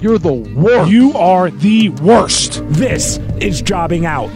[0.00, 0.90] you're the worst.
[0.90, 2.62] You are the worst.
[2.68, 4.30] this is Jobbing Out.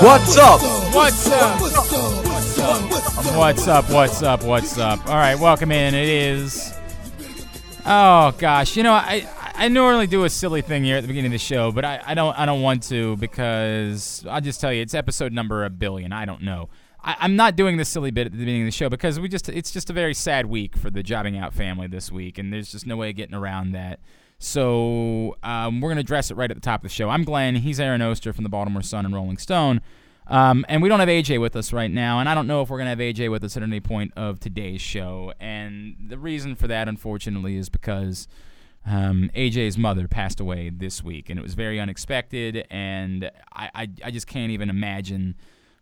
[0.00, 0.60] what's up?
[0.94, 1.67] What's up?
[3.38, 3.88] What's up?
[3.88, 4.42] What's up?
[4.42, 5.06] What's up?
[5.06, 5.94] All right, welcome in.
[5.94, 6.74] It is.
[7.86, 11.28] Oh gosh, you know I I normally do a silly thing here at the beginning
[11.28, 14.72] of the show, but I, I don't I don't want to because I'll just tell
[14.72, 16.12] you it's episode number a billion.
[16.12, 16.68] I don't know.
[17.00, 19.28] I, I'm not doing this silly bit at the beginning of the show because we
[19.28, 22.52] just it's just a very sad week for the jobbing out family this week, and
[22.52, 24.00] there's just no way of getting around that.
[24.40, 27.08] So um, we're gonna address it right at the top of the show.
[27.08, 27.54] I'm Glenn.
[27.54, 29.80] He's Aaron Oster from the Baltimore Sun and Rolling Stone.
[30.28, 32.68] Um, and we don't have AJ with us right now, and I don't know if
[32.68, 35.32] we're gonna have AJ with us at any point of today's show.
[35.40, 38.28] And the reason for that, unfortunately, is because
[38.86, 42.66] um, AJ's mother passed away this week, and it was very unexpected.
[42.70, 45.34] And I, I, I just can't even imagine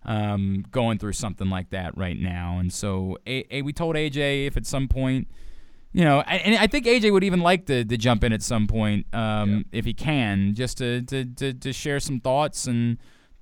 [0.05, 2.59] um, going through something like that right now.
[2.61, 5.27] And so a, a, we told AJ if at some point,
[5.93, 8.43] you know, I- and I think AJ would even like to, to jump in at
[8.43, 12.99] some point um, if he can, just to, to, to, to share some thoughts and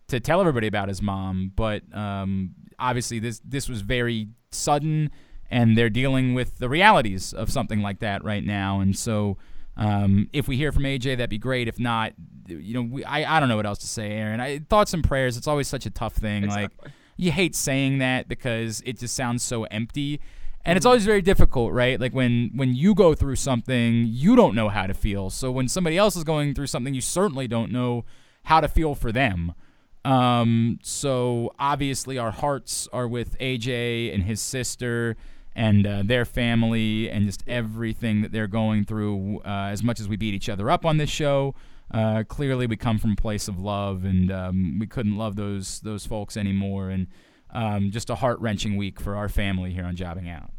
[0.09, 1.53] to tell everybody about his mom.
[1.55, 5.11] But um, obviously, this this was very sudden,
[5.51, 8.81] and they're dealing with the realities of something like that right now.
[8.81, 9.39] And so,
[9.77, 11.69] um, if we hear from AJ, that'd be great.
[11.69, 12.13] If not,
[12.47, 14.41] you know, we, I I don't know what else to say, Aaron.
[14.41, 15.37] I, thoughts and prayers.
[15.37, 16.47] It's always such a tough thing.
[16.47, 16.71] Like
[17.17, 20.21] you hate saying that because it just sounds so empty.
[20.67, 22.01] And it's always very difficult, right?
[22.01, 25.29] Like when when you go through something, you don't know how to feel.
[25.29, 28.07] So when somebody else is going through something, you certainly don't know
[28.45, 29.53] how to feel for them.
[30.05, 35.17] Um, so obviously, our hearts are with AJ and his sister
[35.57, 39.41] and uh, their family and just everything that they're going through.
[39.45, 41.55] Uh, as much as we beat each other up on this show,
[41.93, 45.81] uh, clearly we come from a place of love, and um, we couldn't love those
[45.81, 46.91] those folks anymore.
[46.91, 47.07] And
[47.51, 50.51] um, just a heart wrenching week for our family here on Jobbing Out.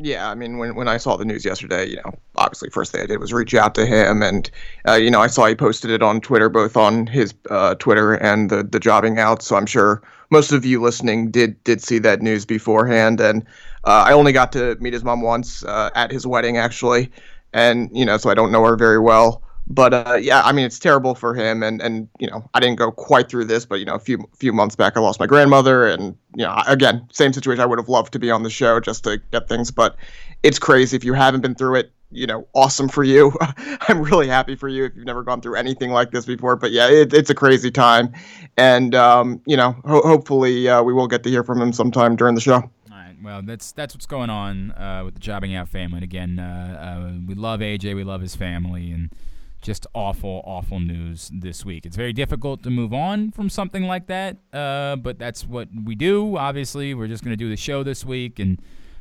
[0.00, 3.00] Yeah, I mean, when, when I saw the news yesterday, you know, obviously first thing
[3.02, 4.48] I did was reach out to him, and
[4.86, 8.14] uh, you know, I saw he posted it on Twitter, both on his uh, Twitter
[8.14, 9.42] and the the jobbing out.
[9.42, 10.00] So I'm sure
[10.30, 13.44] most of you listening did did see that news beforehand, and
[13.84, 17.10] uh, I only got to meet his mom once uh, at his wedding actually,
[17.52, 19.42] and you know, so I don't know her very well.
[19.70, 22.76] But uh, yeah, I mean, it's terrible for him, and and you know, I didn't
[22.76, 25.26] go quite through this, but you know, a few few months back, I lost my
[25.26, 27.60] grandmother, and you know, again, same situation.
[27.60, 29.96] I would have loved to be on the show just to get things, but
[30.42, 30.96] it's crazy.
[30.96, 33.36] If you haven't been through it, you know, awesome for you.
[33.88, 36.56] I'm really happy for you if you've never gone through anything like this before.
[36.56, 38.14] But yeah, it, it's a crazy time,
[38.56, 42.16] and um, you know, ho- hopefully uh, we will get to hear from him sometime
[42.16, 42.54] during the show.
[42.54, 43.16] All right.
[43.22, 45.98] Well, that's that's what's going on uh, with the jobbing out family.
[45.98, 49.10] And again, uh, uh, we love AJ, we love his family, and
[49.60, 51.84] just awful, awful news this week.
[51.84, 55.94] It's very difficult to move on from something like that, uh, but that's what we
[55.94, 56.36] do.
[56.36, 58.60] Obviously, we're just going to do the show this week, and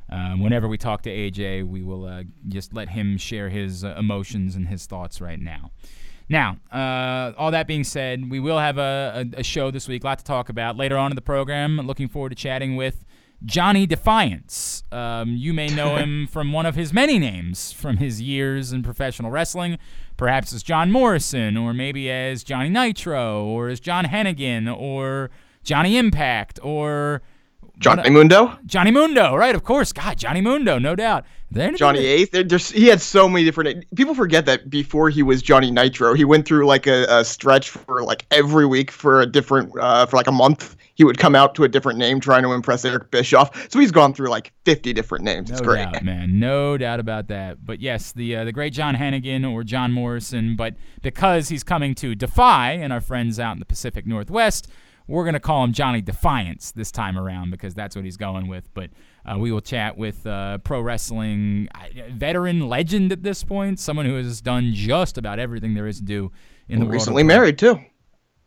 [0.10, 3.96] um, whenever we talk to AJ, we will uh, just let him share his uh,
[3.98, 5.72] emotions and his thoughts right now.
[6.30, 10.04] Now, uh, all that being said, we will have a, a, a show this week,
[10.04, 11.78] a lot to talk about later on in the program.
[11.78, 13.06] Looking forward to chatting with
[13.46, 14.84] Johnny Defiance.
[14.92, 18.84] Um, you may know him from one of his many names from his years in
[18.84, 19.78] professional wrestling,
[20.16, 25.30] perhaps as John Morrison, or maybe as Johnny Nitro, or as John Hennigan, or
[25.64, 27.22] Johnny Impact, or
[27.80, 29.54] Johnny Mundo, Johnny Mundo, right?
[29.54, 31.26] Of course, God, Johnny Mundo, no doubt.
[31.52, 32.32] There Johnny Eighth.
[32.32, 33.86] There's, he had so many different.
[33.96, 37.70] People forget that before he was Johnny Nitro, he went through like a, a stretch
[37.70, 40.76] for like every week for a different, uh, for like a month.
[40.98, 43.72] He would come out to a different name trying to impress Eric Bischoff.
[43.72, 45.52] So he's gone through like 50 different names.
[45.52, 45.92] It's No great.
[45.92, 46.40] doubt, man.
[46.40, 47.64] No doubt about that.
[47.64, 50.56] But yes, the uh, the great John Hennigan or John Morrison.
[50.56, 50.74] But
[51.04, 54.70] because he's coming to Defy and our friends out in the Pacific Northwest,
[55.06, 58.74] we're gonna call him Johnny Defiance this time around because that's what he's going with.
[58.74, 58.90] But
[59.24, 64.08] uh, we will chat with uh, pro wrestling uh, veteran legend at this point, someone
[64.08, 66.32] who has done just about everything there is to do
[66.68, 66.94] in the world.
[66.96, 67.80] Recently married too.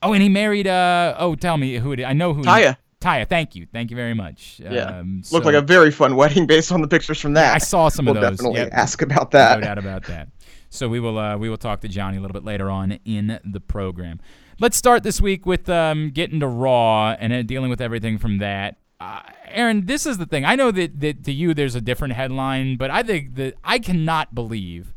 [0.03, 0.67] Oh, and he married.
[0.67, 2.07] Uh, oh, tell me who it is.
[2.07, 2.41] I know who.
[2.43, 2.77] he- Taya.
[3.01, 4.61] Taya, thank you, thank you very much.
[4.63, 7.55] Yeah, Um, looked like a very fun wedding based on the pictures from that.
[7.55, 8.37] I saw some we'll of those.
[8.37, 8.69] definitely Yep.
[8.73, 9.59] ask about that.
[9.61, 10.29] No doubt about that.
[10.69, 13.41] So we will uh, we will talk to Johnny a little bit later on in
[13.43, 14.21] the program.
[14.61, 18.37] Let's start this week with um, getting to Raw and uh, dealing with everything from
[18.39, 18.77] that.
[19.01, 20.45] Uh, Aaron, this is the thing.
[20.45, 23.79] I know that, that to you there's a different headline, but I think that I
[23.79, 24.93] cannot believe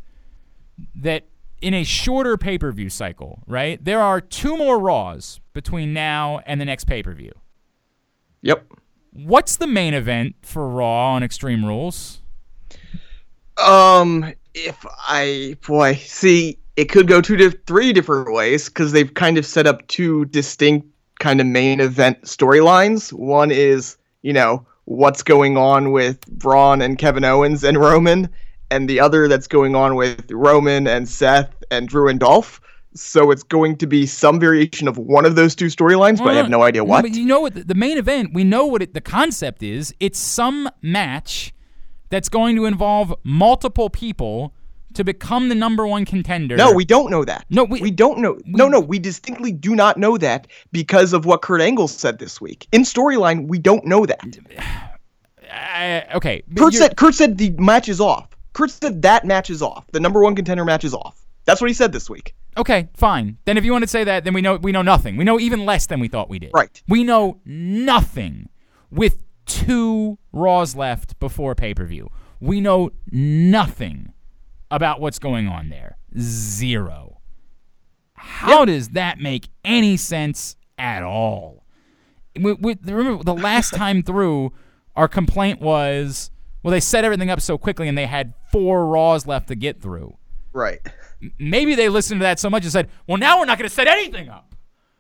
[0.94, 1.24] that
[1.64, 3.84] in a shorter pay per view cycle, right?
[3.84, 7.32] There are two more Raws between now and the next pay per view.
[8.42, 8.66] Yep.
[9.14, 12.22] What's the main event for Raw on Extreme Rules?
[13.58, 19.14] Um, if I boy, see, it could go two to three different ways because they've
[19.14, 20.88] kind of set up two distinct
[21.20, 23.14] kind of main event storylines.
[23.14, 28.28] One is, you know, what's going on with Braun and Kevin Owens and Roman,
[28.74, 32.60] and the other that's going on with Roman and Seth and Drew and Dolph.
[32.96, 36.34] So it's going to be some variation of one of those two storylines, but I
[36.36, 37.02] have no idea what.
[37.02, 37.68] But you know what?
[37.68, 39.94] The main event, we know what it, the concept is.
[40.00, 41.54] It's some match
[42.10, 44.54] that's going to involve multiple people
[44.94, 46.56] to become the number one contender.
[46.56, 47.46] No, we don't know that.
[47.50, 48.38] No, we- we don't know.
[48.46, 52.40] no, no, we distinctly do not know that because of what Kurt Angle said this
[52.40, 52.68] week.
[52.72, 54.22] In storyline, we don't know that.
[55.52, 56.42] Uh, okay.
[56.58, 58.33] Kurt said Kurt said the match is off.
[58.54, 59.86] Kurt said that match is off.
[59.92, 61.26] The number one contender match is off.
[61.46, 62.36] That's what he said this week.
[62.56, 63.38] Okay, fine.
[63.46, 65.18] Then if you want to say that, then we know we know nothing.
[65.18, 66.52] We know even less than we thought we did.
[66.54, 66.82] Right.
[66.88, 68.50] We know nothing
[68.92, 72.10] with two Raws left before pay per view.
[72.40, 74.14] We know nothing
[74.70, 75.98] about what's going on there.
[76.20, 77.20] Zero.
[78.16, 81.66] How does that make any sense at all?
[82.40, 84.54] With, with, remember, the last time through,
[84.96, 86.32] our complaint was,
[86.64, 89.82] well, they set everything up so quickly and they had four Raws left to get
[89.82, 90.18] through
[90.54, 90.80] Right.
[91.40, 93.74] maybe they listened to that so much and said, "Well, now we're not going to
[93.74, 94.54] set anything up."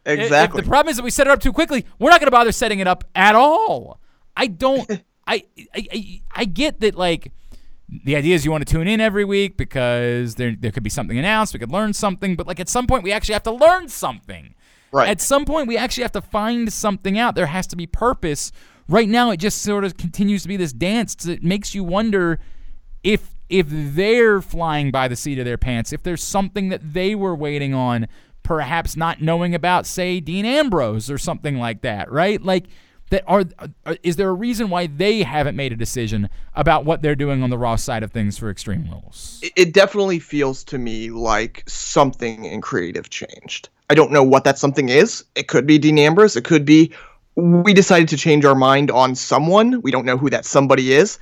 [0.05, 0.59] Exactly.
[0.59, 2.31] If the problem is that we set it up too quickly, we're not going to
[2.31, 3.99] bother setting it up at all.
[4.35, 4.89] I don't.
[5.27, 5.43] I,
[5.73, 7.31] I I I get that like
[8.05, 10.89] the idea is you want to tune in every week because there there could be
[10.89, 13.51] something announced, we could learn something, but like at some point we actually have to
[13.51, 14.55] learn something.
[14.91, 15.07] Right.
[15.09, 17.35] At some point we actually have to find something out.
[17.35, 18.51] There has to be purpose.
[18.87, 22.39] Right now it just sort of continues to be this dance that makes you wonder
[23.03, 27.13] if if they're flying by the seat of their pants, if there's something that they
[27.13, 28.07] were waiting on,
[28.41, 32.41] perhaps not knowing about, say Dean Ambrose or something like that, right?
[32.41, 32.65] Like
[33.09, 33.43] that are,
[33.85, 37.43] are is there a reason why they haven't made a decision about what they're doing
[37.43, 39.39] on the Raw side of things for Extreme Rules?
[39.55, 43.69] It definitely feels to me like something in creative changed.
[43.89, 45.23] I don't know what that something is.
[45.35, 46.35] It could be Dean Ambrose.
[46.35, 46.91] It could be
[47.35, 49.81] we decided to change our mind on someone.
[49.81, 51.19] We don't know who that somebody is.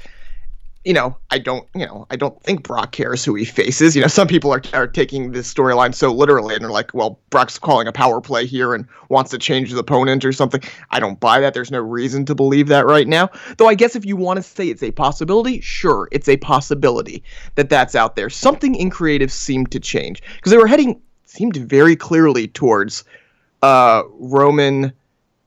[0.83, 1.67] You know, I don't.
[1.75, 3.95] You know, I don't think Brock cares who he faces.
[3.95, 7.19] You know, some people are are taking this storyline so literally, and they're like, "Well,
[7.29, 10.99] Brock's calling a power play here and wants to change his opponent or something." I
[10.99, 11.53] don't buy that.
[11.53, 13.29] There's no reason to believe that right now.
[13.57, 17.23] Though I guess if you want to say it's a possibility, sure, it's a possibility
[17.55, 18.31] that that's out there.
[18.31, 23.03] Something in creative seemed to change because they were heading seemed very clearly towards
[23.61, 24.93] uh, Roman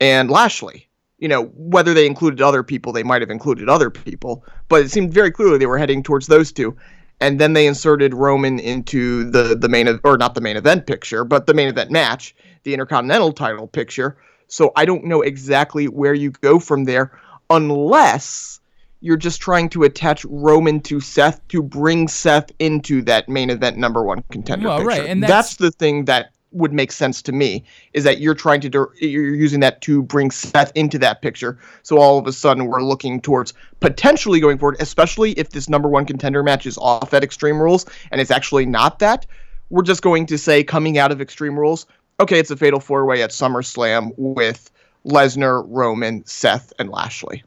[0.00, 0.88] and Lashley.
[1.19, 4.91] You know, whether they included other people, they might have included other people, but it
[4.91, 6.76] seemed very clearly they were heading towards those two.
[7.20, 11.25] And then they inserted Roman into the the main or not the main event picture,
[11.25, 14.17] but the main event match, the Intercontinental title picture.
[14.49, 17.19] So I don't know exactly where you go from there,
[17.49, 18.61] unless
[19.00, 23.76] you're just trying to attach Roman to Seth to bring Seth into that main event
[23.78, 24.69] number one contender.
[24.69, 28.20] Well, right, and that's, that's- the thing that would make sense to me is that
[28.20, 31.58] you're trying to you're using that to bring Seth into that picture.
[31.82, 35.88] So all of a sudden we're looking towards potentially going forward, especially if this number
[35.88, 39.26] one contender match is off at Extreme Rules and it's actually not that.
[39.70, 41.87] We're just going to say coming out of Extreme Rules,
[42.20, 44.70] okay, it's a fatal four way at SummerSlam with
[45.04, 47.42] Lesnar, Roman, Seth, and Lashley.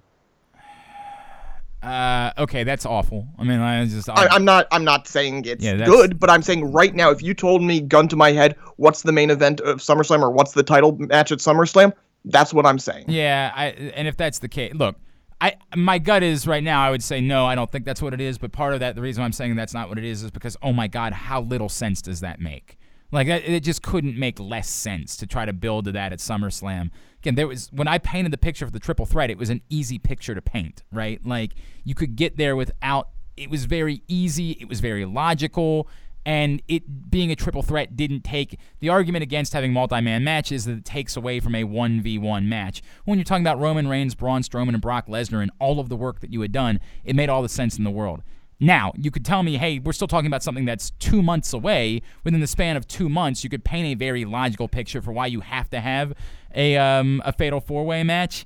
[1.84, 3.27] Uh, okay, that's awful.
[3.38, 4.67] I mean, I just I, I'm not.
[4.72, 7.81] I'm not saying it's Yeah, good, but I'm saying right now, if you told me,
[7.81, 11.31] gun to my head, what's the main event of SummerSlam or what's the title match
[11.31, 11.93] at SummerSlam,
[12.25, 13.05] that's what I'm saying.
[13.07, 14.98] Yeah, I, and if that's the case, look,
[15.39, 18.13] I my gut is right now I would say no, I don't think that's what
[18.13, 18.38] it is.
[18.38, 20.57] But part of that, the reason I'm saying that's not what it is, is because
[20.63, 22.77] oh my god, how little sense does that make?
[23.12, 26.89] Like it just couldn't make less sense to try to build to that at SummerSlam.
[27.27, 29.60] Again, there was when I painted the picture for the triple threat, it was an
[29.69, 31.19] easy picture to paint, right?
[31.25, 33.10] Like you could get there without.
[33.36, 34.51] It was very easy.
[34.51, 35.89] It was very logical.
[36.25, 40.77] And it being a triple threat didn't take the argument against having multi-man matches that
[40.77, 42.81] it takes away from a 1v1 match.
[43.03, 45.98] When you're talking about Roman Reigns, Braun Strowman, and Brock Lesnar and all of the
[45.98, 48.24] work that you had done, it made all the sense in the world.
[48.59, 52.01] Now, you could tell me, hey, we're still talking about something that's two months away.
[52.23, 55.27] Within the span of two months, you could paint a very logical picture for why
[55.27, 56.13] you have to have
[56.55, 58.45] a, um, a fatal four way match.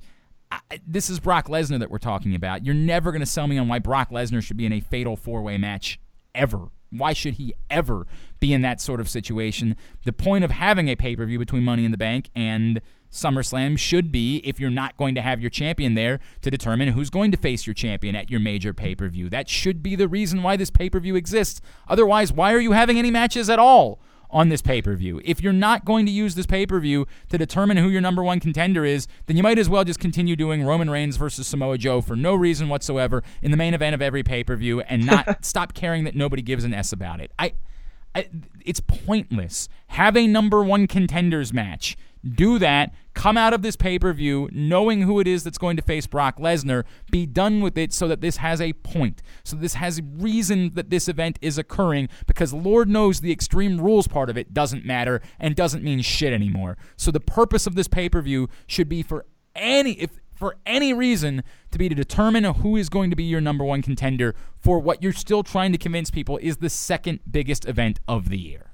[0.50, 2.64] I, this is Brock Lesnar that we're talking about.
[2.64, 5.16] You're never going to sell me on why Brock Lesnar should be in a fatal
[5.16, 5.98] four way match
[6.34, 6.68] ever.
[6.90, 8.06] Why should he ever
[8.38, 9.76] be in that sort of situation?
[10.04, 13.78] The point of having a pay per view between Money in the Bank and SummerSlam
[13.78, 17.30] should be, if you're not going to have your champion there, to determine who's going
[17.30, 19.28] to face your champion at your major pay per view.
[19.28, 21.60] That should be the reason why this pay per view exists.
[21.88, 24.00] Otherwise, why are you having any matches at all?
[24.32, 25.20] on this pay per view.
[25.24, 28.22] If you're not going to use this pay per view to determine who your number
[28.22, 31.76] one contender is, then you might as well just continue doing Roman Reigns versus Samoa
[31.76, 35.04] Joe for no reason whatsoever in the main event of every pay per view and
[35.06, 37.30] not stop caring that nobody gives an S about it.
[37.38, 37.52] I,
[38.14, 38.28] I,
[38.64, 39.68] it's pointless.
[39.88, 41.96] Have a number one contenders match
[42.28, 42.94] do that.
[43.14, 46.06] Come out of this pay per view knowing who it is that's going to face
[46.06, 46.84] Brock Lesnar.
[47.10, 49.22] Be done with it so that this has a point.
[49.44, 53.80] So this has a reason that this event is occurring because Lord knows the extreme
[53.80, 56.78] rules part of it doesn't matter and doesn't mean shit anymore.
[56.96, 60.92] So the purpose of this pay per view should be for any if for any
[60.92, 64.80] reason to be to determine who is going to be your number one contender for
[64.80, 68.71] what you're still trying to convince people is the second biggest event of the year.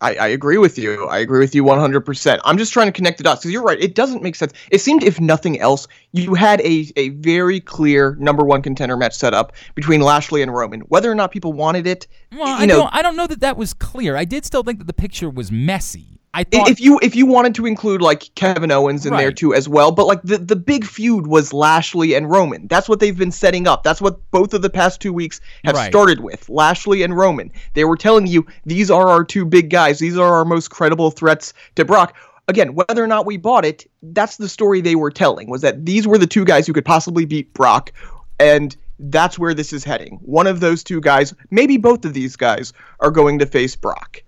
[0.00, 1.06] I, I, agree with you.
[1.06, 2.40] I agree with you 100%.
[2.44, 3.78] I'm just trying to connect the dots because you're right.
[3.80, 4.52] It doesn't make sense.
[4.70, 9.14] It seemed, if nothing else, you had a, a very clear number one contender match
[9.14, 10.80] set up between Lashley and Roman.
[10.82, 13.56] Whether or not people wanted it, well, I, know, don't, I don't know that that
[13.56, 14.16] was clear.
[14.16, 16.19] I did still think that the picture was messy.
[16.32, 19.18] I thought if you if you wanted to include like Kevin Owens in right.
[19.18, 22.68] there too as well, but like the the big feud was Lashley and Roman.
[22.68, 23.82] That's what they've been setting up.
[23.82, 25.90] That's what both of the past two weeks have right.
[25.90, 26.48] started with.
[26.48, 27.50] Lashley and Roman.
[27.74, 29.98] They were telling you these are our two big guys.
[29.98, 32.16] These are our most credible threats to Brock.
[32.46, 35.50] Again, whether or not we bought it, that's the story they were telling.
[35.50, 37.92] Was that these were the two guys who could possibly beat Brock,
[38.38, 40.20] and that's where this is heading.
[40.22, 44.22] One of those two guys, maybe both of these guys, are going to face Brock.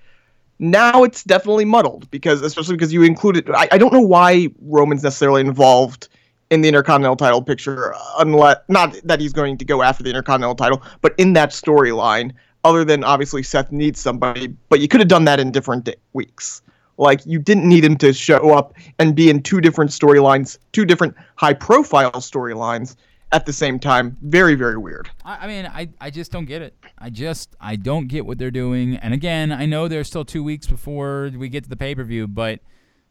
[0.63, 3.51] Now it's definitely muddled because, especially because you included.
[3.51, 6.09] I, I don't know why Roman's necessarily involved
[6.51, 10.55] in the Intercontinental title picture, unless not that he's going to go after the Intercontinental
[10.55, 12.33] title, but in that storyline.
[12.65, 16.63] Other than obviously Seth needs somebody, but you could have done that in different weeks.
[16.97, 20.85] Like you didn't need him to show up and be in two different storylines, two
[20.85, 22.95] different high-profile storylines
[23.33, 24.17] at the same time.
[24.23, 25.11] Very, very weird.
[25.25, 26.77] I, I, mean, I, I just don't get it.
[26.99, 28.97] I just I don't get what they're doing.
[28.97, 32.05] And again, I know there's still two weeks before we get to the pay per
[32.05, 32.61] view, but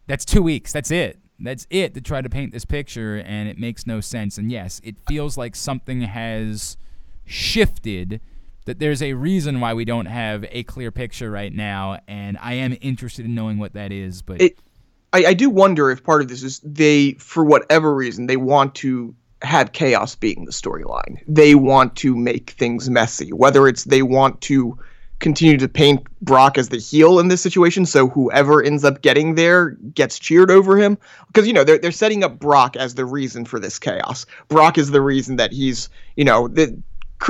[0.08, 0.72] that's two weeks.
[0.72, 1.20] That's it.
[1.40, 4.38] That's it to try to paint this picture, and it makes no sense.
[4.38, 6.78] And yes, it feels like something has
[7.26, 8.22] shifted.
[8.66, 12.54] That there's a reason why we don't have a clear picture right now, and I
[12.54, 14.22] am interested in knowing what that is.
[14.22, 14.60] But it,
[15.12, 18.76] I, I do wonder if part of this is they, for whatever reason, they want
[18.76, 21.18] to have chaos being the storyline.
[21.28, 24.78] They want to make things messy, whether it's they want to
[25.20, 29.36] continue to paint Brock as the heel in this situation, so whoever ends up getting
[29.36, 30.98] there gets cheered over him.
[31.28, 34.26] Because you know they're they're setting up Brock as the reason for this chaos.
[34.50, 36.78] Brock is the reason that he's you know the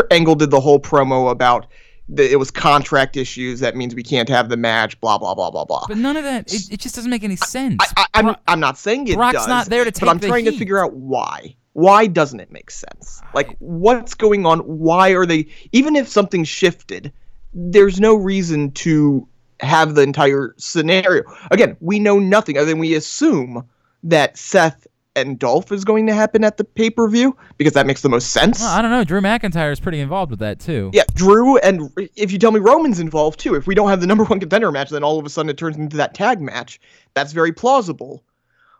[0.09, 1.67] Angle did the whole promo about
[2.17, 3.59] it was contract issues.
[3.59, 4.99] That means we can't have the match.
[4.99, 5.85] Blah blah blah blah blah.
[5.87, 6.51] But none of that.
[6.51, 7.81] It, it just doesn't make any sense.
[7.95, 9.47] I, am I'm, I'm not saying it Brock's does.
[9.47, 10.51] not there to take But I'm trying heat.
[10.51, 13.21] to figure out why why doesn't it make sense?
[13.33, 14.59] Like, what's going on?
[14.59, 17.11] Why are they, even if something shifted,
[17.53, 19.27] there's no reason to
[19.61, 21.23] have the entire scenario.
[21.51, 23.67] Again, we know nothing other than we assume
[24.03, 27.85] that Seth and Dolph is going to happen at the pay per view because that
[27.85, 28.61] makes the most sense.
[28.61, 29.03] Well, I don't know.
[29.03, 30.89] Drew McIntyre is pretty involved with that too.
[30.93, 34.07] Yeah, Drew, and if you tell me Roman's involved too, if we don't have the
[34.07, 36.79] number one contender match, then all of a sudden it turns into that tag match.
[37.13, 38.23] That's very plausible.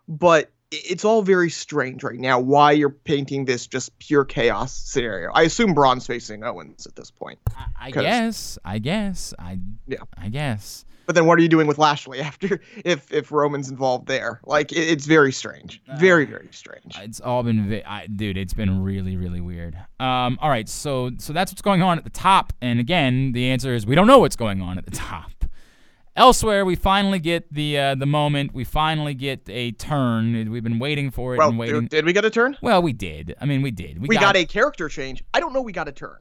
[0.08, 5.32] But it's all very strange right now why you're painting this just pure chaos scenario.
[5.34, 7.40] I assume Braun's facing Owens at this point.
[7.56, 8.58] I, I guess.
[8.64, 9.34] I guess.
[9.38, 9.98] I yeah.
[10.18, 10.86] I guess.
[11.08, 14.40] But then what are you doing with Lashley after if if Roman's involved there?
[14.46, 15.82] Like it, it's very strange.
[15.98, 16.98] Very very strange.
[17.00, 19.76] It's all been vi- I, dude, it's been really really weird.
[20.00, 23.50] Um all right, so so that's what's going on at the top and again, the
[23.50, 25.32] answer is we don't know what's going on at the top.
[26.16, 28.54] Elsewhere, we finally get the uh, the moment.
[28.54, 30.52] We finally get a turn.
[30.52, 31.88] We've been waiting for it well, and waiting.
[31.88, 32.58] Did we get a turn?
[32.62, 33.34] Well, we did.
[33.40, 34.00] I mean, we did.
[34.00, 35.24] We, we got, got, a character change.
[35.34, 35.62] I don't know.
[35.62, 36.18] We got a turn.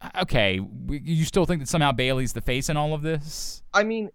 [0.00, 3.62] Uh, okay, we, you still think that somehow Bayley's the face in all of this?
[3.72, 4.10] I mean,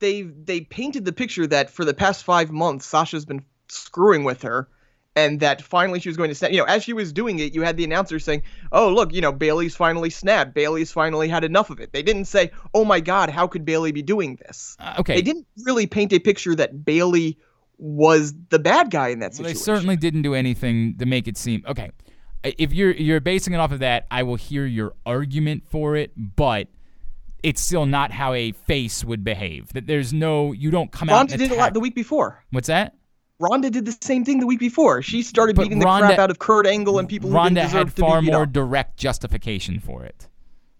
[0.00, 4.42] they they painted the picture that for the past five months, Sasha's been screwing with
[4.42, 4.68] her,
[5.14, 6.52] and that finally she was going to snap.
[6.52, 9.20] You know, as she was doing it, you had the announcer saying, "Oh, look, you
[9.20, 10.54] know, Bayley's finally snapped.
[10.54, 13.92] Bayley's finally had enough of it." They didn't say, "Oh my God, how could Bayley
[13.92, 17.38] be doing this?" Uh, okay, they didn't really paint a picture that Bayley
[17.78, 19.56] was the bad guy in that situation.
[19.56, 21.90] Well, they certainly didn't do anything to make it seem okay.
[22.44, 26.12] If you're you're basing it off of that, I will hear your argument for it,
[26.16, 26.68] but
[27.42, 29.72] it's still not how a face would behave.
[29.74, 31.38] That there's no you don't come Ronda out.
[31.38, 32.42] did it the week before.
[32.50, 32.94] What's that?
[33.38, 35.02] Ronda did the same thing the week before.
[35.02, 37.60] She started But beating the Ronda- crap out of Kurt Angle and people who Ronda
[37.62, 38.52] didn't had deserve to far be more up.
[38.52, 40.28] direct justification for it.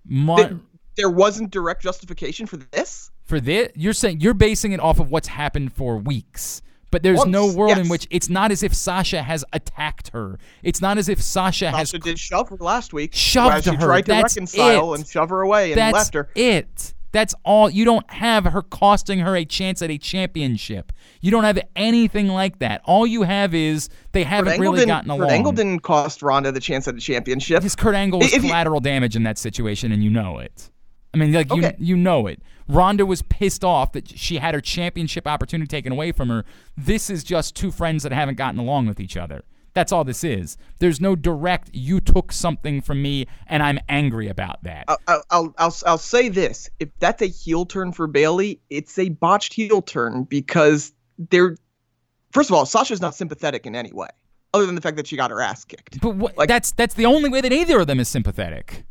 [0.07, 0.59] Mon- There,
[0.97, 3.11] there wasn't direct justification for this.
[3.25, 6.63] for this, you're saying you're basing it off of what's happened for weeks.
[6.93, 10.39] But there's no Months, world in which it's not as if Sasha has attacked her.
[10.63, 13.15] It's not as if Sasha, has Sasha did shove her last week.
[13.15, 13.77] Shoved she her.
[13.79, 14.99] tried to That's reconcile it.
[15.01, 16.29] and shove her away and That's left her.
[16.35, 16.93] it.
[17.13, 17.69] That's all.
[17.71, 20.93] You don't have her costing her a chance at a championship.
[21.21, 22.81] You don't have anything like that.
[22.85, 25.29] All you have is they haven't really gotten along.
[25.29, 25.31] Kurt.
[25.33, 27.59] Angle didn't cost Ronda the chance at a championship.
[27.61, 30.71] Because Kurt Angle was If you- collateral damage in that situation, and you know it.
[31.15, 31.75] I mean, like Okay.
[31.79, 32.41] you you know it.
[32.69, 36.45] Ronda was pissed off that she had her championship opportunity taken away from her.
[36.77, 39.43] This is just two friends that haven't gotten along with each other.
[39.75, 40.59] That's all this is.
[40.79, 41.71] There's no direct.
[41.73, 44.85] You took something from me, and I'm angry about that.
[44.89, 44.99] I'll,
[45.31, 49.55] I'll, I'll, I'll, say this: if that's a heel turn for Bayley, it's a botched
[49.55, 51.57] heel turn because they're.
[52.33, 54.09] First of all, Sasha's not sympathetic in any way,
[54.55, 56.01] other than the fact that she got her ass kicked.
[56.01, 58.85] But what, Like- that's that's the only way that either of them is sympathetic.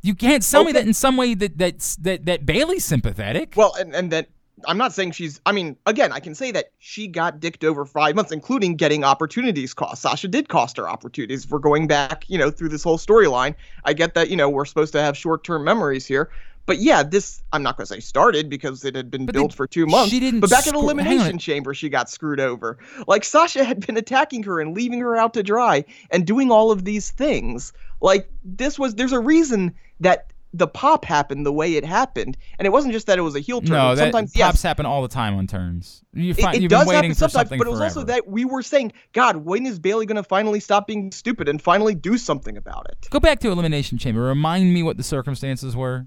[0.00, 3.54] You can't tell me that in some way that that's, that that Bayley's sympathetic.
[3.56, 4.28] Well, and and that
[4.66, 5.40] I'm not saying she's.
[5.46, 9.04] I mean, again, I can say that she got dicked over five months, including getting
[9.04, 10.02] opportunities cost.
[10.02, 13.54] Sasha did cost her opportunities for going back, you know, through this whole storyline.
[13.84, 16.30] I get that, you know, we're supposed to have short-term memories here.
[16.66, 19.52] But yeah, this I'm not going to say started because it had been But built
[19.52, 20.10] they- for two months.
[20.10, 22.76] she didn't but back at screw- Elimination Chamber, she got screwed over.
[23.06, 26.70] Like Sasha had been attacking her and leaving her out to dry and doing all
[26.70, 27.72] of these things.
[28.02, 32.66] Like this was there's a reason that the pop happened the way it happened, and
[32.66, 33.70] it wasn't just that it was a heel turn.
[33.70, 36.02] no, that Sometimes yes, pops happen all the time on turns.
[36.12, 37.80] You it, find, it you've does been waiting happen for sometimes, something but it was
[37.80, 41.48] also that we were saying, God, when is Bayley going to finally stop being stupid
[41.48, 43.08] and finally do something about it?
[43.10, 44.22] Go back to Elimination Chamber.
[44.22, 46.06] Remind me what the circumstances were.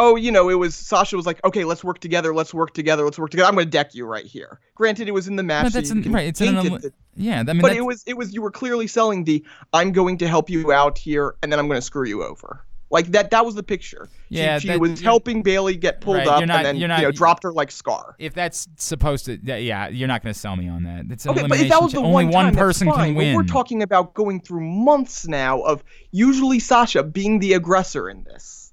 [0.00, 3.04] Oh, you know, it was Sasha was like, okay, let's work together, let's work together,
[3.04, 3.48] let's work together.
[3.48, 4.60] I'm going to deck you right here.
[4.76, 6.28] Granted, it was in the match, so that's you an, right.
[6.28, 7.40] It's an, it that- yeah.
[7.40, 10.28] I mean, but it was it was you were clearly selling the I'm going to
[10.28, 12.64] help you out here, and then I'm going to screw you over.
[12.90, 13.30] Like that.
[13.30, 14.08] That was the picture.
[14.30, 17.00] She- Yeah, she, that- was helping Bayley get pulled Right, up, not- and then not-
[17.00, 18.16] you know dropped her like Scar.
[18.18, 21.04] if that's supposed to, yeah, you're not going to sell me on that.
[21.10, 23.18] It's an Okay, but if that was the only one, time, that's person can But
[23.18, 23.36] win.
[23.36, 28.72] we're talking about going through months now of usually Sasha being the aggressor in this.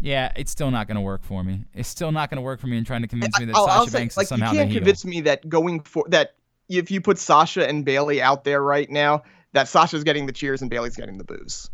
[0.00, 1.64] yeah, it's still not going to work for me.
[1.74, 3.66] It's still not going to work for me in trying to convince me that I'll,
[3.66, 6.34] Sasha I'll say, Banks like, is somehow you can't convince me that going for that
[6.68, 10.60] if you put Sasha and Bayley out there right now, that Sasha's getting the cheers
[10.60, 11.70] and Bayley's getting the booze.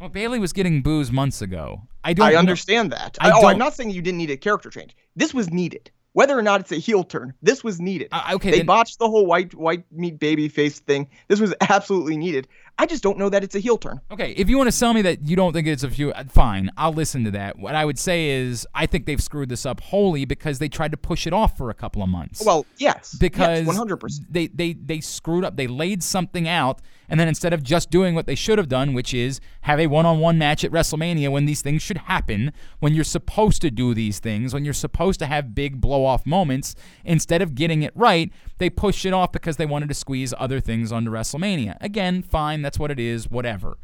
[0.00, 1.82] Well, Bayley was getting booze months ago.
[2.02, 2.26] I don't.
[2.26, 3.18] I know- understand that.
[3.20, 4.96] I oh, I'm not saying you didn't need a character change.
[5.14, 5.90] This was needed.
[6.12, 8.08] Whether or not it's a heel turn, this was needed.
[8.10, 11.08] Uh, okay, they then- botched the whole white white meat baby face thing.
[11.28, 12.48] This was absolutely needed.
[12.80, 14.00] I just don't know that it's a heel turn.
[14.10, 16.24] Okay, if you want to sell me that you don't think it's a few, uh,
[16.24, 17.58] fine, I'll listen to that.
[17.58, 20.92] What I would say is, I think they've screwed this up wholly because they tried
[20.92, 22.42] to push it off for a couple of months.
[22.42, 24.32] Well, yes, because one hundred percent.
[24.32, 25.58] they they they screwed up.
[25.58, 28.94] They laid something out, and then instead of just doing what they should have done,
[28.94, 33.04] which is have a one-on-one match at WrestleMania when these things should happen, when you're
[33.04, 37.54] supposed to do these things, when you're supposed to have big blow-off moments, instead of
[37.54, 41.10] getting it right, they pushed it off because they wanted to squeeze other things onto
[41.10, 41.76] WrestleMania.
[41.82, 43.78] Again, fine, that's what it is, whatever.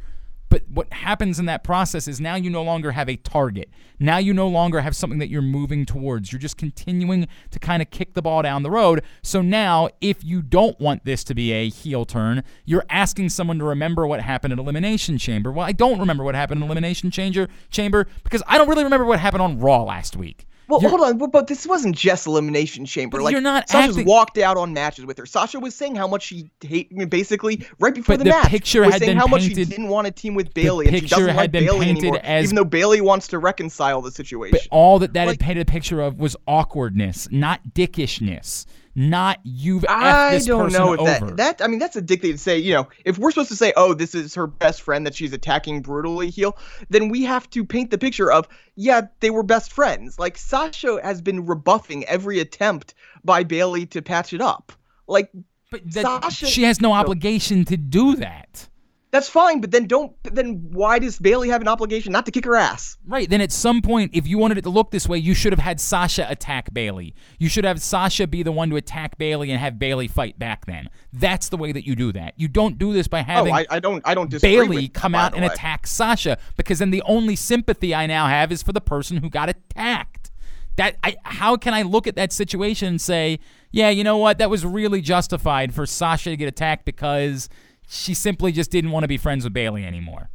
[0.48, 3.68] But what happens in that process is now you no longer have a target.
[3.98, 6.30] Now you no longer have something that you're moving towards.
[6.30, 9.02] You're just continuing to kind of kick the ball down the road.
[9.24, 13.58] So now, if you don't want this to be a heel turn, you're asking someone
[13.58, 15.50] to remember what happened in Elimination Chamber.
[15.50, 19.04] Well, I don't remember what happened in Elimination Chamber Chamber because I don't really remember
[19.04, 20.46] what happened on Raw last week.
[20.68, 23.22] Well, You're- hold on, but, but this wasn't just elimination chamber.
[23.22, 25.26] Like you're not Sasha's acting- walked out on matches with her.
[25.26, 28.48] Sasha was saying how much she hate, basically right before But the, the match.
[28.48, 30.86] picture was had saying been how much she painted- didn't want to team with Bayley,
[30.88, 33.38] and she doesn't had like been Bayley painted anymore, as- even though Bayley wants to
[33.38, 34.58] reconcile the situation.
[34.60, 38.66] But all that that Like- had painted a picture of was awkwardness, not dickishness,
[38.96, 41.26] not you've I this don't person know if over.
[41.26, 42.58] that that I mean that's a dick thing to say.
[42.58, 45.32] You know, if we're supposed to say, "Oh, this is her best friend that she's
[45.34, 46.56] attacking brutally," heel,
[46.88, 50.18] then we have to paint the picture of, yeah, they were best friends.
[50.18, 54.72] Like Sasha has been rebuffing every attempt by Bayley to patch it up.
[55.06, 55.30] Like
[55.70, 58.68] but that, Sasha- she has no obligation to do that.
[59.16, 60.12] That's fine, but then don't.
[60.24, 62.98] Then why does Bayley have an obligation not to kick her ass?
[63.06, 63.30] Right.
[63.30, 65.58] Then at some point, if you wanted it to look this way, you should have
[65.58, 67.14] had Sasha attack Bayley.
[67.38, 70.66] You should have Sasha be the one to attack Bayley and have Bayley fight back
[70.66, 70.90] then.
[71.14, 72.34] That's the way that you do that.
[72.36, 74.06] You don't do this by having oh, I, I don't.
[74.06, 74.54] I don't disagree.
[74.54, 75.50] Bayley with come out and way.
[75.50, 79.30] attack Sasha because then the only sympathy I now have is for the person who
[79.30, 80.30] got attacked.
[80.76, 83.38] That I how can I look at that situation and say,
[83.70, 87.48] yeah, you know what, that was really justified for Sasha to get attacked because
[87.88, 90.30] she simply just didn't want to be friends with Bayley anymore.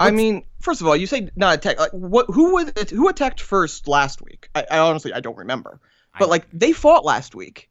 [0.00, 1.78] I mean, first of all, you say not attack.
[1.78, 2.26] Like, what?
[2.28, 4.48] Who was it, who attacked first last week?
[4.54, 5.80] I, I honestly I don't remember.
[6.18, 7.68] But I- like they fought last week.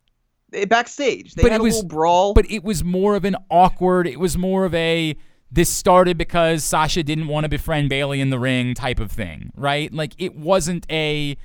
[0.67, 1.34] backstage.
[1.36, 2.34] They But had it a was- little brawl.
[2.34, 4.08] But it was more of an awkward.
[4.08, 5.15] It was more of a
[5.52, 9.52] this started because Sasha didn't want to befriend Bayley in the ring type of thing,
[9.56, 9.91] right?
[9.93, 11.36] Like it wasn't a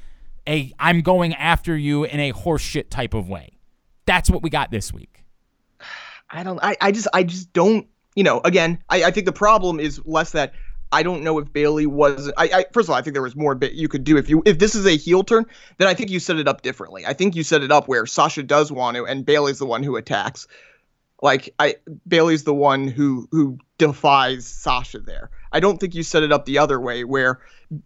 [0.48, 3.58] a I'm going after you in a horseshit type of way.
[4.04, 5.15] That's what we got this week.
[6.30, 6.58] I don't.
[6.62, 7.08] I, I just.
[7.12, 7.86] I just don't.
[8.14, 8.40] You know.
[8.44, 10.52] Again, I, I think the problem is less that
[10.92, 12.32] I don't know if Bayley was.
[12.36, 14.28] I, I first of all, I think there was more bit you could do if
[14.28, 15.46] you if this is a heel turn.
[15.78, 17.04] Then I think you set it up differently.
[17.04, 19.82] I think you set it up where Sasha does want to, and Bayley's the one
[19.82, 20.46] who attacks.
[21.22, 25.30] Like I, Bayley's the one who who defies Sasha there.
[25.52, 27.40] I don't think you set it up the other way where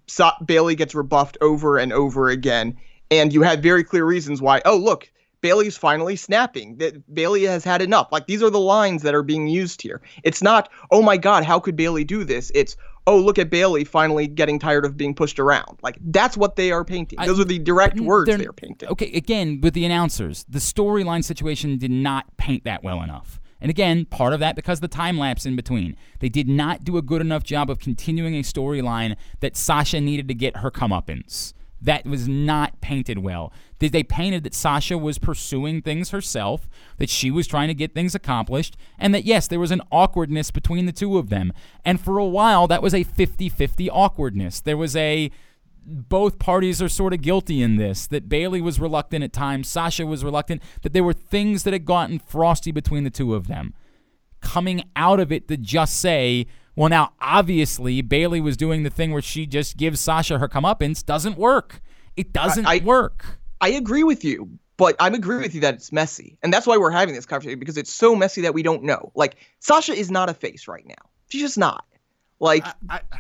[0.07, 2.76] Sa- Bayley gets rebuffed over and over again,
[3.11, 4.61] and you had very clear reasons why.
[4.64, 6.76] Oh, look, Bayley's finally snapping.
[6.79, 8.09] That Bayley has had enough.
[8.12, 10.00] Like these are the lines that are being used here.
[10.24, 12.50] It's not, oh my God, how could Bayley do this?
[12.55, 12.76] It's,
[13.07, 15.79] oh look at Bayley finally getting tired of being pushed around.
[15.83, 17.18] Like that's what they are painting.
[17.18, 18.88] I- Those are the direct words they're- they are painting.
[18.90, 23.40] Okay, again, with the announcers, the storyline situation did not paint that well enough.
[23.62, 25.94] And again, part of that because the time lapse in between.
[26.20, 30.29] They did not do a good enough job of continuing a storyline that Sasha needed
[30.29, 31.53] to get her comeuppance.
[31.80, 33.52] That was not painted well.
[33.78, 38.14] They- painted that Sasha was pursuing things herself, that she was trying to get things
[38.14, 41.52] accomplished, and that yes, there was an awkwardness between the two of them.
[41.84, 44.60] And for a while, that was a 50 50 awkwardness.
[44.60, 45.30] There was a
[45.82, 48.06] both parties are sort of guilty in this.
[48.06, 51.86] That Bayley was reluctant at times, Sasha was reluctant, that there were things that had
[51.86, 53.72] gotten frosty between the two of them.
[54.40, 59.12] Coming out of it to just say, well, now obviously Bayley was doing the thing
[59.12, 61.80] where she just gives Sasha her comeuppance doesn't work.
[62.16, 63.38] It doesn't I- work.
[63.61, 66.38] I agree with you, but I'm agree with you that it's messy.
[66.42, 69.12] And that's why we're having this conversation because it's so messy that we don't know.
[69.14, 70.94] Like, Sasha is not a face right now.
[71.28, 71.85] She's just not.
[72.42, 72.64] Like,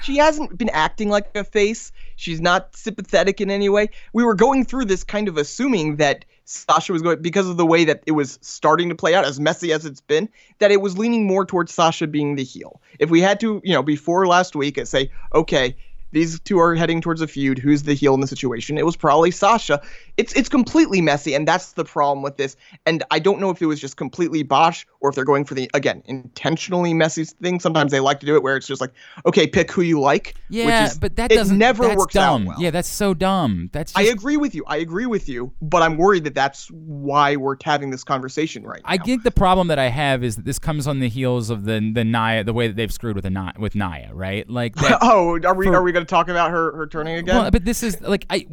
[0.02, 1.92] she hasn't been acting like a face.
[2.16, 3.90] She's not sympathetic in any way.
[4.14, 7.64] We were going through this kind of assuming that Sasha was going, because of the
[7.64, 10.80] way that it was starting to play out, as messy as it's been, that it
[10.80, 12.80] was leaning more towards Sasha being the heel.
[12.98, 15.76] If we had to, you know, before last week, and say, okay,
[16.12, 17.58] these two are heading towards a feud.
[17.58, 18.78] Who's the heel in the situation?
[18.78, 19.80] It was probably Sasha.
[20.16, 22.56] It's it's completely messy, and that's the problem with this.
[22.86, 25.54] And I don't know if it was just completely botched or if they're going for
[25.54, 27.60] the again intentionally messy thing.
[27.60, 28.92] Sometimes they like to do it where it's just like,
[29.26, 30.34] okay, pick who you like.
[30.48, 32.42] Yeah, which is, but that it doesn't never that's works dumb.
[32.42, 32.62] out well.
[32.62, 33.70] Yeah, that's so dumb.
[33.72, 34.64] That's I agree with you.
[34.66, 38.82] I agree with you, but I'm worried that that's why we're having this conversation right
[38.82, 38.88] now.
[38.90, 41.64] I think the problem that I have is that this comes on the heels of
[41.64, 44.48] the the Nia the way that they've screwed with the Nia, with Nia, right?
[44.48, 47.16] Like that, oh, are we for- are we going to talk about her her turning
[47.16, 47.36] again?
[47.36, 48.46] Well, but this is like I.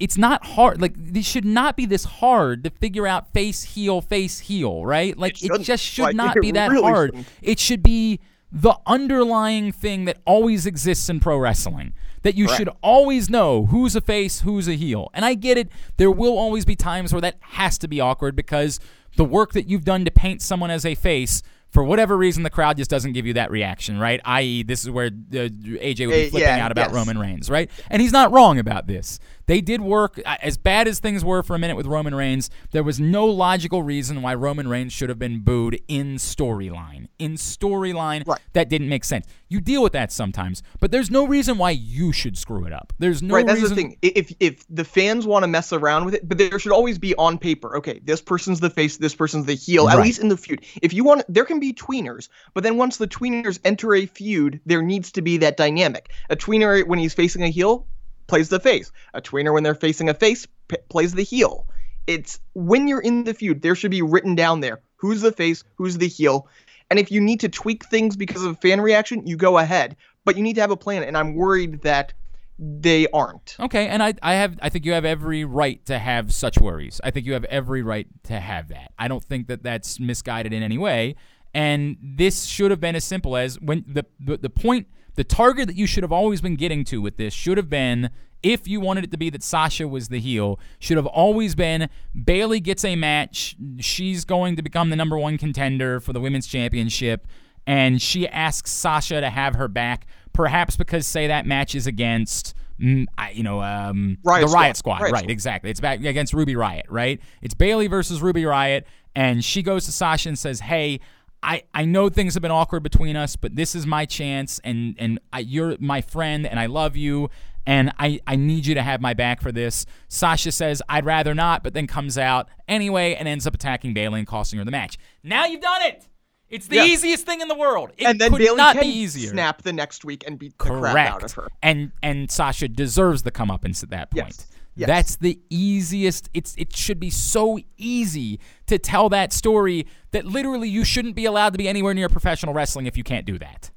[0.00, 0.80] It's not hard.
[0.82, 5.16] Like this should not be this hard to figure out face heel face heel, right?
[5.16, 5.64] Like it, shouldn't.
[5.64, 7.10] just should Like, not be that really hard.
[7.10, 7.28] shouldn't.
[7.42, 8.20] It should be
[8.50, 11.92] the underlying thing that always exists in pro wrestling.
[12.22, 15.10] That you should always know who's a face, who's a heel.
[15.12, 15.68] And I get it.
[15.98, 18.80] There will always be times where that has to be awkward because
[19.16, 21.42] the work that you've done to paint someone as a face
[21.74, 24.20] for whatever reason, the crowd just doesn't give you that reaction, right?
[24.24, 26.94] I.e., this is where uh, AJ would be flipping yeah, out about yes.
[26.94, 27.68] Roman Reigns, right?
[27.90, 29.18] And he's not wrong about this.
[29.46, 32.50] They did work uh, as bad as things were for a minute with Roman Reigns.
[32.70, 37.08] There was no logical reason why Roman Reigns should have been booed in storyline.
[37.18, 38.40] In storyline, Right.
[38.54, 39.26] that didn't make sense.
[39.48, 42.92] You deal with that sometimes, but there's no reason why you should screw it up.
[42.98, 43.46] There's no reason.
[43.46, 43.76] right, that's reason.
[43.76, 43.96] the thing.
[44.02, 47.14] If if the fans want to mess around with it, but there should always be
[47.16, 47.76] on paper.
[47.76, 49.88] Okay, this person's the face, this person's the heel.
[49.88, 50.64] At least in the feud.
[50.82, 54.60] If you want, there can be tweeners, but then once the tweeners enter a feud,
[54.66, 56.10] there needs to be that dynamic.
[56.30, 57.86] A tweener when he's facing a heel
[58.26, 58.92] plays the face.
[59.14, 61.66] A tweener when they're facing a face p- plays the heel.
[62.06, 65.64] It's when you're in the feud, there should be written down there who's the face,
[65.76, 66.48] who's the heel.
[66.90, 69.96] And if you need to tweak things because of fan reaction, you go ahead.
[70.24, 71.02] But you need to have a plan.
[71.02, 72.14] And I'm worried that
[72.58, 73.56] they aren't.
[73.58, 77.00] Okay, and I, I have, I think you have every right to have such worries.
[77.02, 78.92] I think you have every right to have that.
[78.98, 81.16] I don't think that that's misguided in any way.
[81.52, 85.66] And this should have been as simple as when the, the the point, the target
[85.68, 88.10] that you should have always been getting to with this should have been,
[88.42, 91.88] if you wanted it to be that Sasha was the heel, should have always been
[92.24, 93.56] Bayley gets a match.
[93.80, 97.26] She's going to become the number one contender for the women's championship
[97.66, 102.54] and she asks Sasha to have her back, perhaps because say that match is against.
[102.78, 104.76] mm, You know, um, Riot the Riott Squad.
[104.76, 105.18] Squad, Riot right?
[105.20, 105.30] Squad.
[105.30, 105.70] Exactly.
[105.70, 107.20] It's back against Ruby Riott, right?
[107.40, 108.82] It's Bayley versus Ruby Riott,
[109.16, 111.00] and she goes to Sasha and says, "Hey,
[111.46, 114.96] I, I know things have been awkward between us, but this is my chance, and
[114.98, 117.28] and I, you're my friend, and I love you,
[117.66, 121.34] and I, I need you to have my back for this." Sasha says, "I'd rather
[121.34, 124.70] not," but then comes out anyway and ends up attacking Bayley and costing her the
[124.70, 124.96] match.
[125.22, 126.08] Now you've done it.
[126.48, 126.84] It's the Yeah.
[126.84, 127.90] easiest thing in the world.
[127.98, 129.30] It and then could Bayley not can be easier.
[129.30, 130.92] snap the next week and beat the Correct.
[130.94, 131.48] crap out of her.
[131.62, 134.26] And and Sasha deserves the comeuppance at that point.
[134.38, 134.46] Yes.
[134.76, 134.86] Yes.
[134.88, 136.28] That's the easiest.
[136.34, 141.24] It's it should be so easy to tell that story that literally you shouldn't be
[141.26, 143.70] allowed to be anywhere near professional wrestling if you can't do that.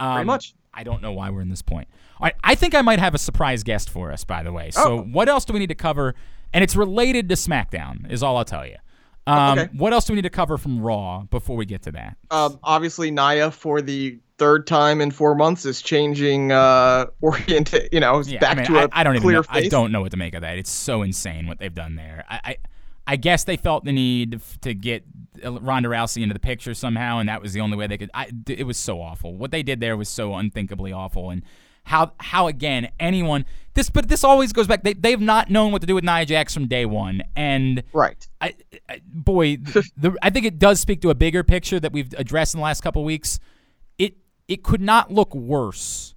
[0.00, 0.54] Um, Pretty much.
[0.74, 1.88] I don't know why we're in this point.
[2.20, 4.70] All right, I think I might have a surprise guest for us, by the way.
[4.70, 5.02] So, Oh.
[5.02, 6.14] what else do we need to cover?
[6.52, 8.76] And it's related to SmackDown, is all I'll tell you.
[9.26, 9.70] Um, Okay.
[9.76, 12.16] What else do we need to cover from Raw before we get to that?
[12.30, 17.74] Um, obviously, Nia for the third time in four months is changing uh orient.
[17.92, 19.42] You know, Yeah, back I mean, to a I, I don't even clear know.
[19.44, 19.66] face.
[19.66, 20.58] I don't know what to make of that.
[20.58, 22.24] It's so insane what they've done there.
[22.28, 22.56] I, I,
[23.06, 25.04] I guess they felt the need to get
[25.44, 28.10] Ronda Rousey into the picture somehow, and that was the only way they could.
[28.14, 29.34] I, it was so awful.
[29.34, 31.42] What they did there was so unthinkably awful, and
[31.84, 33.44] how how again anyone
[33.74, 34.84] this but this always goes back.
[34.84, 38.26] They they've not known what to do with Nia Jax from day one, and Right.
[38.40, 38.54] I,
[38.88, 42.12] I boy, the, the, I think it does speak to a bigger picture that we've
[42.16, 43.38] addressed in the last couple weeks.
[44.48, 46.14] It could not look worse.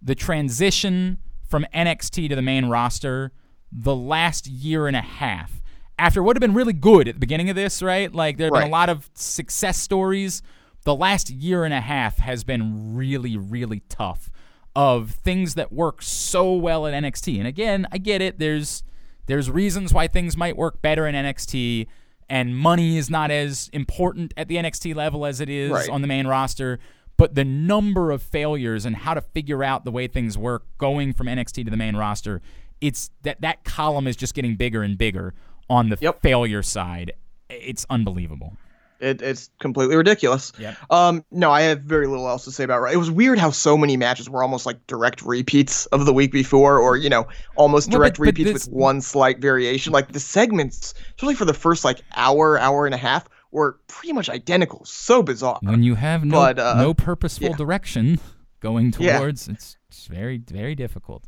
[0.00, 3.32] The transition from NXT to the main roster,
[3.70, 5.62] the last year and a half,
[5.98, 8.12] after what had been really good at the beginning of this, right?
[8.12, 10.42] Like there have been a lot of success stories.
[10.84, 14.30] The last year and a half has been really, really tough.
[14.74, 18.38] Of things that work so well at NXT, and again, I get it.
[18.38, 18.82] There's
[19.26, 21.86] there's reasons why things might work better in NXT,
[22.30, 25.90] and money is not as important at the NXT level as it is Right.
[25.90, 26.78] on the main roster.
[27.22, 31.12] But the number of failures and how to figure out the way things work going
[31.12, 32.42] from NXT to the main roster,
[32.80, 35.32] it's that that column is just getting bigger and bigger
[35.70, 36.20] on the Yep.
[36.20, 37.12] failure side.
[37.48, 38.56] It's unbelievable.
[38.98, 40.52] It, it's completely ridiculous.
[40.58, 40.76] Yep.
[40.90, 42.92] Um, no, I have very little else to say about it.
[42.92, 46.32] It was weird how so many matches were almost like direct repeats of the week
[46.32, 49.92] before, or you know, almost Well, direct but- but repeats this- with one slight variation.
[49.92, 54.12] Like the segments, especially for the first like hour, hour and a half, were pretty
[54.12, 54.84] much identical.
[54.84, 55.58] So bizarre.
[55.62, 57.56] When you have no But, uh, no purposeful yeah.
[57.56, 58.18] direction
[58.60, 59.18] going Yeah.
[59.18, 61.24] towards, it's, it's very very difficult.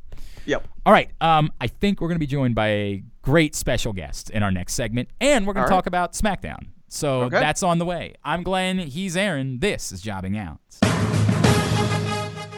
[0.46, 0.66] Yep.
[0.84, 1.10] All right.
[1.20, 4.50] Um, I think we're going to be joined by a great special guest in our
[4.50, 5.84] next segment, and we're going to All right.
[5.84, 6.66] talk about SmackDown.
[6.88, 7.40] So Okay.
[7.40, 8.14] that's on the way.
[8.24, 8.78] I'm Glenn.
[8.78, 9.58] He's Aaron.
[9.60, 10.60] This is Jobbing Out.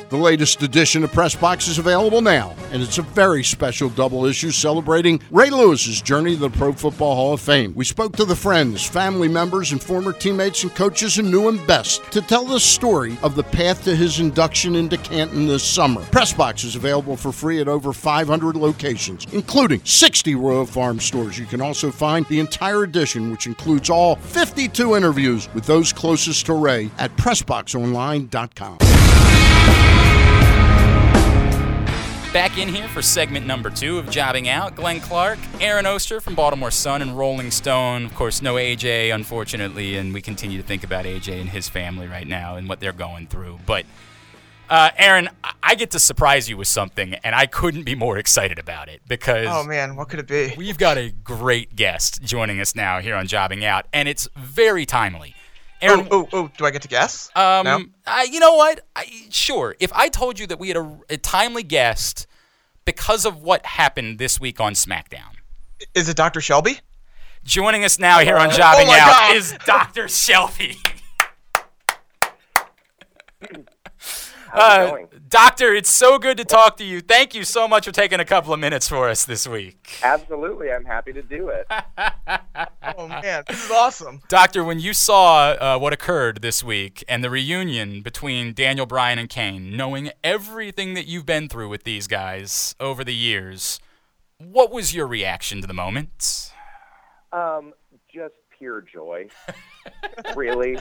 [0.08, 4.24] The latest edition of Press Box is available now, and it's a very special double
[4.24, 7.72] issue celebrating Ray Lewis's journey to the Pro Football Hall of Fame.
[7.74, 11.66] We spoke to the friends, family members, and former teammates and coaches who knew him
[11.66, 16.02] best to tell the story of the path to his induction into Canton this summer.
[16.12, 21.36] Press Box is available for free at over 500 locations, including 60 Royal Farm stores.
[21.36, 26.46] You can also find the entire edition, which includes all 52 interviews with those closest
[26.46, 28.95] to Ray at PressBoxOnline.com.
[32.36, 34.74] Back in here for segment number two of Jobbing Out.
[34.76, 38.04] Glenn Clark, Aaron Oster from Baltimore Sun and Rolling Stone.
[38.04, 42.06] Of course, no AJ, unfortunately, and we continue to think about AJ and his family
[42.06, 43.58] right now and what they're going through.
[43.64, 43.86] But,
[44.68, 48.18] uh, Aaron, I- I get to surprise you with something, and I couldn't be more
[48.18, 50.52] excited about it because Oh man, what could it be?
[50.58, 54.84] we've got a great guest joining us now here on Jobbing Out, and it's very
[54.84, 55.34] timely.
[55.82, 57.28] Aaron, Oh, oh, oh, do I get to guess?
[57.36, 57.84] um, no?
[58.06, 58.80] I, you know what?
[58.96, 59.76] I, sure.
[59.78, 62.26] If I told you that we had a, a timely guest
[62.84, 65.34] because of what happened this week on SmackDown,
[65.94, 66.40] Is it Dr.
[66.40, 66.80] Shelby?
[67.44, 69.36] joining us now here on Jobbing oh my Out God.
[69.36, 70.08] is Dr.
[70.08, 70.78] Shelby.
[74.52, 75.08] Uh, going?
[75.28, 77.00] Doctor, it's so good to talk to you.
[77.00, 79.98] Thank you so much for taking a couple of minutes for us this week.
[80.02, 81.66] Absolutely, I'm happy to do it.
[82.98, 84.22] Oh man, this is awesome.
[84.28, 89.18] Doctor, when you saw uh, what occurred this week and the reunion between Daniel Bryan
[89.18, 93.80] and Kane, knowing everything that you've been through with these guys over the years,
[94.38, 96.52] what was your reaction to the moment?
[97.32, 97.74] Um,
[98.12, 99.28] just pure joy.
[100.36, 100.78] really,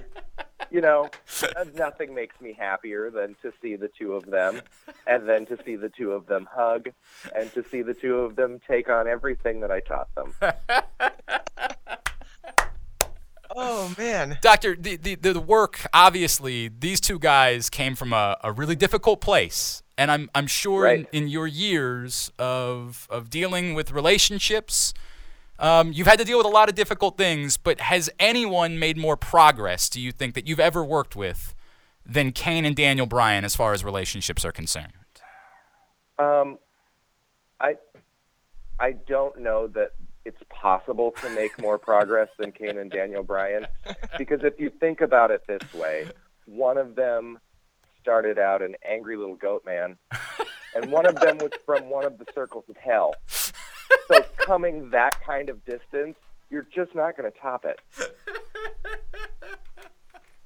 [0.76, 1.10] you know,
[1.76, 4.62] nothing makes me happier than to see the two of them,
[5.08, 6.90] and then to see the two of them hug,
[7.34, 10.34] and to see the two of them take on everything that I taught them.
[13.58, 14.38] Oh man.
[14.42, 19.22] Doctor, the, the, the work, obviously, these two guys came from a, a really difficult
[19.22, 19.82] place.
[19.98, 24.94] And I'm, I'm sure in, in your years of, of dealing with relationships,
[25.60, 27.58] um, you've had to deal with a lot of difficult things.
[27.58, 31.56] But has anyone made more progress, do you think, that you've ever worked with
[32.06, 34.94] than Kane and Daniel Bryan as far as relationships are concerned?
[36.18, 36.60] Um,
[37.60, 37.76] I,
[38.80, 39.92] I don't know that
[40.24, 43.68] it's possible to make more progress than Kane and Daniel Bryan,
[44.18, 46.08] because if you think about it this way,
[46.46, 47.40] one of them
[48.02, 49.98] started out an angry little goat man,
[50.76, 53.14] and one of them was from one of the circles of hell.
[54.08, 56.16] So coming that kind of distance,
[56.52, 57.80] you're just not going to top it.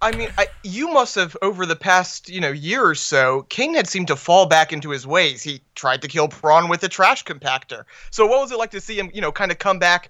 [0.02, 3.74] I mean, I, you must have over the past, you know, year or so, Kane
[3.74, 5.44] had seemed to fall back into his ways.
[5.44, 7.84] He tried to kill Braun with a trash compactor.
[8.10, 10.10] So what was it like to see him, you know, kind of come back,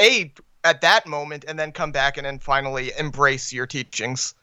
[0.00, 0.32] a
[0.62, 4.34] at that moment, and then come back and then finally embrace your teachings?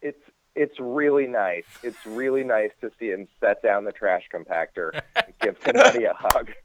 [0.00, 0.22] It's
[0.54, 1.64] it's really nice.
[1.82, 6.14] It's really nice to see him set down the trash compactor, and give somebody a
[6.14, 6.52] hug.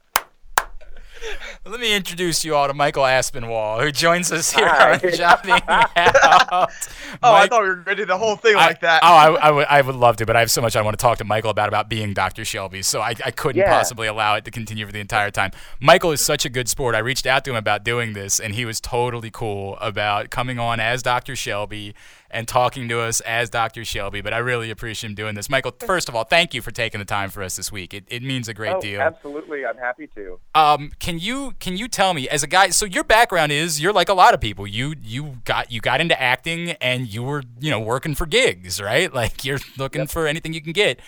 [1.64, 4.94] Let me introduce you all to Michael Aspinwall, who joins us here Hi.
[4.94, 6.70] on Out.
[7.22, 9.00] Oh, I thought we were going to do the whole thing I- like that.
[9.02, 10.96] Oh, I, I would, I would love to, but I have so much I want
[10.98, 12.44] to talk to Michael about about being Dr.
[12.44, 13.70] Shelby, so I, I couldn't Yeah.
[13.70, 15.52] possibly allow it to continue for the entire time.
[15.80, 16.94] Michael is such a good sport.
[16.94, 20.58] I reached out to him about doing this, and he was totally cool about coming
[20.58, 21.34] on as Dr.
[21.34, 21.94] Shelby
[22.30, 23.84] and talking to us as Dr.
[23.84, 24.20] Shelby.
[24.20, 25.48] But I really appreciate him doing this.
[25.48, 27.94] Michael, first of all, thank you for taking the time for us this week.
[27.94, 29.00] It, it means a great oh, deal.
[29.00, 29.64] absolutely.
[29.64, 30.38] I'm happy to.
[30.54, 32.70] Um, can you can you tell me as a guy?
[32.70, 34.66] So your background is you're like a lot of people.
[34.66, 38.80] You you got you got into acting and you were you know working for gigs,
[38.80, 39.12] right?
[39.18, 41.00] Like you're looking for anything you can get.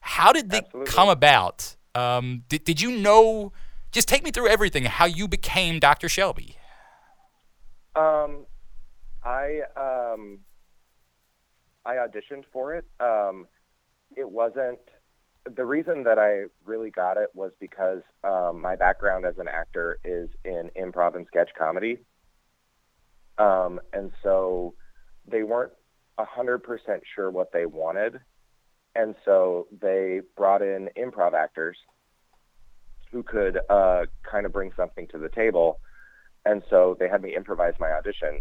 [0.00, 0.90] How did they Absolutely.
[0.90, 1.76] come about?
[1.94, 3.52] Um, did did you know?
[3.90, 4.84] Just take me through everything.
[4.84, 6.08] How you became Dr.
[6.08, 6.56] Shelby?
[7.96, 8.46] Um,
[9.24, 10.40] I um,
[11.88, 12.84] I auditioned for it.
[13.00, 13.46] Um,
[14.14, 14.78] it wasn't
[15.56, 19.98] the reason that I really got it was because um, my background as an actor
[20.04, 21.98] is in improv and sketch comedy,
[23.38, 24.74] um, and so
[25.26, 25.72] they weren't
[26.18, 28.20] a hundred percent sure what they wanted,
[28.94, 31.78] and so they brought in improv actors
[33.10, 35.80] who could uh, kind of bring something to the table.
[36.44, 38.40] And so they had me improvise my audition.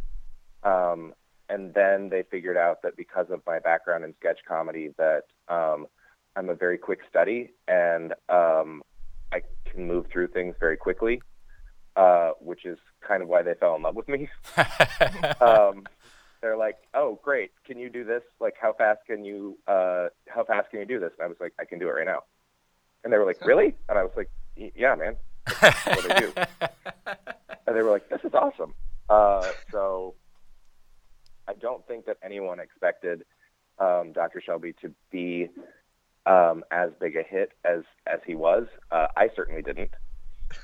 [0.64, 1.14] Um,
[1.50, 5.88] and then they figured out that because of my background in sketch comedy that um,
[6.36, 8.82] i'm a very quick study and um,
[9.32, 11.22] i can move through things very quickly
[11.98, 14.30] uh, which is kind of why they fell in love with me.
[15.42, 15.84] Um,
[16.42, 17.52] they're like oh great.
[17.66, 18.22] Can you do this?
[18.40, 21.12] Like how fast can you uh, how fast can you do this?
[21.18, 22.24] And i was like i can do it right now.
[23.04, 23.74] And they were like really?
[23.90, 25.16] And i was like yeah man.
[25.62, 26.34] That's what I do.
[27.68, 28.74] And they were like, "This is awesome."
[29.10, 30.16] Uh, so
[31.48, 33.24] I don't think that anyone expected
[33.80, 34.42] um, Dr.
[34.42, 35.50] Shelby to be
[36.26, 38.68] um, as big a hit as as he was.
[38.92, 39.92] Uh, I certainly didn't,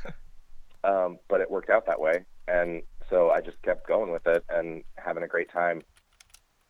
[0.83, 4.43] um, but it worked out that way, and so I just kept going with it
[4.49, 5.83] and having a great time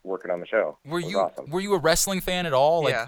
[0.04, 0.78] working on the show.
[0.86, 1.50] Were you awesome.
[1.50, 2.84] were you a wrestling fan at all?
[2.84, 3.08] Like, yeah.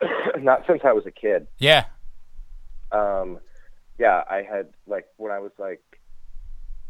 [0.38, 1.46] Not since I was a kid.
[1.58, 1.84] yeah.
[2.92, 3.38] um
[3.98, 5.82] yeah i had like when i was like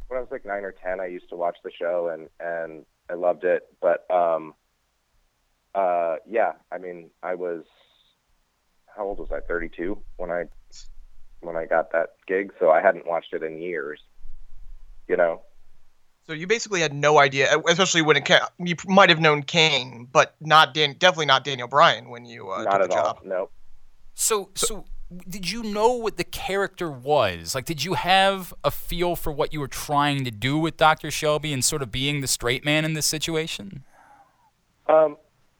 [0.08, 2.84] when i was like nine or ten i used to watch the show and and
[3.10, 4.54] i loved it but um
[5.74, 7.64] uh yeah i mean i was
[8.86, 10.44] how old was i 32 when i
[11.40, 14.00] when i got that gig so i hadn't watched it in years
[15.06, 15.42] you know
[16.26, 18.40] So you basically had no idea, especially when it came.
[18.58, 20.94] You might have known Kane, but not Dan.
[20.98, 23.16] Definitely not Daniel Bryan when you uh, not took at the job.
[23.22, 23.48] all no
[24.12, 24.84] So, so
[25.28, 27.54] did you know what the character was?
[27.54, 31.10] Like, did you have a feel for what you were trying to do with Dr.
[31.10, 33.84] Shelby and sort of being the straight man in this situation?
[34.86, 35.16] Um,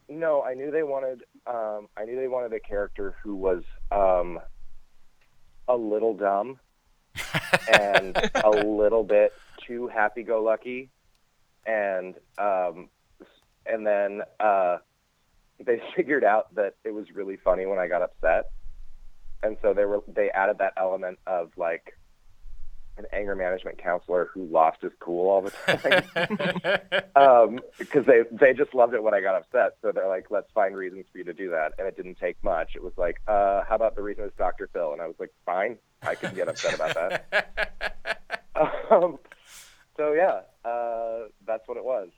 [0.08, 1.22] no, I knew they wanted.
[1.46, 4.38] Um, I knew they wanted a character who was um,
[5.66, 6.58] a little dumb
[7.72, 9.32] and a little bit
[9.66, 10.90] too happy-go-lucky,
[11.66, 12.88] and um,
[13.66, 14.78] and then uh,
[15.64, 18.50] they figured out that it was really funny when I got upset,
[19.42, 21.94] and so they were they added that element of like
[22.98, 25.52] an anger management counselor who lost his cool all the
[26.80, 29.76] time um, because they they just loved it when I got upset.
[29.80, 32.42] So they're like, let's find reasons for you to do that, and it didn't take
[32.42, 32.72] much.
[32.74, 34.68] It was like, uh, how about the reason it's Dr.
[34.72, 34.92] Phil?
[34.92, 38.32] And I was like, fine, I can get upset about that.
[38.90, 39.18] um,
[39.96, 42.08] so yeah, uh, that's what it was.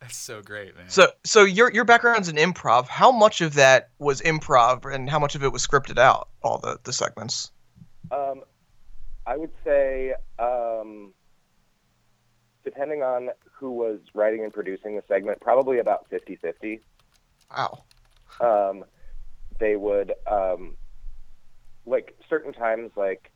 [0.00, 0.88] That's so great, man.
[0.88, 2.88] So, so your your background's in improv.
[2.88, 6.28] How much of that was improv, and how much of it was scripted out?
[6.42, 7.52] All the the segments.
[8.10, 8.42] Um,
[9.26, 11.12] I would say, um,
[12.64, 16.80] depending on who was writing and producing the segment, probably about 50-50.
[17.50, 17.84] Wow.
[18.40, 18.84] um,
[19.58, 20.76] they would um,
[21.84, 23.30] like certain times like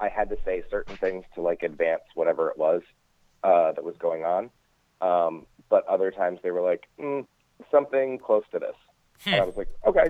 [0.00, 2.82] I had to say certain things to like advance whatever it was
[3.44, 4.50] uh, that was going on,
[5.00, 7.26] um, but other times they were like mm,
[7.70, 8.74] something close to this,
[9.26, 10.08] and I was like, okay,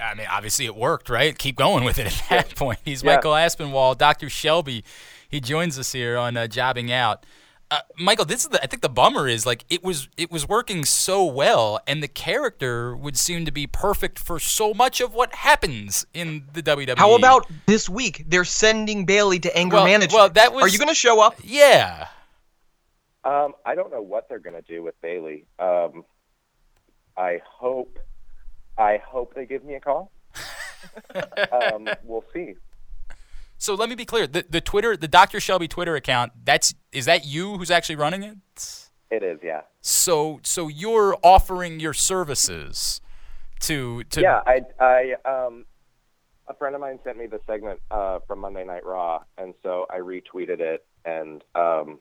[0.00, 1.36] I mean, obviously it worked, right?
[1.38, 2.80] Keep going with it at that point.
[2.84, 3.14] He's Yeah.
[3.16, 4.28] Michael Aspinwall, Dr.
[4.28, 4.84] Shelby.
[5.28, 7.24] He joins us here on uh, Jobbing Out.
[7.70, 10.46] Uh, Michael, this is the, I think the bummer is like it was it was
[10.48, 15.14] working so well, and the character would seem to be perfect for so much of
[15.14, 16.98] what happens in the WWE.
[16.98, 18.24] How about this week?
[18.28, 20.12] They're sending Bayley to anger Well- management.
[20.12, 21.36] well, that was- Are you going to show up?
[21.42, 22.08] yeah?
[23.24, 25.46] Um, I don't know what they're going to do with Bayley.
[25.58, 26.04] Um,
[27.16, 27.98] I hope,
[28.76, 30.12] I hope they give me a call.
[31.52, 32.54] um, we'll see.
[33.56, 35.40] So let me be clear: the the Twitter, the Dr.
[35.40, 38.90] Shelby Twitter account, that's is that you who's actually running it?
[39.10, 39.62] It is, yeah.
[39.80, 43.00] So so you're offering your services
[43.60, 45.64] to to Yeah, I, I, um,
[46.48, 49.86] a friend of mine sent me the segment uh, from Monday Night Raw, and so
[49.88, 52.00] I retweeted it and um,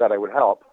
[0.00, 0.64] said I would help.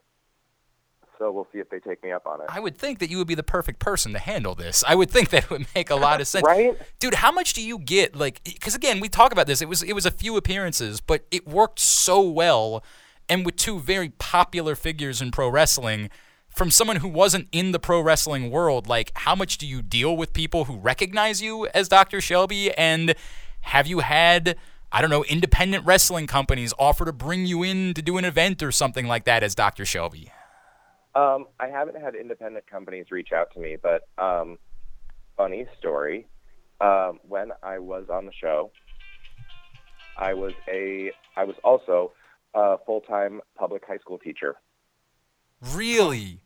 [1.20, 2.48] So we'll see if they take me up on it.
[2.48, 4.84] I would think that you would be the perfect person to handle this.
[4.88, 6.46] I would think that would make a lot of sense.
[6.46, 6.78] Right?
[7.00, 9.62] Dude, how much do you get like cuz again, we talk about this.
[9.62, 12.84] It was it was a few appearances, but it worked so well
[13.30, 16.10] and with two very popular figures in pro wrestling
[16.50, 20.16] from someone who wasn't in the pro wrestling world, like how much do you deal
[20.16, 22.22] with people who recognize you as Dr.
[22.22, 23.16] Shelby and
[23.62, 24.56] have you had
[24.92, 28.64] I don't know, independent wrestling companies offer to bring you in to do an event
[28.64, 29.86] or something like that as Dr.
[29.86, 30.32] Shelby?
[31.14, 34.58] Um, I haven't had independent companies reach out to me, but um,
[35.36, 36.28] funny story.
[36.80, 38.72] Um, when I was on the show,
[40.16, 42.12] I was a I was also
[42.54, 44.56] a full time public high school teacher.
[45.74, 46.40] Really?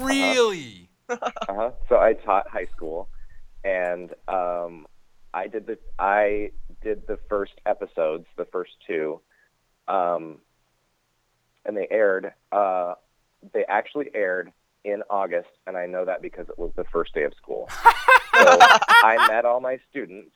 [0.00, 0.90] Really?
[1.08, 1.70] Uh-huh.
[1.88, 3.08] So I taught high school,
[3.62, 4.86] and um,
[5.32, 6.50] I did the I
[6.86, 9.20] did the first episodes, the first two,
[9.88, 10.38] um,
[11.64, 12.32] and they aired.
[12.52, 12.94] Uh,
[13.52, 14.52] they actually aired
[14.84, 17.68] in August, and I know that because it was the first day of school.
[17.72, 20.30] so I met all my students,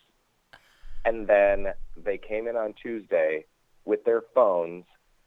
[1.04, 3.44] and then they came in on Tuesday
[3.84, 4.84] with their phones,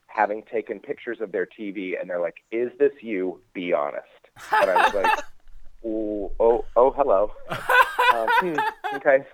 [0.07, 3.39] having taken pictures of their TV, and they're like, "Is this you?
[3.53, 4.03] Be honest."
[4.51, 5.23] And I was like,
[5.85, 9.25] "Ooh, "Oh, oh, hello." um, hmm, okay.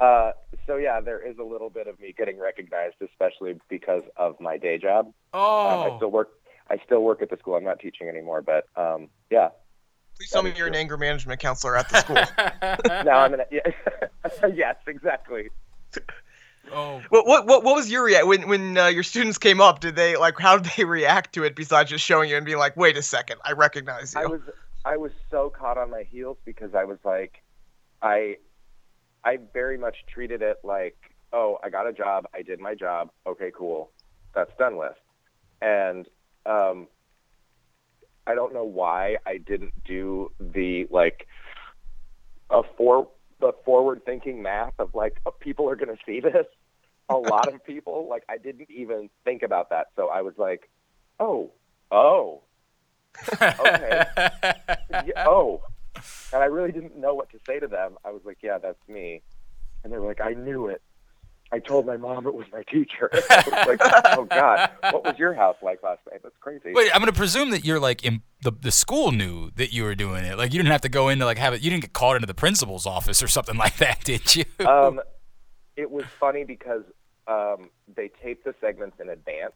[0.00, 0.30] Uh,
[0.66, 4.56] so yeah, there is a little bit of me getting recognized, especially because of my
[4.56, 5.06] day job.
[5.06, 5.96] Um, I Oh.
[5.96, 6.30] still work.
[6.70, 7.54] I still work at the school.
[7.56, 9.48] I'm not teaching anymore, but um, yeah.
[10.16, 12.16] Please tell me you're an anger management counselor at the school.
[13.04, 13.40] Now I'm in.
[13.40, 15.48] A, yeah, yes, exactly.
[16.72, 17.00] oh.
[17.08, 19.80] what, what what what was your react when when uh, your students came up?
[19.80, 22.58] Did they like how did they react to it besides just showing you and being
[22.58, 24.20] like, wait a second, I recognize you?
[24.20, 24.40] I was
[24.84, 27.42] I was so caught on my heels because I was like,
[28.02, 28.36] I
[29.24, 30.96] I very much treated it like,
[31.32, 33.90] oh, I got a job, I did my job, okay, cool,
[34.34, 34.96] that's done with,
[35.60, 36.06] and
[36.46, 36.88] um,
[38.26, 41.26] I don't know why I didn't do the like
[42.50, 43.08] a for
[43.40, 46.46] the forward thinking math of like oh, people are going to see this.
[47.08, 50.68] A lot of people like I didn't even think about that, so I was like,
[51.18, 51.50] oh,
[51.90, 52.42] oh,
[53.32, 54.04] okay.
[54.90, 55.62] yeah, oh.
[56.32, 57.96] And I really didn't know what to say to them.
[58.04, 59.22] I was like, yeah, that's me.
[59.82, 60.82] And they were like, I knew it.
[61.50, 63.08] I told my mom it was my teacher.
[63.30, 63.80] I was like,
[64.16, 64.70] oh, God.
[64.90, 66.20] What was your house like last night?
[66.22, 66.72] That's crazy.
[66.74, 69.94] Wait, I'm gonna presume that you're like in the the school knew that you were
[69.94, 70.36] doing it.
[70.36, 71.62] Like you didn't have to go into like have it.
[71.62, 74.44] You didn't get called into the principal's office or something like that, did you?
[74.66, 75.00] Um,
[75.76, 76.82] it was funny because
[77.26, 79.54] um, they taped the segments in advance.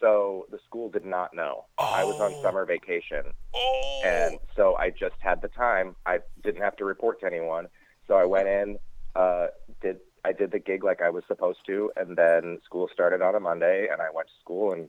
[0.00, 1.64] So the school did not know.
[1.78, 2.42] I was on Oh.
[2.42, 3.24] summer vacation.
[3.54, 4.02] oh.
[4.04, 5.96] and so I just had the time.
[6.04, 7.68] I didn't have to report to anyone,
[8.06, 8.78] so I went in,
[9.16, 9.46] uh,
[9.80, 13.34] did I did the gig like I was supposed to, and then school started on
[13.34, 14.88] a Monday, and I went to school and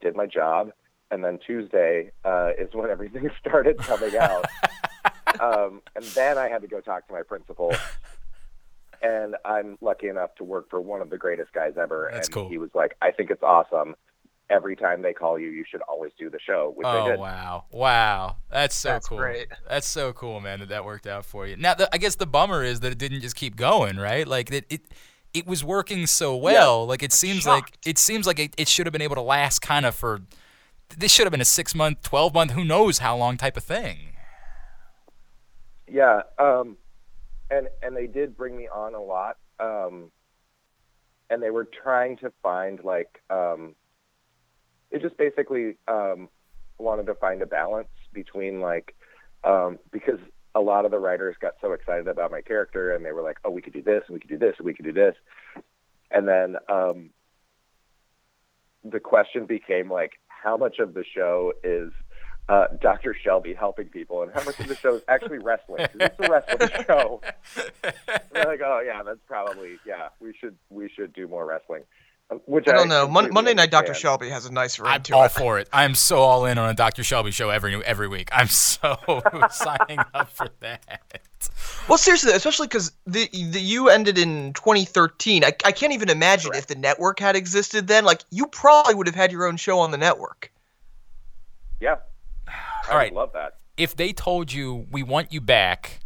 [0.00, 0.72] did my job,
[1.10, 4.44] and then Tuesday uh, is when everything started coming out,
[5.40, 7.72] um, and then I had to go talk to my principal.
[9.00, 12.10] And I'm lucky enough to work for one of the greatest guys ever.
[12.12, 12.48] That's and cool.
[12.48, 13.94] he was like, I think it's awesome.
[14.50, 17.20] Every time they call you, you should always do the show, which I Oh did.
[17.20, 19.18] wow, wow, that's so That's cool.
[19.18, 19.48] great.
[19.68, 20.60] That's so cool, man.
[20.60, 21.56] That that worked out for you.
[21.56, 24.26] Now, the, I guess the bummer is that it didn't just keep going, right?
[24.26, 24.82] Like it, it,
[25.34, 26.86] it was working so well.
[26.86, 29.58] Like it seems like it seems like it, it should have been able to last
[29.60, 30.22] kind of for.
[30.96, 33.64] This should have been a six month, twelve month, who knows how long type of
[33.64, 34.14] thing.
[35.86, 36.76] Yeah, um,
[37.50, 40.10] and and they did bring me on a lot, um,
[41.30, 43.74] and they were trying to find like um,
[44.90, 46.28] it just basically um,
[46.78, 48.94] wanted to find a balance between like
[49.44, 50.18] um, because
[50.54, 53.38] a lot of the writers got so excited about my character and they were like,
[53.44, 55.14] oh, we could do this, and we could do this, and we could do this,
[56.10, 57.10] and then um,
[58.84, 61.92] the question became like, how much of the show is
[62.48, 63.14] uh, Dr.
[63.22, 65.86] Shelby helping people, and how much of the show is actually wrestling?
[65.94, 67.20] it's a wrestling show.
[67.84, 70.08] And they're like, oh yeah, that's probably yeah.
[70.20, 71.82] We should we should do more wrestling.
[72.44, 73.08] Which I don't know.
[73.08, 73.94] Mon- Monday Night Dr.
[73.94, 75.30] Shelby has a nice ring I'm to all it.
[75.30, 75.68] for it.
[75.72, 77.02] I'm so all in on a Dr.
[77.02, 78.28] Shelby show every every week.
[78.32, 78.98] I'm so
[79.50, 81.22] signing up for that.
[81.88, 85.42] Well, seriously, especially because the the you ended in 2013.
[85.42, 88.04] I, I can't even imagine if the network had existed then.
[88.04, 90.52] Like, you probably would have had your own show on the network.
[91.80, 91.96] Yeah.
[92.48, 93.12] I All right.
[93.12, 93.56] would love that.
[93.78, 96.00] If they told you we want you back,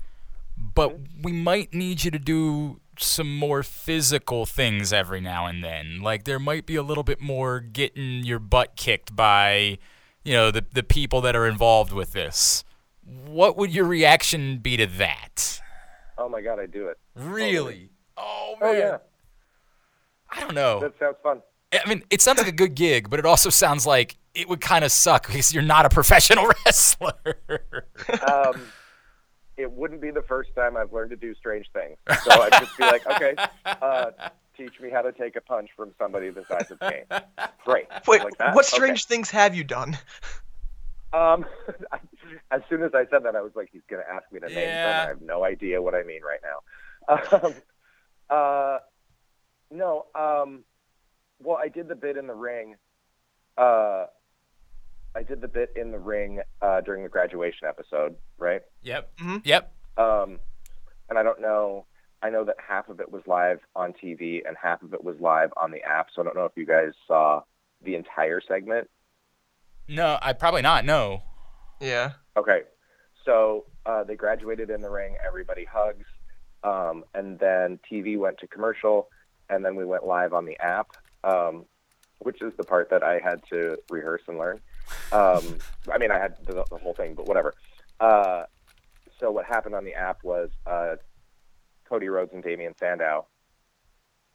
[0.56, 1.22] but mm-hmm.
[1.22, 6.24] we might need you to do some more physical things every now and then, like
[6.24, 9.78] there might be a little bit more getting your butt kicked by,
[10.24, 12.64] you know, the the people that are involved with this.
[13.04, 15.60] What would your reaction be to that?
[16.18, 16.98] Oh my god, I do it.
[17.16, 17.90] Really?
[18.16, 18.68] Oh man.
[18.70, 18.96] Oh yeah,
[20.30, 20.80] I don't know.
[20.80, 21.42] that sounds fun.
[21.72, 24.60] I mean, it sounds like a good gig, but it also sounds like it would
[24.60, 27.16] kind of suck because you're not a professional wrestler.
[28.30, 28.60] Um,
[29.62, 31.96] it wouldn't be the first time I've learned to do strange things.
[32.24, 33.34] So I'd just be like, okay,
[33.80, 34.10] uh,
[34.56, 37.02] teach me how to take a punch from somebody the size of me.
[37.64, 37.86] Great.
[38.06, 38.54] Wait, like that?
[38.54, 38.76] what Okay.
[38.76, 39.96] strange things have you done?
[41.12, 41.44] Um,
[42.50, 44.48] as soon as I said that, I was like, he's going to ask me to
[44.48, 44.82] name Yeah.
[44.82, 45.00] them.
[45.00, 46.58] I have no idea what I mean right now.
[47.32, 47.54] Um,
[48.30, 48.78] uh,
[49.70, 50.64] no, um,
[51.42, 52.76] well, I did the bit in the ring.
[53.58, 54.06] Uh,
[55.14, 58.62] I did the bit in the ring uh, during the graduation episode, right?
[58.82, 59.10] yep.
[59.18, 59.42] Mhm.
[59.44, 59.72] Yep.
[59.98, 60.40] Um,
[61.08, 61.86] and I don't know.
[62.22, 65.16] I know that half of it was live on TV and half of it was
[65.20, 66.08] live on the app.
[66.14, 67.42] So I don't know if you guys saw
[67.82, 68.88] the entire segment.
[69.88, 70.84] No, I probably not.
[70.84, 71.22] No.
[71.80, 72.12] Yeah.
[72.36, 72.62] Okay,
[73.24, 75.16] so uh, they graduated in the ring.
[75.26, 76.06] Everybody hugs,
[76.62, 79.08] um, and then TV went to commercial,
[79.50, 80.92] and then we went live on the app,
[81.24, 81.64] um,
[82.20, 84.60] which is the part that I had to rehearse and learn.
[85.12, 85.58] Um,
[85.92, 87.54] I mean, I had the, the whole thing, but whatever.
[88.00, 88.44] Uh,
[89.18, 90.96] so what happened on the app was uh,
[91.88, 93.26] Cody Rhodes and Damien Sandow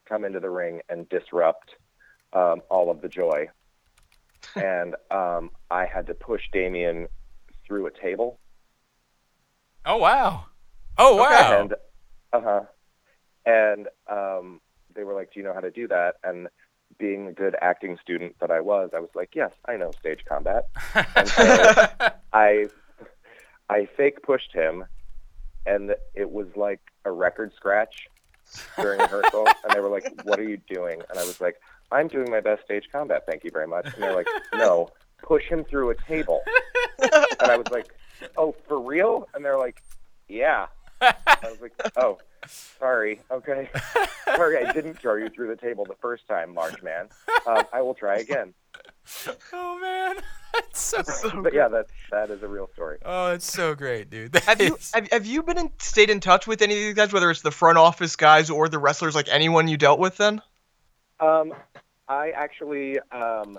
[0.07, 1.71] come into the ring and disrupt
[2.33, 3.47] um, all of the joy.
[4.55, 7.07] and um, I had to push Damien
[7.65, 8.39] through a table.
[9.85, 10.45] Oh wow.
[10.97, 11.59] Oh wow.
[11.59, 11.73] And
[12.33, 12.61] uh huh.
[13.45, 14.61] And um,
[14.93, 16.47] they were like, "Do you know how to do that?" And
[16.97, 20.25] being the good acting student that I was, I was like, "Yes, I know stage
[20.25, 20.67] combat."
[21.15, 21.87] and so
[22.33, 22.67] I,
[23.69, 24.85] I fake pushed him,
[25.65, 28.07] and it was like a record scratch
[28.79, 29.47] during rehearsal.
[29.63, 31.57] and they were like, "What are you doing?" And I was like,
[31.91, 33.23] "I'm doing my best stage combat.
[33.27, 34.89] Thank you very much." And they're like, "No,
[35.21, 36.41] push him through a table."
[36.99, 37.93] and I was like,
[38.37, 39.83] "Oh, for real?" And they're like,
[40.27, 40.67] "Yeah."
[41.01, 42.17] I was like, "Oh,
[42.47, 43.19] sorry.
[43.31, 43.69] Okay,
[44.25, 47.09] sorry, I didn't throw you through the table the first time, March Man.
[47.45, 48.53] Um, I will try again."
[49.53, 50.15] oh man.
[50.53, 51.41] That's so.
[51.41, 52.97] But yeah, that that is a real story.
[53.05, 54.31] Oh, it's so great, dude.
[54.31, 56.93] That Have you have, have you been in, stayed in touch with any of these
[56.93, 60.17] guys, whether it's the front office guys or the wrestlers, like anyone you dealt with?
[60.17, 60.41] Then.
[61.19, 61.53] Um,
[62.07, 63.57] I actually, um,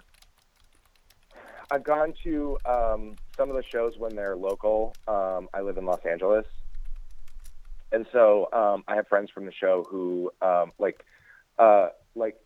[1.71, 4.95] I've gone to um, some of the shows when they're local.
[5.07, 6.47] Um, I live in Los Angeles,
[7.93, 11.05] and so um, I have friends from the show who, um, like,
[11.59, 12.37] uh, like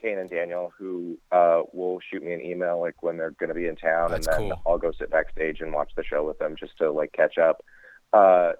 [0.00, 3.54] Kane and Daniel, who uh, will shoot me an email like when they're going to
[3.54, 4.62] be in town, That's and then cool.
[4.66, 7.64] I'll go sit backstage and watch the show with them just to like catch up.
[8.12, 8.52] Uh,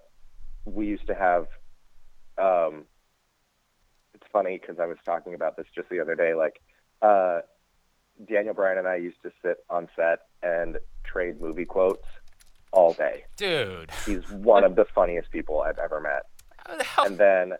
[0.64, 1.46] we used to have.
[2.38, 2.84] Um,
[4.14, 6.34] it's funny because I was talking about this just the other day.
[6.34, 6.60] Like,
[7.02, 7.40] uh,
[8.28, 12.04] Daniel Bryan and I used to sit on set and trade movie quotes
[12.72, 13.24] all day.
[13.36, 13.90] dude.
[14.06, 16.26] He's one of the funniest people I've ever met.
[16.66, 17.02] The?
[17.04, 17.52] And then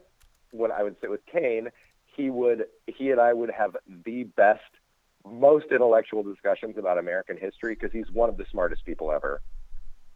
[0.52, 1.68] when I would sit with Kane,
[2.16, 4.60] he would he and I would have the best,
[5.26, 9.40] most intellectual discussions about American history because he's one of the smartest people ever.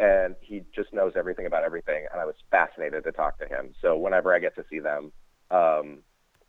[0.01, 3.74] And he just knows everything about everything, and I was fascinated to talk to him.
[3.80, 5.12] So whenever I get to see them,
[5.53, 5.99] um,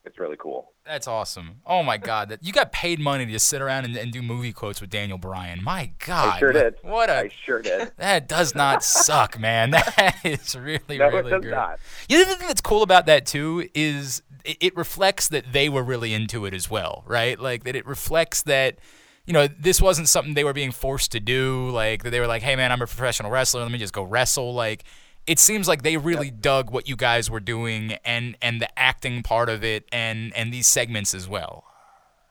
[0.05, 0.71] it's really cool.
[0.85, 1.61] That's awesome.
[1.65, 4.21] Oh my god, that you got paid money to just sit around and, and do
[4.21, 5.63] movie quotes with Daniel Bryan.
[5.63, 6.35] My god.
[6.35, 6.75] I sure what- did.
[6.83, 7.91] What a I sure did.
[7.97, 9.71] that does not suck, man.
[9.97, 11.51] That is really No, really it does great.
[11.51, 11.79] not.
[12.09, 15.69] You know, the thing that's cool about that too is it, it reflects that they
[15.69, 17.39] were really into it as well, right?
[17.39, 18.77] Like that it reflects that
[19.25, 21.69] you know this wasn't something they were being forced to do.
[21.71, 23.61] Like that they were like, hey man, I'm a professional wrestler.
[23.63, 24.53] Let me just go wrestle.
[24.53, 24.83] Like
[25.27, 29.23] it seems like they really dug what you guys were doing and and the acting
[29.23, 31.65] part of it and and these segments as well.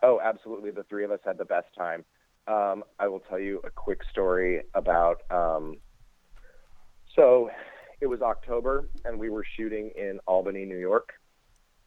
[0.02, 0.70] Oh, absolutely.
[0.70, 2.04] The three of us had the best time.
[2.46, 5.22] Um, I will tell you a quick story about.
[5.30, 5.78] Um,
[7.16, 7.48] so,
[8.00, 11.14] it was October, and we were shooting in Albany, New York.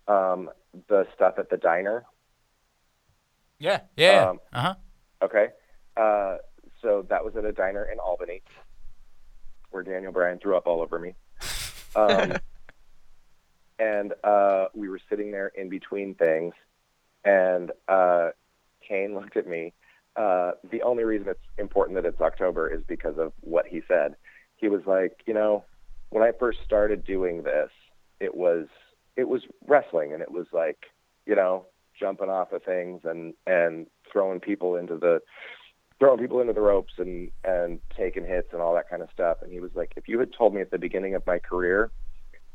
[0.07, 0.49] Um,
[0.87, 2.05] the stuff at the diner.
[3.59, 4.75] Yeah, yeah, Um, uh huh.
[5.21, 5.47] Okay.
[5.95, 6.37] Uh,
[6.81, 8.41] so that was at a diner in Albany,
[9.71, 11.15] where Daniel Bryan threw up all over me.
[11.95, 12.33] Um,
[13.79, 16.53] and uh, we were sitting there in between things,
[17.23, 18.29] and uh,
[18.87, 19.73] Kane looked at me.
[20.15, 24.15] Uh, the only reason it's important that it's October is because of what he said.
[24.57, 25.63] He was like, you know,
[26.09, 27.69] when I first started doing this,
[28.19, 28.67] it was
[29.15, 30.85] it was wrestling, and it was like,
[31.25, 31.65] you know,
[31.99, 35.21] jumping off of things and and throwing people into the
[35.99, 39.37] throwing people into the ropes and and taking hits and all that kind of stuff.
[39.41, 41.91] And he was like, if you had told me at the beginning of my career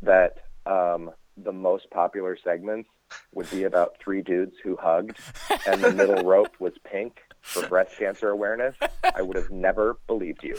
[0.02, 2.88] that um, the most popular segments
[3.34, 5.18] would be about three dudes who hugged
[5.66, 8.74] and the middle rope was pink for breast cancer awareness,
[9.14, 10.56] I would have never believed you.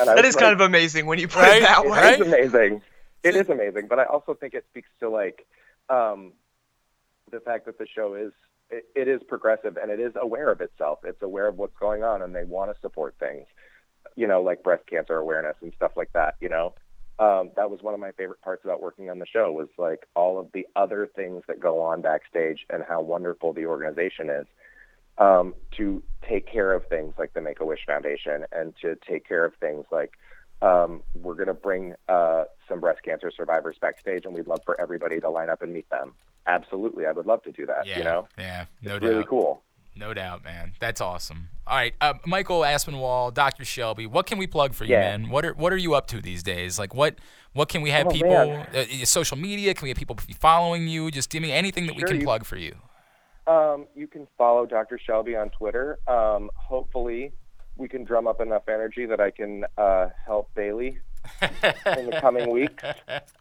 [0.00, 1.62] And I That kind of amazing when you put Right?
[1.62, 2.14] it that way.
[2.14, 2.82] It is amazing.
[3.22, 5.46] It is amazing, but I also think it speaks to like
[5.88, 6.32] um,
[7.30, 8.32] the fact that the show is
[8.70, 11.00] it, it is progressive and it is aware of itself.
[11.04, 13.46] It's aware of what's going on, and they want to support things,
[14.14, 16.36] you know, like breast cancer awareness and stuff like that.
[16.40, 16.74] You know,
[17.18, 20.06] um, that was one of my favorite parts about working on the show was like
[20.14, 24.46] all of the other things that go on backstage and how wonderful the organization is
[25.18, 29.26] um, to take care of things like the Make a Wish Foundation and to take
[29.26, 30.12] care of things like
[30.62, 34.78] um, we're going to bring uh, some breast cancer survivors backstage, and we'd love for
[34.80, 36.14] everybody to line up and meet them.
[36.46, 37.86] Absolutely, I would love to do that.
[37.86, 39.08] Yeah, You know, yeah, no it's doubt.
[39.10, 39.62] really cool.
[39.98, 40.72] No doubt, man.
[40.78, 41.48] That's awesome.
[41.66, 43.64] All right, uh, Michael Aspinwall, Dr.
[43.64, 45.16] Shelby, what can we plug for you, Yeah.
[45.16, 45.30] man?
[45.30, 46.78] What are what are you up to these days?
[46.78, 47.16] Like, what
[47.54, 48.32] what can we have Oh, people?
[48.36, 49.72] Uh, uh, social media?
[49.74, 51.10] Can we have people following you?
[51.10, 52.76] Just give me anything that we can you- plug for you.
[53.46, 54.98] Um, you can follow Dr.
[54.98, 55.98] Shelby on Twitter.
[56.08, 57.32] Um, hopefully,
[57.76, 60.98] we can drum up enough energy that I can uh, help Bayley
[61.42, 62.82] in the coming weeks.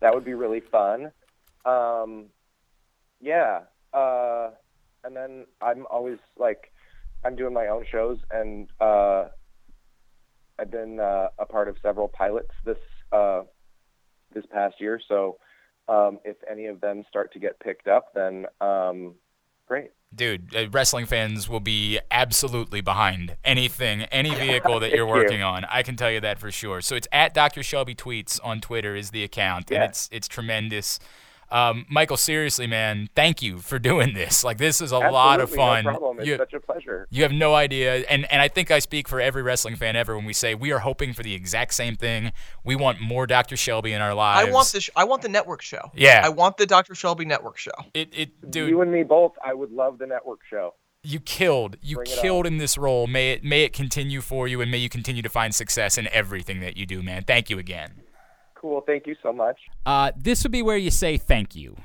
[0.01, 1.11] That would be really fun.
[1.65, 2.25] Um,
[3.25, 3.61] yeah.
[3.93, 4.51] Uh,
[5.03, 6.71] and then I'm always like,
[7.25, 9.25] I'm doing my own shows, and uh,
[10.59, 12.77] I've been uh, a part of several pilots this
[13.11, 13.41] uh,
[14.33, 14.99] this past year.
[15.07, 15.37] So
[15.87, 19.15] um, if any of them start to get picked up, then um,
[19.67, 19.91] great.
[20.13, 25.23] Dude, uh, wrestling fans will be absolutely behind anything, any vehicle that you're Thank you.
[25.23, 25.65] working on.
[25.65, 26.81] I can tell you that for sure.
[26.81, 27.63] So it's at Dr.
[27.63, 29.85] Shelby Tweets on Twitter is the account, and Yeah.
[29.85, 30.99] it's it's tremendous.
[31.51, 34.43] Um, Michael, seriously, man, thank you for doing this.
[34.43, 35.83] Like, this is a lot of Absolutely, fun.
[35.85, 36.19] No problem.
[36.19, 37.07] It's You- such a pleasure.
[37.11, 40.15] You have no idea, and and I think I speak for every wrestling fan ever
[40.15, 42.31] when we say we are hoping for the exact same thing.
[42.63, 43.55] We want more Dr.
[43.55, 44.47] Shelby in our lives.
[44.47, 45.91] I want the sh- I want the network show.
[45.93, 46.21] Yeah.
[46.23, 46.95] I want the Dr.
[46.95, 47.71] Shelby network show.
[47.93, 49.33] It, it, dude, You and me both.
[49.45, 50.73] I would love the network show.
[51.03, 51.77] you killed.
[51.83, 53.05] You Bring it killed in this role.
[53.05, 56.07] May it may it continue for you, and may you continue to find success in
[56.11, 57.23] everything that you do, man.
[57.23, 58.01] Thank you again.
[58.65, 58.81] Cool.
[58.81, 59.59] Thank you so much.
[59.85, 61.77] Uh, this would be where you say thank you.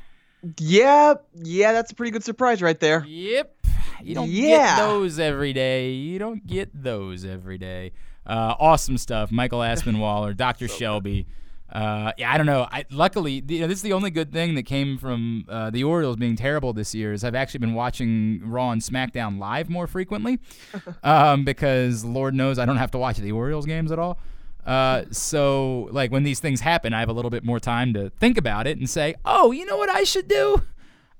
[0.58, 3.04] Yeah, yeah, that's a pretty good surprise right there.
[3.06, 3.54] Yep.
[4.02, 4.76] You don't Yeah.
[4.76, 5.90] get those every day.
[5.90, 7.92] You don't get those every day.
[8.24, 9.30] Uh, awesome stuff.
[9.30, 10.68] Michael Aspinwaller, Dr.
[10.68, 11.26] Shelby.
[11.70, 12.66] Uh, yeah, I don't know.
[12.72, 15.84] I, luckily, you know, this is the only good thing that came from uh, the
[15.84, 17.12] Orioles being terrible this year.
[17.12, 20.38] Is I've actually been watching Raw and SmackDown live more frequently,
[21.02, 24.18] um, because Lord knows I don't have to watch the Orioles games at all.
[24.66, 28.10] Uh, so like when these things happen, I have a little bit more time to
[28.10, 30.62] think about it and say, oh, you know what I should do?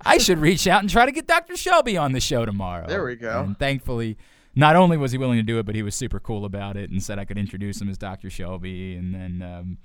[0.04, 1.56] I should reach out and try to get Dr.
[1.56, 2.86] Shelby on the show tomorrow.
[2.86, 3.42] There we go.
[3.42, 4.16] And thankfully,
[4.54, 6.90] not only was he willing to do it, but he was super cool about it
[6.90, 8.30] and said I could introduce him as Dr.
[8.30, 8.94] Shelby.
[8.96, 9.78] And then um,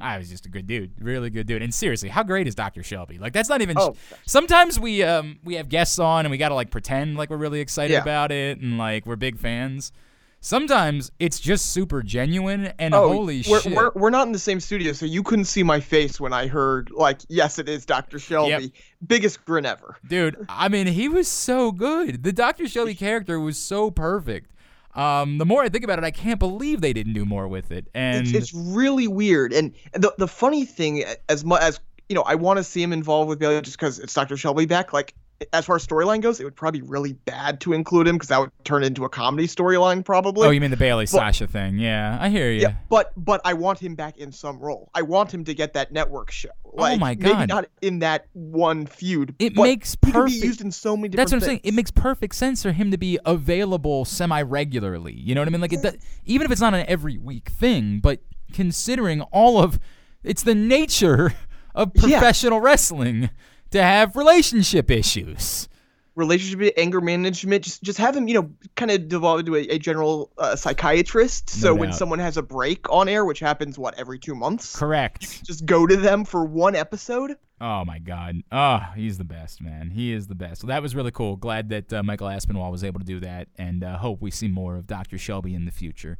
[0.00, 1.62] I was just a good dude, really good dude.
[1.62, 2.82] And seriously, how great is Dr.
[2.82, 3.18] Shelby?
[3.18, 3.76] Like that's not even.
[3.78, 3.94] Oh.
[4.26, 7.60] sometimes we um we have guests on and we gotta like pretend like we're really
[7.60, 8.00] excited Yeah.
[8.02, 9.92] about it and like we're big fans.
[10.40, 13.74] Sometimes it's just super genuine and Oh, holy we're, shit.
[13.74, 16.46] We're, we're not in the same studio, so you couldn't see my face when I
[16.46, 18.18] heard, like, yes, it is Dr.
[18.18, 18.72] Shelby.
[19.06, 19.96] Biggest grin ever.
[20.06, 22.22] Dude, I mean, he was so good.
[22.22, 22.68] The Dr.
[22.68, 24.52] Shelby character was so perfect.
[24.94, 27.70] Um, the more I think about it, I can't believe they didn't do more with
[27.70, 27.88] it.
[27.94, 29.52] And It's, it's really weird.
[29.52, 32.92] And the, the funny thing, as much as, you know, I want to see him
[32.92, 34.36] involved with Bayley just because it's Dr.
[34.36, 35.14] Shelby back, like,
[35.52, 38.28] as far as storyline goes, it would probably be really bad to include him because
[38.28, 40.48] that would turn into a comedy storyline, probably.
[40.48, 41.78] oh, you mean the Bayley Sasha thing?
[41.78, 42.62] Yeah, I hear you.
[42.62, 44.90] Yeah, but but I want him back in some role.
[44.94, 46.48] I want him to get that network show.
[46.64, 47.38] Oh like, Oh my god!
[47.38, 49.34] Maybe not in that one feud.
[49.38, 51.60] It makes he can be perfect- used in so many That's what I'm saying.
[51.62, 55.14] It makes perfect sense for him to be available semi regularly.
[55.14, 55.60] You know what I mean?
[55.60, 58.20] Like, it, does- even if it's not an every week thing, but
[58.52, 59.78] considering all of
[60.24, 61.34] it's the nature
[61.76, 62.18] of Yeah.
[62.18, 63.30] professional wrestling
[63.70, 65.68] to have relationship issues.
[66.14, 69.78] relationship anger management just just have him you know kind of devolve into a, a
[69.78, 74.18] general uh, psychiatrist so when someone has a break on air which happens what every
[74.18, 75.44] two months Correct.
[75.44, 78.36] just go to them for one episode Oh my God!
[78.52, 79.90] Oh, he's the best, man.
[79.90, 80.60] He is the best.
[80.60, 81.34] so that was really cool.
[81.34, 84.46] Glad that uh, Michael Aspinwall was able to do that, and uh, hope we see
[84.46, 85.18] more of Dr.
[85.18, 86.18] Shelby in the future.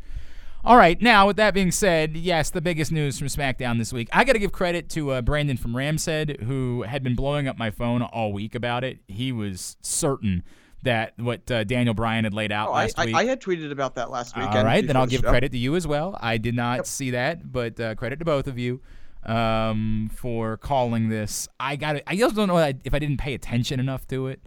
[0.64, 4.08] All right, now with that being said, yes, the biggest news from SmackDown this week.
[4.12, 7.56] I got to give credit to uh, Brandon from Ramshead, who had been blowing up
[7.56, 8.98] my phone all week about it.
[9.06, 10.42] He was certain
[10.82, 13.06] that what uh, Daniel Bryan had laid out oh, I, last week.
[13.06, 13.16] week.
[13.16, 14.46] I, I had tweeted about that last week.
[14.46, 16.18] All right, then I'll give credit to you as well.
[16.20, 18.80] I did not see that, but uh, credit to both of you
[19.24, 21.48] um, for calling this.
[21.60, 22.02] I got.
[22.06, 24.40] I just don't know if I didn't pay attention enough to it,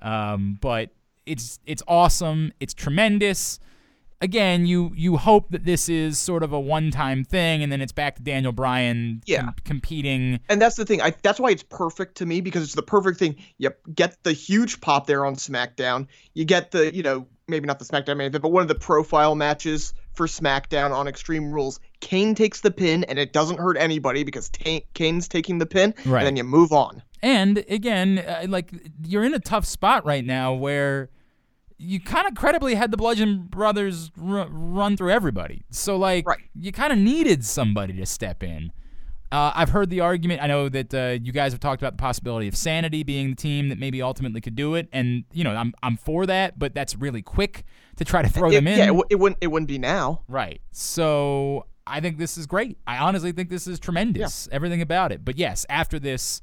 [0.00, 0.90] um, but
[1.24, 2.52] it's it's awesome.
[2.60, 3.58] It's tremendous.
[4.22, 7.92] Again, you you hope that this is sort of a one-time thing, and then it's
[7.92, 9.42] back to Daniel Bryan Yeah.
[9.42, 10.40] com- competing.
[10.48, 11.02] And that's the thing.
[11.02, 13.36] I that's why it's perfect to me because it's the perfect thing.
[13.58, 16.06] You get the huge pop there on SmackDown.
[16.32, 18.74] You get the, you know, maybe not the SmackDown main event, but one of the
[18.74, 21.78] profile matches for SmackDown on Extreme Rules.
[22.00, 25.92] Kane takes the pin, and it doesn't hurt anybody because Ta- Kane's taking the pin,
[26.06, 26.20] Right.
[26.20, 27.02] and then you move on.
[27.22, 28.72] And again, uh, like
[29.04, 31.10] you're in a tough spot right now where
[31.78, 35.62] you kind of credibly had the Bludgeon Brothers r- run through everybody.
[35.70, 36.40] So like Right.
[36.54, 38.72] you kind of needed somebody to step in.
[39.32, 40.40] Uh, I've heard the argument.
[40.40, 43.34] I know that uh, you guys have talked about the possibility of Sanity being the
[43.36, 46.74] team that maybe ultimately could do it, and you know I'm I'm for that, but
[46.74, 47.64] that's really quick
[47.96, 48.78] to try to throw It- them in.
[48.78, 50.22] yeah, it, w- it wouldn't it wouldn't be now.
[50.28, 50.60] Right.
[50.70, 52.78] So I think this is great.
[52.86, 54.48] I honestly think this is tremendous.
[54.52, 55.24] Everything about it.
[55.24, 56.40] But yes, after this,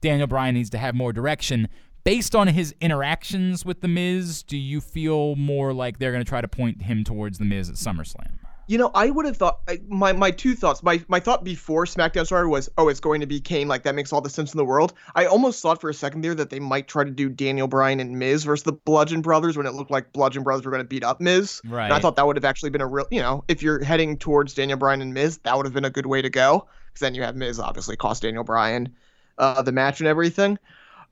[0.00, 1.68] Daniel Bryan needs to have more direction.
[2.04, 6.28] Based on his interactions with The Miz, do you feel more like they're going to
[6.28, 8.38] try to point him towards The Miz at SummerSlam?
[8.66, 10.82] You know, I would have thought my my two thoughts.
[10.82, 13.68] My my thought before SmackDown started was, oh, it's going to be Kane.
[13.68, 14.94] Like that makes all the sense in the world.
[15.14, 18.00] I almost thought for a second there that they might try to do Daniel Bryan
[18.00, 20.88] and Miz versus the Bludgeon Brothers when it looked like Bludgeon Brothers were going to
[20.88, 21.60] beat up Miz.
[21.66, 21.84] Right.
[21.84, 24.16] And I thought that would have actually been a real, you know, if you're heading
[24.16, 27.00] towards Daniel Bryan and Miz, that would have been a good way to go because
[27.00, 28.94] then you have Miz obviously cost Daniel Bryan
[29.36, 30.58] uh, the match and everything.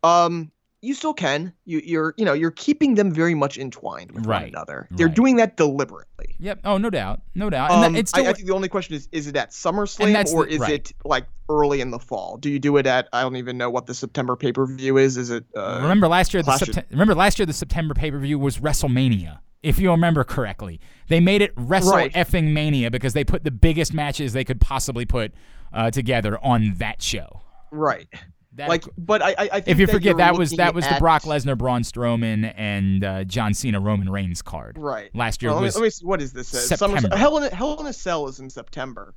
[0.03, 0.51] Um,
[0.83, 1.53] you still can.
[1.65, 4.89] You, you're, you know, you're keeping them very much entwined with one another.
[4.91, 5.17] They're Right.
[5.17, 6.35] doing that deliberately.
[6.41, 6.61] Yep.
[6.65, 7.23] Oh, no doubt.
[7.35, 7.71] No doubt.
[7.71, 9.51] And Um, that- it's still, I, I think the only question is: is it at
[9.53, 10.73] SummerSlam or the- is right.
[10.73, 12.37] it like early in the fall?
[12.37, 13.09] Do you do it at?
[13.13, 15.17] I don't even know what the September pay per view is.
[15.17, 15.45] Is it?
[15.57, 19.39] Uh, remember last year the Clash remember last year the September pay-per-view was WrestleMania.
[19.63, 22.13] If you remember correctly, they made it Wrestle Right.
[22.15, 25.33] effing Mania because they put the biggest matches they could possibly put
[25.73, 27.41] uh, together on that show.
[27.71, 28.09] right.
[28.57, 30.87] That- Like, but I, I, I think if you that forget that was that was
[30.87, 34.77] the Brock Lesnar, Braun Strowman, and uh, John Cena Roman Reigns card.
[34.79, 35.11] Right.
[35.15, 36.05] Last year Well, let, me, was let me see.
[36.07, 36.53] What is this?
[36.55, 36.99] Uh, September.
[36.99, 39.15] SummerSlam- Hell in a, Hell in a Cell is in September.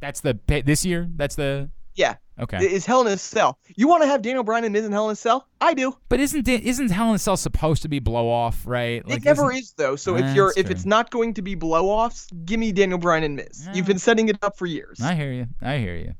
[0.00, 1.08] that's the this year.
[1.14, 2.14] That's the Yeah.
[2.40, 2.56] okay.
[2.64, 3.58] Is Hell in a Cell?
[3.76, 5.46] You want to have Daniel Bryan and Miz in Hell in a Cell?
[5.60, 5.94] I do.
[6.08, 8.62] but isn't it, isn't Hell in a Cell supposed to be blow off?
[8.66, 9.02] Right?
[9.06, 9.96] it never isn't- is though.
[9.96, 10.74] So if you're if true.
[10.74, 13.68] it's not going to be blow offs, give me Daniel Bryan and Miz.
[13.74, 15.00] You've been setting it up for years.
[15.02, 15.46] I hear you.
[15.60, 16.14] I hear you.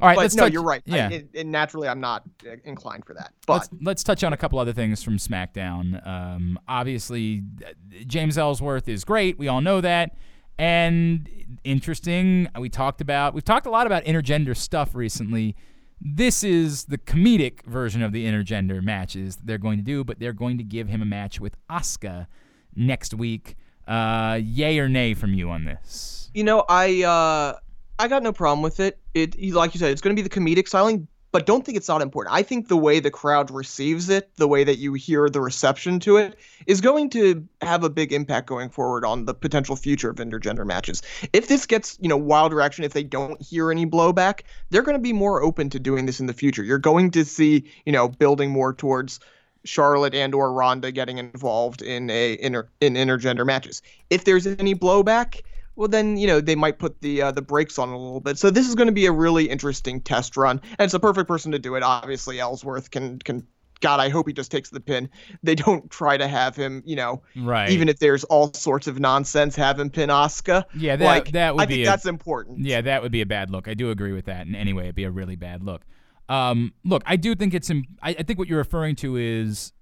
[0.00, 0.14] All right.
[0.14, 0.82] but let's no, touch, you're right.
[0.90, 1.08] I- Yeah.
[1.10, 3.32] it- naturally, I'm not uh, inclined for that.
[3.46, 6.06] But let's let's touch on a couple other things from SmackDown.
[6.06, 7.70] Um, obviously, uh,
[8.06, 9.38] James Ellsworth is great.
[9.38, 10.16] We all know that.
[10.58, 11.28] And
[11.64, 15.54] interesting, we talked about we've talked a lot about intergender stuff recently.
[16.00, 20.18] This is the comedic version of the intergender matches that they're going to do, but
[20.18, 22.26] they're going to give him a match with Asuka
[22.74, 23.56] next week.
[23.88, 26.30] Uh, yay or nay from you on this?
[26.34, 27.58] you know, I uh,
[27.98, 28.98] I got no problem with it.
[29.14, 31.88] It like you said, it's going to be the comedic styling, but don't think it's
[31.88, 32.34] not important.
[32.34, 36.00] I think the way the crowd receives it, the way that you hear the reception
[36.00, 36.36] to it,
[36.66, 40.66] is going to have a big impact going forward on the potential future of intergender
[40.66, 41.02] matches.
[41.32, 44.96] If this gets you know wild reaction, if they don't hear any blowback, they're going
[44.96, 46.62] to be more open to doing this in the future.
[46.62, 49.20] You're going to see you know building more towards.
[49.64, 53.82] Charlotte and or Ronda getting involved in a inter, in intergender matches.
[54.10, 55.42] If there's any blowback,
[55.76, 58.38] well then you know they might put the uh, the brakes on a little bit.
[58.38, 61.28] So this is going to be a really interesting test run, and it's a perfect
[61.28, 61.82] person to do it.
[61.82, 63.46] Obviously, Ellsworth can can.
[63.82, 65.10] God, I hope he just takes the pin.
[65.42, 67.68] They don't try to have him, you know, Right.
[67.68, 70.64] even if there's all sorts of nonsense, have him pin Asuka.
[70.74, 72.60] Yeah, that- like, that would I be think a- that's important.
[72.60, 73.68] Yeah, that would be a bad look.
[73.68, 74.46] I do agree with that.
[74.46, 75.82] In any way, it'd be a really bad look.
[76.30, 77.68] Um, look, I do think it's.
[77.68, 79.74] Im- I, I think what you're referring to is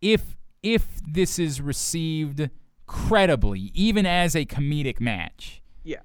[0.00, 2.50] if if this is received
[2.86, 6.00] credibly, even as a comedic match, Yeah.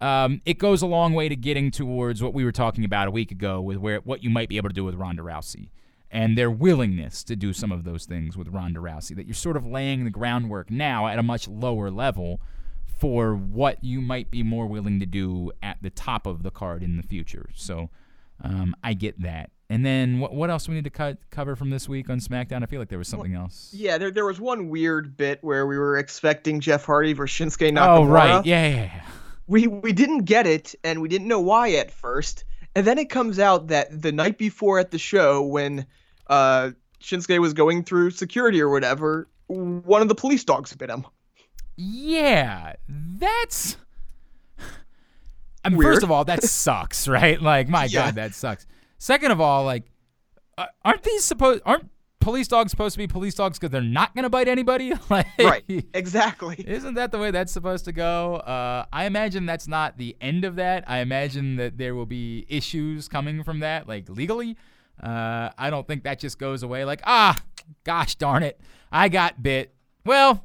[0.00, 3.10] um, it goes a long way to getting towards what we were talking about a
[3.10, 5.70] week ago with where what you might be able to do with Ronda Rousey
[6.10, 9.16] and their willingness to do some of those things with Ronda Rousey.
[9.16, 12.40] That you're sort of laying the groundwork now at a much lower level
[13.00, 16.82] for what you might be more willing to do at the top of the card
[16.82, 17.50] in the future.
[17.54, 17.90] So
[18.40, 19.50] um, I get that.
[19.70, 22.18] And then what, what else do we need to cut, cover from this week on
[22.20, 22.62] SmackDown?
[22.62, 23.70] I feel like there was something else.
[23.72, 27.70] Yeah, there, there was one weird bit where we were expecting Jeff Hardy versus Shinsuke
[27.72, 27.96] Nakamura.
[27.96, 29.02] Oh right, yeah, yeah, yeah.
[29.46, 32.44] we we didn't get it and we didn't know why at first
[32.76, 35.86] and then it comes out that the night before at the show when
[36.28, 41.04] uh shinsuke was going through security or whatever one of the police dogs bit him
[41.76, 43.76] Yeah, that's.
[45.64, 45.94] I mean, Weird.
[45.94, 47.40] first of all, that sucks, right?
[47.40, 48.06] Like, my Yeah.
[48.06, 48.66] God, that sucks.
[48.98, 49.84] Second of all, like,
[50.84, 51.62] aren't these supposed?
[51.64, 51.90] Aren't
[52.20, 54.92] police dogs supposed to be police dogs because they're not gonna bite anybody?
[55.10, 58.36] like, right exactly Isn't that the way that's supposed to go?
[58.36, 60.84] Uh, I imagine that's not the end of that.
[60.86, 64.56] I imagine that there will be issues coming from that, like legally.
[65.02, 67.36] Uh, I don't think that just goes away like, ah,
[67.84, 69.74] gosh darn it, I got bit.
[70.06, 70.44] Well,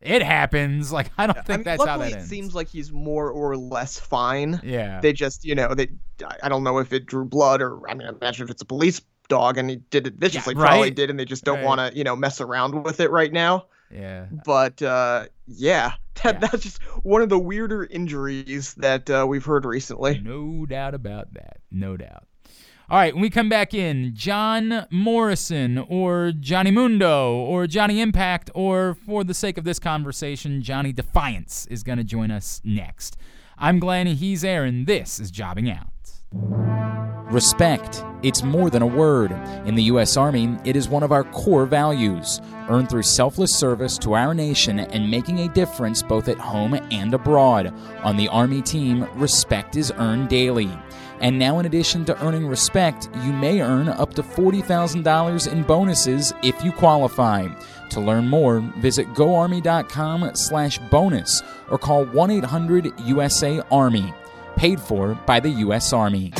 [0.00, 0.92] it happens.
[0.92, 2.28] Like I don't I think mean, that's how that it ends.
[2.28, 4.60] seems like he's more or less fine.
[4.64, 5.00] yeah.
[5.00, 5.88] They just, you know, they.
[6.24, 8.66] I- I don't know if it drew blood or I mean, imagine if it's a
[8.66, 10.54] police dog and he did it viciously.
[10.54, 11.64] Yeah, Probably did, and they just don't Right.
[11.66, 13.66] want to, you know, mess around with it right now.
[13.90, 14.26] yeah.
[14.44, 15.92] But uh, yeah,
[16.22, 16.38] that, Yeah.
[16.40, 20.20] that's just one of the weirder injuries that uh, we've heard recently.
[20.20, 21.58] No doubt about that.
[21.70, 22.24] No doubt.
[22.90, 28.50] All right, when we come back in, John Morrison or Johnny Mundo or Johnny Impact
[28.52, 33.16] or for the sake of this conversation, Johnny Defiance is going to join us next.
[33.56, 34.86] I'm Glenn, he's Aaron.
[34.86, 35.86] This is Jobbing Out.
[37.30, 38.04] Respect.
[38.24, 39.30] It's more than a word.
[39.66, 40.16] In the U.S.
[40.16, 44.80] Army, it is one of our core values, earned through selfless service to our nation
[44.80, 47.72] and making a difference both at home and abroad.
[48.02, 50.68] On the Army team, respect is earned daily.
[51.20, 56.32] And now, in addition to earning respect, you may earn up to $40,000 in bonuses
[56.42, 57.48] if you qualify.
[57.90, 64.14] To learn more, visit goarmy.com slash bonus or call 1-800-USA-ARMY.
[64.56, 65.92] Paid for by the U.S.
[65.92, 66.32] Army.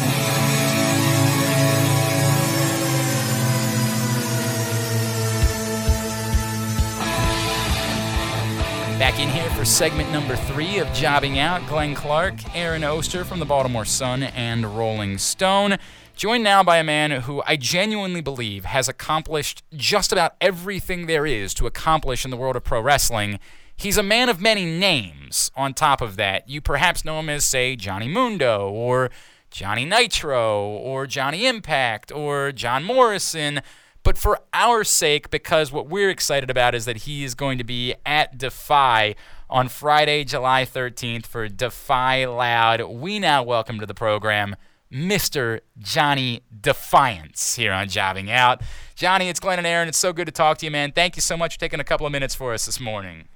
[9.00, 11.66] Back in here for segment number three of Jobbing Out.
[11.66, 15.78] Glenn Clark, Aaron Oster from the Baltimore Sun and Rolling Stone.
[16.16, 21.24] Joined now by a man who I genuinely believe has accomplished just about everything there
[21.24, 23.38] is to accomplish in the world of pro wrestling.
[23.74, 25.50] He's a man of many names.
[25.56, 29.10] On top of that, you perhaps know him as, say, Johnny Mundo, or
[29.50, 33.62] Johnny Nitro, or Johnny Impact, or John Morrison.
[34.02, 37.64] But for our sake, because what we're excited about is that he is going to
[37.64, 39.14] be at Defy
[39.50, 44.56] on Friday, July 13th for Defy Loud, we now welcome to the program
[44.92, 45.60] Mr.
[45.78, 48.62] Johnny Defiance here on Jobbing Out.
[48.94, 49.88] Johnny, it's Glenn and Aaron.
[49.88, 50.92] It's so good to talk to you, man.
[50.92, 53.28] Thank you so much for taking a couple of minutes for us this morning.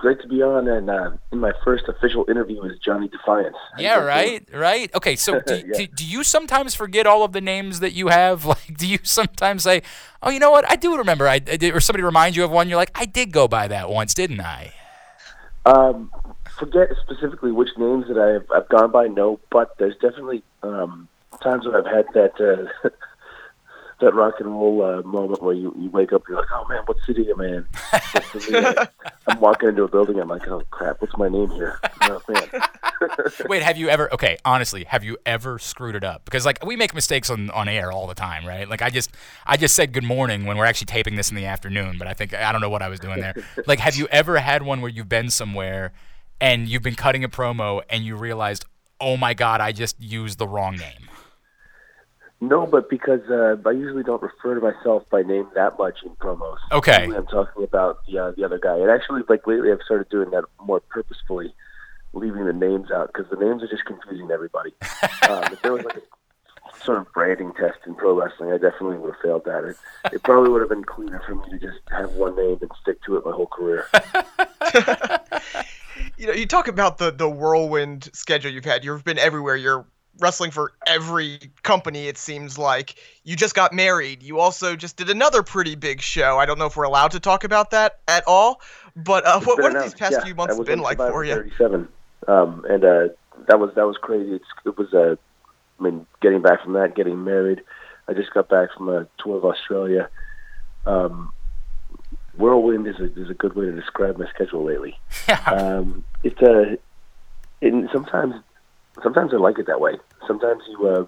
[0.00, 3.56] Great to be on, and uh, in my first official interview as Johnny Defiance.
[3.76, 4.90] Yeah, right, right.
[4.94, 5.76] Okay, so do, Yeah.
[5.76, 8.44] do, do you sometimes forget all of the names that you have?
[8.50, 9.82] Like, do you sometimes say,
[10.22, 10.64] "Oh, you know what?
[10.70, 12.70] I do remember." I, I did, or somebody reminds you of one.
[12.70, 14.72] You're like, "I did go by that once, didn't I?"
[15.66, 16.10] Um,
[16.58, 21.08] forget specifically which names that I've, I've gone by, no, but there's definitely um,
[21.42, 22.88] times when I've had that uh,
[24.00, 26.66] that rock and roll uh, moment where you, you wake up and you're like, oh
[26.68, 27.66] man, what city am I in?
[27.92, 28.88] But for me, I-
[29.28, 31.78] I'm walking into a building, I'm like, oh crap, what's my name here?
[32.02, 32.20] Oh.
[33.48, 34.12] Wait, have you ever?
[34.12, 36.24] Okay, honestly, have you ever screwed it up?
[36.24, 38.68] Because like we make mistakes on, on air all the time, right?
[38.68, 39.10] Like I just
[39.46, 42.12] I just said good morning when we're actually taping this in the afternoon, but I
[42.14, 43.34] think I don't know what I was doing there.
[43.66, 45.92] Like, have you ever had one where you've been somewhere
[46.40, 48.64] and you've been cutting a promo and you realized,
[49.00, 51.08] oh my god, I just used the wrong name?
[52.40, 56.10] No, but because uh, I usually don't refer to myself by name that much in
[56.16, 56.56] promos.
[56.72, 57.00] Okay.
[57.00, 58.78] Usually I'm talking about the uh, the other guy.
[58.78, 61.54] And actually, like lately, I've started doing that more purposefully,
[62.14, 64.72] leaving the names out because the names are just confusing everybody.
[65.28, 68.96] um, if there was like a sort of branding test in pro wrestling, I definitely
[68.96, 69.64] would have failed that.
[69.64, 69.76] It,
[70.14, 73.02] it probably would have been cleaner for me to just have one name and stick
[73.04, 73.86] to it my whole career.
[76.16, 78.84] You know, you talk about the the whirlwind schedule you've had.
[78.84, 79.56] You've been everywhere.
[79.56, 79.86] You're
[80.20, 82.08] wrestling for every company.
[82.08, 84.22] It seems like you just got married.
[84.22, 86.38] You also just did another pretty big show.
[86.38, 88.60] I don't know if we're allowed to talk about that at all.
[88.96, 90.24] But uh, what, what have these past yeah.
[90.24, 91.34] few months been like for you?
[91.34, 91.88] 37,
[92.28, 93.08] um, and uh,
[93.48, 94.34] that was that was crazy.
[94.34, 95.16] It's, it was uh,
[95.78, 97.62] I mean, getting back from that, getting married.
[98.08, 100.08] I just got back from a tour of Australia.
[100.86, 101.32] Um,
[102.36, 104.98] whirlwind is a is a good way to describe my schedule lately.
[105.46, 106.76] Um, it's a,
[107.62, 108.34] and sometimes
[109.02, 109.96] sometimes I like it that way.
[110.26, 111.04] Sometimes you uh,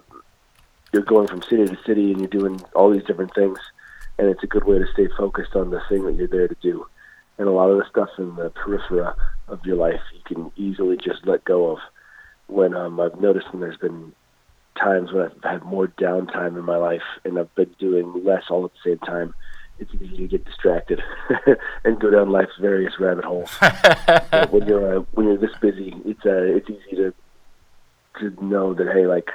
[0.93, 3.59] you're going from city to city and you're doing all these different things,
[4.19, 6.57] and it's a good way to stay focused on the thing that you're there to
[6.61, 6.87] do.
[7.39, 9.07] And a lot of the stuff in the periphery
[9.49, 11.79] of your life you can easily just let go of.
[12.47, 14.13] When um, I've noticed when there's been
[14.77, 18.65] times when I've had more downtime in my life and I've been doing less all
[18.65, 19.35] at the same time,
[19.79, 21.03] it's easy to get distracted
[21.85, 23.51] and go down life's various rabbit holes.
[24.51, 27.15] When you're uh, when you're this busy, it's uh, it's easy to
[28.21, 29.29] to know that hey, like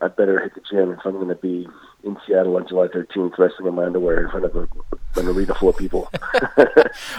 [0.00, 1.66] I better hit the gym if I'm going to be
[2.02, 4.68] in Seattle on July 13th, wrestling in my underwear in front of a,
[5.18, 6.10] an arena full of people.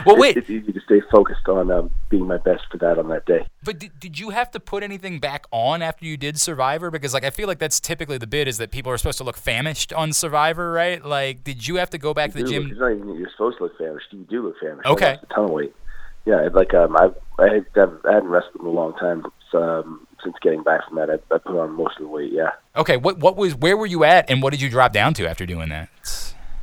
[0.06, 0.38] Well, wait.
[0.38, 3.26] It's, it's easy to stay focused on um, being my best for that on that
[3.26, 3.46] day.
[3.64, 6.90] But did, did you have to put anything back on after you did Survivor?
[6.92, 9.26] Because like I feel like that's typically the bid is that people are supposed to
[9.26, 11.04] look famished on Survivor, right?
[11.04, 12.72] Like, did you have to go back to the do look- gym?
[12.72, 14.08] It's not even you're supposed to look famished.
[14.12, 14.88] You do look famished.
[14.88, 15.08] Okay.
[15.08, 15.76] I lost a ton of weight.
[16.26, 17.46] Yeah, like um, I I,
[17.76, 21.38] I hadn't wrestled in a long time um, since getting back from that, I, I
[21.38, 22.34] put on most of the weight.
[22.34, 22.50] Yeah.
[22.76, 25.30] Okay, what what was where were you at, and what did you drop down to
[25.30, 25.88] after doing that?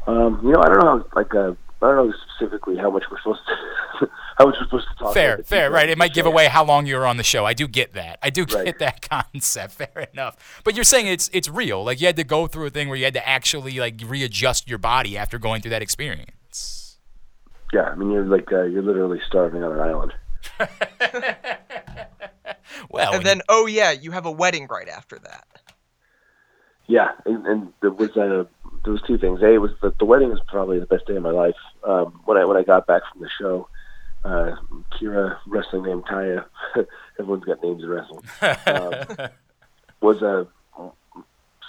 [0.06, 3.04] Um, you know, I don't know, how, like, uh, I don't know specifically how much
[3.10, 5.14] we're supposed to, how much we're supposed to talk.
[5.14, 5.88] Fair, about fair, right?
[5.88, 7.44] It might give away how long you were on the show.
[7.46, 8.18] I do get that.
[8.22, 8.64] I do Right.
[8.66, 9.74] get that concept.
[9.74, 10.60] Fair enough.
[10.64, 11.84] But you're saying it's it's real.
[11.84, 14.68] Like you had to go through a thing where you had to actually like readjust
[14.68, 16.98] your body after going through that experience.
[17.72, 20.12] Yeah, I mean, you're like, uh, you're literally starving on an island.
[22.90, 25.46] Well, And then, oh yeah, you have a wedding right after that.
[26.86, 28.44] Yeah, and, and there was uh,
[28.84, 29.40] there was two things.
[29.42, 31.54] A was the, the wedding was probably the best day of my life.
[31.84, 33.68] Um, when I when I got back from the show,
[34.24, 34.56] uh,
[34.92, 36.44] Kira, wrestling name Taya,
[37.18, 38.22] everyone's got names in wrestling,
[38.66, 39.28] um,
[40.00, 40.44] was uh,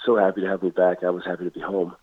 [0.04, 1.04] so happy to have me back.
[1.04, 1.94] I was happy to be home,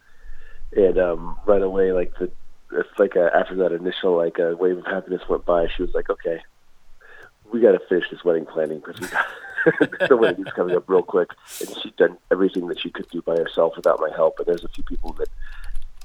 [0.75, 2.31] and um, right away, like the
[2.71, 5.93] it's like uh, after that initial like uh, wave of happiness went by, she was
[5.93, 6.41] like, "Okay,
[7.51, 9.25] we got to finish this wedding planning because we got
[10.09, 11.29] the wedding is coming up real quick."
[11.59, 14.39] And she'd done everything that she could do by herself without my help.
[14.39, 15.29] And there's a few people that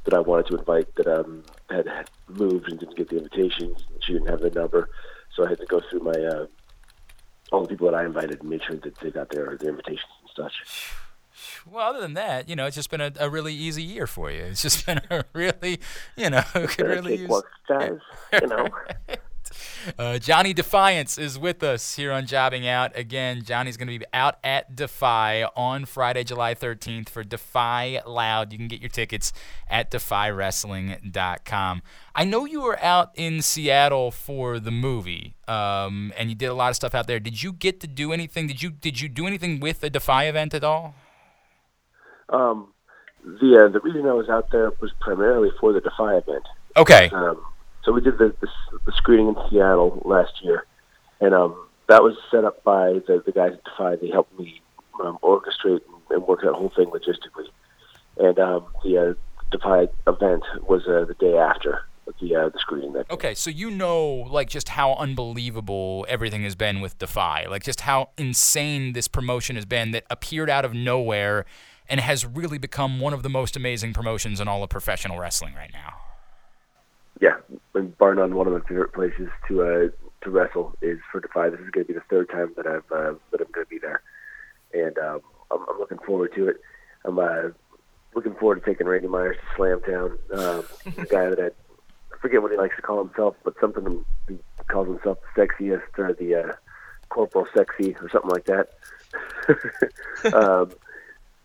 [0.06, 3.84] that I wanted to invite that um, had had moved and didn't get the invitations.
[4.00, 4.88] She didn't have their number,
[5.34, 6.46] so I had to go through my uh,
[7.52, 10.12] all the people that I invited and make sure that they got their their invitations
[10.20, 10.92] and such.
[11.70, 14.30] well, other than that, you know, it's just been a, a really easy year for
[14.30, 14.44] you.
[14.44, 15.80] It's just been a really,
[16.16, 17.42] you know, could really use.
[17.68, 17.98] Guys,
[18.40, 18.68] you know.
[19.98, 22.96] Uh, Johnny Defiance is with us here on Jobbing Out.
[22.96, 28.52] Again, Johnny's going to be out at Defy on Friday, July 13th for Defy Loud.
[28.52, 29.32] You can get your tickets
[29.68, 31.82] at defywrestling.com.
[32.14, 36.54] I know you were out in Seattle for the movie, um, and you did a
[36.54, 37.20] lot of stuff out there.
[37.20, 38.46] Did you get to do anything?
[38.46, 40.94] Did you did you do anything with the Defy event at all?
[42.28, 42.72] Um,
[43.24, 46.44] the uh, the reason I was out there was primarily for the Defy event.
[46.76, 47.10] Okay.
[47.12, 47.40] Um,
[47.86, 48.48] so we did the, the
[48.84, 50.66] the screening in Seattle last year,
[51.20, 51.56] and um,
[51.88, 53.96] that was set up by the the guys at Defy.
[53.96, 54.60] They helped me
[55.02, 57.46] um, orchestrate and, and work that whole thing logistically.
[58.18, 59.14] And um, the uh,
[59.52, 61.82] Defy event was uh, the day after
[62.20, 62.92] the uh, the screening.
[62.94, 67.46] That Okay, so you know, like, just how unbelievable everything has been with Defy.
[67.48, 71.44] Like, just how insane this promotion has been that appeared out of nowhere
[71.88, 75.54] and has really become one of the most amazing promotions in all of professional wrestling
[75.54, 76.05] right now.
[77.20, 77.36] Yeah,
[77.74, 79.88] and bar none, one of my favorite places to uh,
[80.22, 81.50] to wrestle is for Defy.
[81.50, 83.70] This is going to be the third time that I've uh, that I'm going to
[83.70, 84.02] be there,
[84.74, 86.60] and um, I'm, I'm looking forward to it.
[87.04, 87.50] I'm uh,
[88.14, 90.18] looking forward to taking Randy Myers to Slamtown.
[90.36, 90.64] Um,
[90.98, 91.46] a guy that I,
[92.14, 94.38] I forget what he likes to call himself, but something he
[94.68, 96.52] calls himself the sexiest or the uh,
[97.08, 98.70] corporal sexy or something like that.
[100.34, 100.72] um,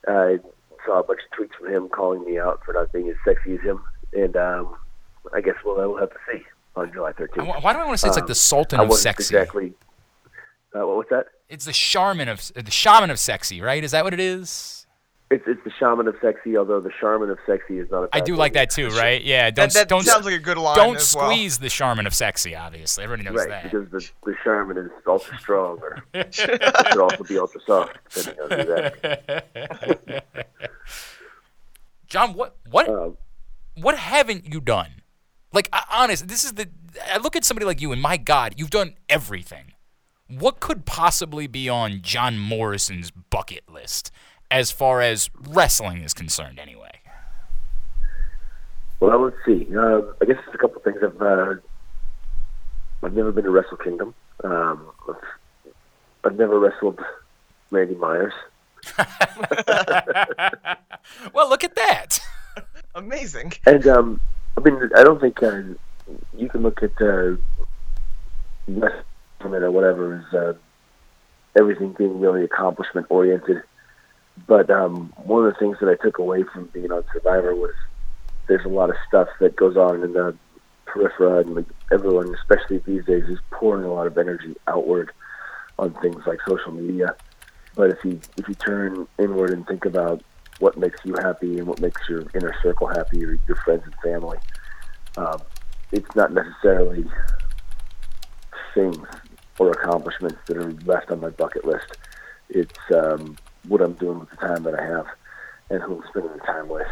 [0.07, 0.39] I
[0.85, 3.53] saw a bunch of tweets from him calling me out for not being as sexy
[3.53, 4.75] as him, and um,
[5.33, 6.41] I guess we'll, we'll have to see
[6.75, 7.45] on July 13th.
[7.47, 9.15] Why why do I want to say it's like the Um, Sultan I of wasn't
[9.17, 9.35] Sexy?
[9.35, 9.73] Exactly.
[10.75, 11.25] Uh, what was that?
[11.49, 13.83] It's the Charmin of the Shaman of Sexy, right?
[13.83, 14.77] Is that what it is?
[15.29, 18.03] It's it's the shaman of sexy, although the shaman of sexy is not.
[18.03, 19.23] A I bad do like that too, right?
[19.23, 21.29] Yeah, don't that don't sounds like a good line Don't as well.
[21.31, 22.53] squeeze the shaman of Sexy.
[22.53, 23.63] Obviously, everybody knows Right, that.
[23.71, 26.33] because the the Charmin is ultra strong, or it
[26.91, 30.25] could also be ultra soft, depending on who that.
[32.07, 33.17] John, what what Um,
[33.75, 35.00] what haven't you done?
[35.53, 36.69] Like, I, honest, this is the.
[37.11, 39.73] I look at somebody like you, and my God, you've done everything.
[40.27, 44.11] What could possibly be on John Morrison's bucket list
[44.49, 46.91] as far as wrestling is concerned, anyway?
[48.99, 49.67] Well, let's see.
[49.75, 50.99] Uh, I guess there's a couple things.
[51.03, 51.55] I've uh,
[53.03, 54.13] I've never been to Wrestle Kingdom.
[54.43, 55.15] Um, I've,
[56.23, 56.99] I've never wrestled
[57.71, 58.33] Randy Myers.
[61.33, 62.19] Well, look at that.
[62.95, 63.53] Amazing.
[63.65, 64.21] And um,
[64.57, 65.61] I mean, I don't think uh,
[66.37, 67.35] you can look at uh,
[69.49, 70.53] or whatever as uh,
[71.57, 73.63] everything being really accomplishment oriented.
[74.47, 77.73] But um, one of the things that I took away from being on Survivor was
[78.47, 80.35] there's a lot of stuff that goes on in the
[80.85, 85.11] periphery, and like everyone, especially these days, is pouring a lot of energy outward
[85.79, 87.15] on things like social media.
[87.75, 90.21] But if you if you turn inward and think about
[90.61, 93.95] what makes you happy and what makes your inner circle happy, or your friends and
[94.03, 94.37] family,
[95.17, 95.41] um,
[95.91, 97.03] it's not necessarily
[98.73, 99.05] things
[99.57, 101.97] or accomplishments that are left on my bucket list.
[102.49, 103.37] It's um,
[103.67, 105.07] what I'm doing with the time that I have
[105.69, 106.87] and who I'm spending the time with.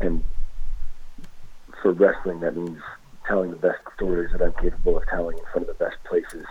[0.00, 0.24] And
[1.82, 2.80] for wrestling, that means
[3.26, 6.46] telling the best stories that I'm capable of telling in front of the best places,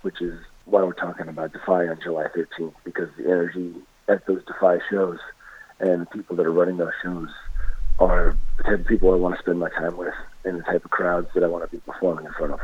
[0.00, 3.74] which is why we're talking about Defy on July 13th, because the energy
[4.08, 5.18] at those Defy shows
[5.80, 7.28] and the people that are running those shows
[7.98, 10.14] are the type of people I want to spend my time with
[10.44, 12.60] and the type of crowds that I want to be performing in front of.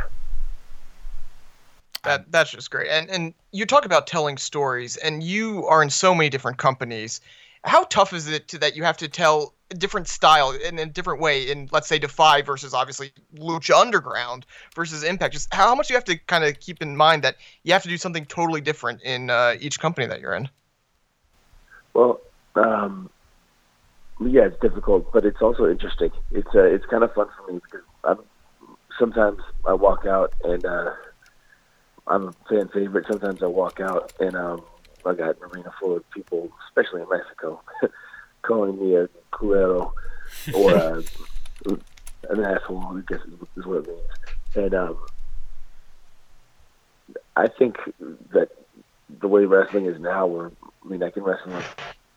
[2.05, 2.91] That that's just great.
[2.91, 7.21] And and you talk about telling stories, and you are in so many different companies.
[7.65, 10.85] How tough is it to, that you have to tell a different style in a
[10.85, 14.45] different way in let's say Defy versus obviously Lucha Underground
[14.75, 15.33] versus Impact?
[15.33, 17.89] Just how much you have to kind of keep in mind that you have to
[17.89, 20.47] do something totally different in uh, each company that you're in.
[21.95, 22.21] Well,
[22.57, 23.11] um,
[24.21, 26.11] yeah, it's difficult, but it's also interesting.
[26.31, 28.19] It's uh, it's kind of fun for me because I'm
[28.99, 30.93] sometimes I walk out and uh,
[32.07, 33.07] I'm a fan favorite.
[33.11, 34.63] Sometimes I walk out and um,
[35.05, 37.61] I got an arena full of people, especially in Mexico,
[38.43, 39.93] calling me a culero
[40.55, 41.03] or uh,
[42.31, 42.99] an asshole.
[42.99, 43.21] I guess
[43.57, 44.01] is what it means.
[44.55, 44.99] And um,
[47.37, 47.77] I think
[48.33, 48.51] that
[49.21, 50.51] the way wrestling is now, where
[50.85, 51.63] I mean, I can wrestle in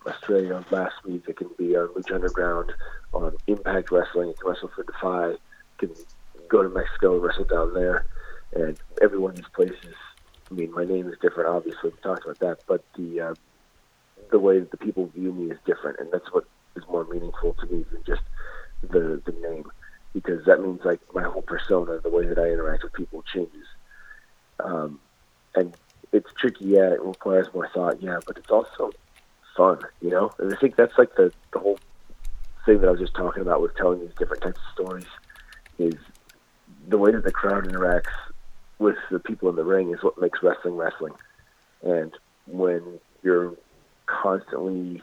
[0.08, 1.24] Australia last week.
[1.28, 2.72] I can be on Lucha Underground,
[3.14, 4.30] on Impact Wrestling.
[4.30, 5.36] I can wrestle for Defy.
[5.78, 5.92] Can
[6.48, 8.06] go to Mexico and wrestle down there.
[8.54, 9.96] And every one of these places,
[10.50, 11.50] I mean, my name is different.
[11.50, 13.36] Obviously, we talked about that, but the uh,
[14.32, 16.46] the way that the people view me is different, and that's what
[16.76, 18.22] is more meaningful to me than just
[18.82, 19.70] the the name,
[20.14, 23.68] because that means like my whole persona, the way that I interact with people changes.
[24.64, 25.00] Um,
[25.56, 25.76] and
[26.14, 26.94] it's tricky, yeah.
[26.94, 28.92] It requires more thought, yeah, but it's also
[29.58, 30.32] fun, you know.
[30.38, 31.80] And I think that's like the the whole
[32.66, 35.08] thing that I was just talking about with telling these different types of stories
[35.80, 35.96] is
[36.88, 38.14] the way that the crowd interacts
[38.80, 41.14] with the people in the ring is what makes wrestling wrestling.
[41.82, 42.14] And
[42.46, 43.56] when you're
[44.06, 45.02] constantly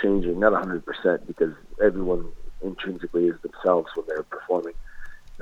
[0.00, 2.30] changing, not 100% because everyone
[2.62, 4.74] intrinsically is themselves when they're performing,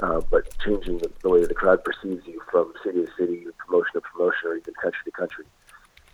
[0.02, 3.46] uh, but changing the, the way that the crowd perceives you from city to city,
[3.58, 5.44] promotion to promotion, or even country to country,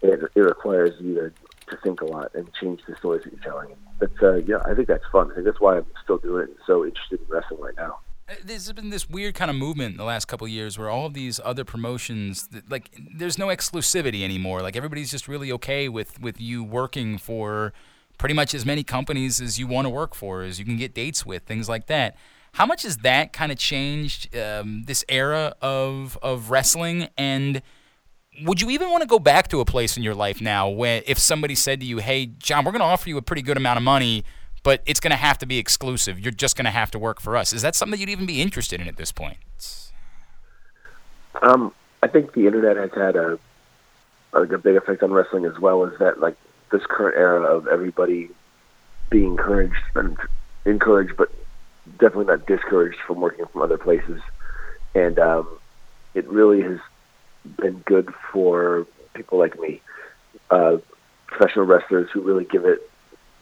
[0.02, 1.32] it, it requires you to,
[1.70, 3.74] to think a lot and change the stories that you're telling.
[3.98, 5.30] But uh, yeah, I think that's fun.
[5.30, 8.00] I think that's why I'm still doing it and so interested in wrestling right now.
[8.28, 10.90] Uh, There's been this weird kind of movement in the last couple of years where
[10.90, 14.62] all of these other promotions, like, there's no exclusivity anymore.
[14.62, 17.72] Like, everybody's just really okay with, with you working for
[18.16, 20.94] pretty much as many companies as you want to work for, as you can get
[20.94, 22.16] dates with, things like that.
[22.52, 27.08] How much has that kind of changed um, this era of, of wrestling?
[27.18, 27.60] And
[28.42, 31.02] would you even want to go back to a place in your life now where
[31.06, 33.56] if somebody said to you, hey, John, we're going to offer you a pretty good
[33.56, 34.24] amount of money,
[34.62, 36.18] but it's going to have to be exclusive.
[36.18, 37.52] You're just going to have to work for us.
[37.52, 39.36] Is that something you'd even be interested in at this point?
[41.42, 41.72] Um,
[42.02, 43.38] I think the internet has had a
[44.32, 46.36] a big effect on wrestling as well as that like
[46.72, 48.28] this current era of everybody
[49.08, 50.16] being encouraged and
[50.64, 51.30] encouraged, but
[51.98, 54.20] definitely not discouraged from working from other places,
[54.94, 55.46] and um,
[56.14, 56.80] it really has
[57.58, 59.80] been good for people like me,
[60.50, 60.78] uh,
[61.26, 62.88] professional wrestlers who really give it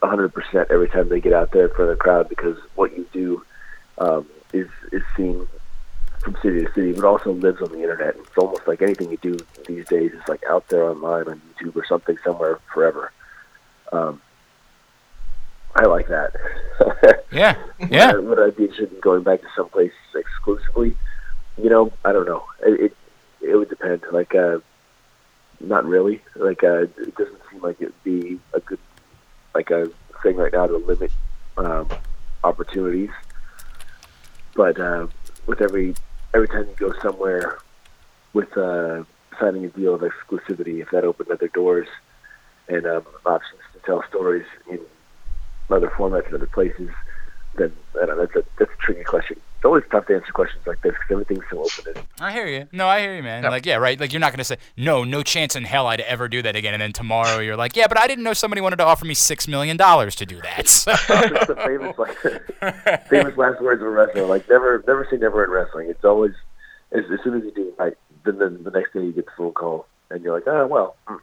[0.02, 3.06] 100% every time they get out there in front of the crowd because what you
[3.12, 3.44] do
[3.98, 5.46] um, is is seen
[6.20, 8.16] from city to city, but also lives on the internet.
[8.16, 11.76] It's almost like anything you do these days is like out there online on YouTube
[11.76, 13.12] or something somewhere forever.
[13.92, 14.20] Um,
[15.74, 16.34] I like that.
[17.32, 17.56] Yeah,
[17.88, 18.12] yeah.
[18.12, 20.94] Would I be interested in going back to someplace exclusively?
[21.56, 22.44] You know, I don't know.
[22.60, 22.96] It it,
[23.42, 24.02] it would depend.
[24.10, 24.58] Like, uh,
[25.60, 26.22] not really.
[26.34, 28.78] Like, uh, it doesn't seem like it'd be a good
[29.54, 29.90] like a
[30.22, 31.10] thing right now to limit
[31.56, 31.88] um,
[32.44, 33.10] opportunities.
[34.54, 35.06] But uh,
[35.46, 35.94] with every
[36.34, 37.58] every time you go somewhere
[38.32, 39.04] with uh,
[39.38, 41.88] signing a deal of exclusivity, if that opened other doors
[42.68, 44.80] and um, options to tell stories in
[45.70, 46.90] other formats and other places,
[47.56, 49.40] then I don't know, that's a that's a tricky question.
[49.62, 52.02] It's always tough to answer questions like this because everything's so open.
[52.18, 52.66] I hear you.
[52.72, 53.44] No, I hear you, man.
[53.44, 53.98] Like, yeah, right.
[54.00, 56.74] Like, you're not gonna say no, no chance in hell I'd ever do that again,
[56.74, 59.14] and then tomorrow you're like, yeah, but I didn't know somebody wanted to offer me
[59.14, 60.66] six million dollars to do that.
[60.66, 60.90] So.
[61.08, 64.26] it's the famous like famous last words of a wrestler.
[64.26, 65.88] Like never never say never in wrestling.
[65.88, 66.32] It's always
[66.90, 69.26] as, as soon as you do it right, then, then the next day you get
[69.26, 70.96] the phone call and you're like, oh well.
[71.06, 71.20] mm."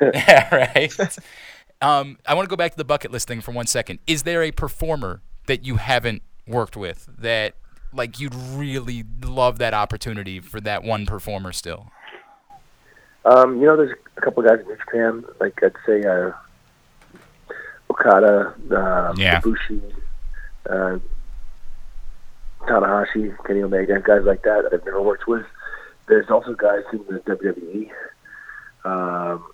[0.14, 1.18] yeah, right.
[1.82, 3.98] Um, I want to go back to the bucket list thing for one second.
[4.06, 7.54] Is there a performer that you haven't worked with that,
[7.92, 11.90] like, you'd really love that opportunity for that one performer still?
[13.24, 15.24] Um, you know, there's a couple guys in Japan.
[15.40, 16.32] Like I'd say uh,
[17.90, 19.40] Okada, uh, Yeah.
[19.40, 19.82] Ibushi,
[20.68, 20.98] uh,
[22.62, 25.44] Tanahashi, Kenny Omega, guys like that that I've never worked with.
[26.06, 27.90] There's also guys in the WWE.
[28.84, 29.44] Um,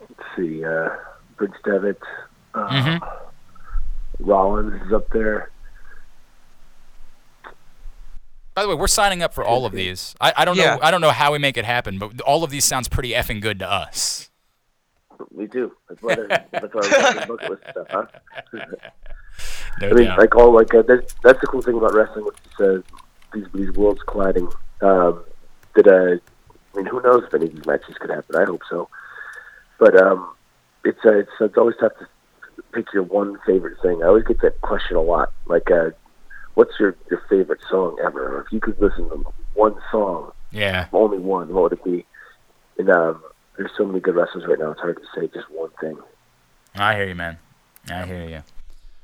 [0.00, 0.90] let's see, uh,
[1.36, 2.00] Prince Devitt,
[2.54, 3.18] uh, Mhm.
[4.20, 5.50] Rollins is up there.
[8.56, 10.14] By the way, we're signing up for all of these.
[10.18, 10.76] I, I don't Yeah.
[10.76, 10.82] know.
[10.82, 13.42] I don't know how we make it happen, but all of these sounds pretty effing
[13.42, 14.30] good to us.
[15.30, 15.72] Me too.
[15.90, 16.14] That's why
[16.52, 18.06] that's why I like the bucket list stuff, huh?
[19.82, 20.18] No I mean, doubt.
[20.18, 22.80] like all like uh, that's, that's the cool thing about wrestling, which is uh,
[23.34, 24.48] these these worlds colliding.
[24.80, 25.22] Um,
[25.74, 26.16] that uh,
[26.72, 28.36] I mean, who knows if any of these matches could happen?
[28.36, 28.88] I hope so.
[29.78, 30.34] But um,
[30.82, 32.06] it's uh, it's it's always tough to
[32.72, 34.02] pick your one favorite thing.
[34.02, 35.30] I always get that question a lot.
[35.44, 35.90] Like, uh,
[36.56, 38.36] what's your your favorite song ever?
[38.36, 39.24] Or if you could listen to
[39.54, 40.88] one song, Yeah.
[40.92, 42.04] only one, what would it be?
[42.78, 43.22] And um,
[43.56, 44.72] there's so many good wrestlers right now.
[44.72, 45.96] It's hard to say just one thing.
[46.74, 47.38] I hear you, man.
[47.88, 48.42] I hear you.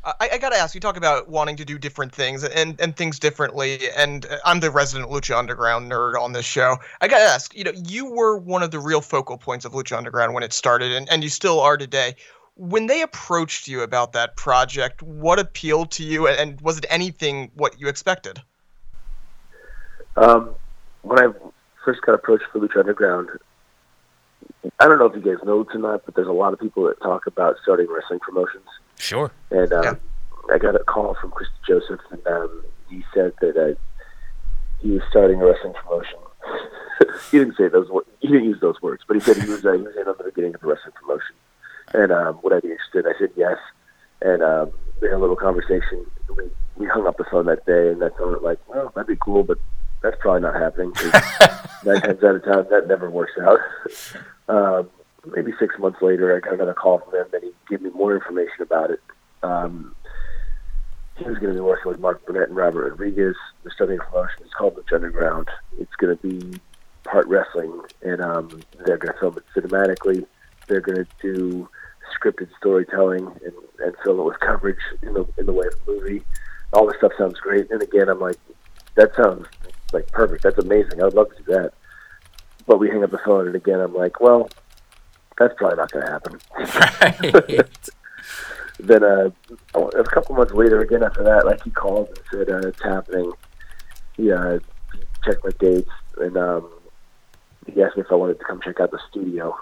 [0.05, 0.75] I, I gotta ask.
[0.75, 4.59] You talk about wanting to do different things and, and things differently, and uh, I'm
[4.59, 6.77] the resident Lucha Underground nerd on this show.
[7.01, 7.55] I gotta ask.
[7.57, 10.53] You know, you were one of the real focal points of Lucha Underground when it
[10.53, 12.17] started, and, and you still are today.
[12.57, 17.51] When they approached you about that project, what appealed to you, and was it anything
[17.55, 18.41] what you expected?
[20.17, 20.55] Um,
[21.03, 21.33] when I
[21.85, 23.31] first got approached for Lucha Underground,
[24.79, 26.61] I don't know if you guys know this or not, but there's a lot of
[26.61, 28.67] people that talk about starting wrestling promotions.
[28.99, 29.31] Sure.
[29.51, 29.95] And um, Yeah.
[30.53, 33.75] I got a call from Chris DeJoseph, and um, he said that uh,
[34.81, 36.19] he was starting a wrestling promotion.
[37.31, 37.89] he didn't say those.
[37.89, 40.07] wo- He didn't use those words, but he said he was uh, he was in
[40.07, 41.35] on the beginning of a wrestling promotion,
[41.95, 43.07] and um, would I be interested?
[43.07, 43.59] I said yes,
[44.21, 46.07] and um, we had a little conversation.
[46.37, 46.45] We
[46.77, 49.43] we hung up the phone that day, and I thought like, well, that'd be cool,
[49.45, 49.59] but
[50.03, 50.93] that's probably not happening.
[50.93, 51.13] 'cause
[51.85, 53.61] nine times out of ten, that never works out.
[54.49, 54.91] um,
[55.35, 58.15] maybe six months later, I got another call from him, and he gave me more
[58.15, 59.01] information about it.
[59.43, 59.95] Um,
[61.17, 63.37] he was going to be working with Mark Burnett and Robert Rodriguez.
[63.63, 64.43] They're starting a promotion.
[64.45, 65.49] It's called the Underground.
[65.79, 66.59] It's going to be
[67.05, 70.27] part wrestling, and um, they're going to film it cinematically.
[70.69, 71.69] They're going to do
[72.19, 75.91] scripted storytelling and, and film it with coverage in the in the way of a
[75.91, 76.23] movie.
[76.73, 77.71] All this stuff sounds great.
[77.71, 78.37] And again, I'm like,
[78.95, 79.47] that sounds
[79.93, 80.43] like perfect.
[80.43, 81.01] That's amazing.
[81.01, 81.73] I would love to do that.
[82.67, 84.49] But we hang up the phone, and again, I'm like, well,
[85.39, 86.39] that's probably not going to happen.
[86.57, 87.69] Right.
[88.79, 89.31] then uh,
[89.75, 93.33] a couple months later, again after that, like he called and said uh, it's happening.
[94.17, 94.59] He uh,
[95.25, 96.71] checked my dates, and um,
[97.67, 99.57] he asked me if I wanted to come check out the studio,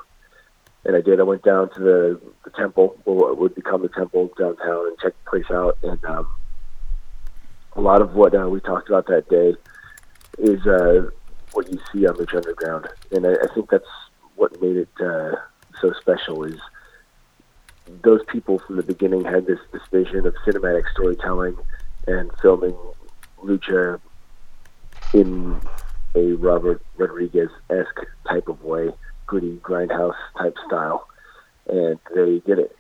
[0.85, 1.21] and I did.
[1.21, 5.23] I went down to the the temple, what would become the temple downtown, and checked
[5.25, 5.79] the place out.
[5.83, 6.27] And um,
[7.75, 9.55] a lot of what uh, we talked about that day
[10.39, 11.11] is uh,
[11.53, 13.85] what you see on the underground, and I, I think that's
[14.37, 15.37] what made it uh,
[15.81, 16.45] so special.
[16.45, 16.61] Is
[18.03, 21.57] those people from the beginning had this, this vision of cinematic storytelling
[22.07, 22.77] and filming
[23.43, 24.01] lucha
[25.13, 25.61] in
[26.15, 28.91] a Robert Rodriguez esque type of way,
[29.31, 31.07] gritty grindhouse type style,
[31.69, 32.77] and they did it.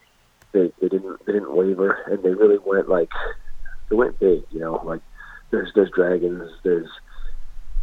[0.50, 3.12] They they didn't they didn't waver, and they really went like
[3.88, 4.42] they went big.
[4.50, 5.00] You know, like
[5.50, 6.90] there's there's dragons, there's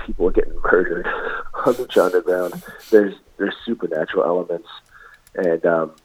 [0.05, 1.07] people getting murdered
[1.65, 2.61] on the underground.
[2.91, 4.67] There's there's supernatural elements,
[5.35, 5.95] and um,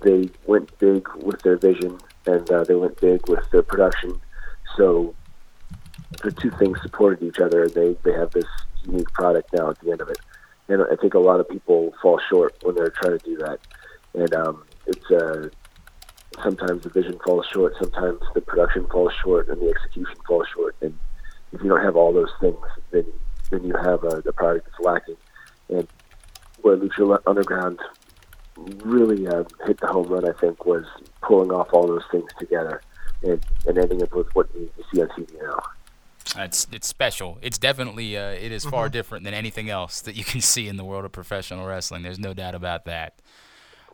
[0.00, 4.20] they went big with their vision and uh, they went big with their production.
[4.76, 5.14] So
[6.22, 7.68] the two things supported each other.
[7.68, 8.46] They they have this
[8.84, 10.18] unique product now at the end of it,
[10.70, 13.58] and I think a lot of people fall short when they're trying to do that.
[14.14, 15.48] And um, it's uh,
[16.42, 20.76] sometimes the vision falls short, sometimes the production falls short, and the execution falls short.
[20.80, 20.96] And
[21.52, 22.56] if you don't have all those things,
[22.92, 23.04] then
[23.50, 25.16] then you have a, a product that's lacking.
[25.68, 25.88] And
[26.62, 27.80] where Lucha Underground
[28.84, 30.84] really uh, hit the home run, I think, was
[31.20, 32.80] pulling off all those things together
[33.22, 35.60] and, and ending up with what you see on TV now.
[36.36, 37.38] It's it's special.
[37.42, 40.76] It's definitely uh, it is far different than anything else that you can see in
[40.76, 42.02] the world of professional wrestling.
[42.02, 43.20] There's no doubt about that.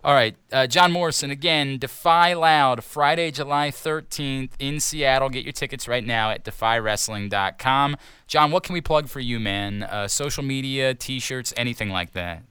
[0.04, 1.78] All right, uh, John Morrison again.
[1.78, 5.28] Defy Loud Friday, July 13th in Seattle.
[5.30, 7.96] Get your tickets right now at defywrestling.com.
[8.28, 9.82] John, what can we plug for you, man?
[9.82, 12.44] Uh, social media, T-shirts, anything like that.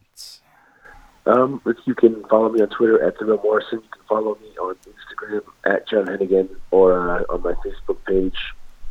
[1.27, 3.79] Um, if you can follow me on Twitter at The Morrison.
[3.81, 8.37] You can follow me on Instagram at John Hennigan or uh, on my Facebook page,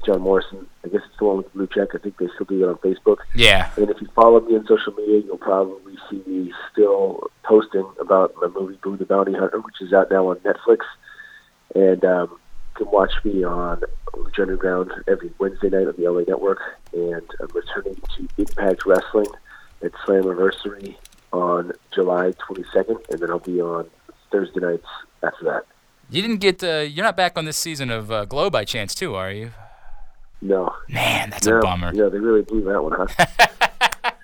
[0.04, 0.66] John Morrison.
[0.84, 1.94] I guess it's the one with the blue check.
[1.94, 3.18] I think they still do that on Facebook.
[3.34, 3.70] Yeah.
[3.76, 8.34] And if you follow me on social media, you'll probably see me still posting about
[8.40, 10.80] my movie Boone the Bounty Hunter, which is out now on Netflix.
[11.74, 13.82] And um, you can watch me on
[14.12, 16.60] Lucha Underground every Wednesday night on the El Rey Network.
[16.92, 19.28] And I'm returning to Impact Wrestling
[19.82, 20.96] at Slammiversary
[21.32, 23.90] on July 22nd, and then I'll be on
[24.30, 24.86] Thursday nights
[25.22, 25.66] after that.
[26.10, 26.62] You didn't get.
[26.62, 29.50] Uh, you're not back on this season of uh, Glow by chance, too, are you?
[30.42, 30.74] No.
[30.88, 31.92] Man, that's no, a bummer.
[31.94, 33.46] Yeah, they really blew that one, huh?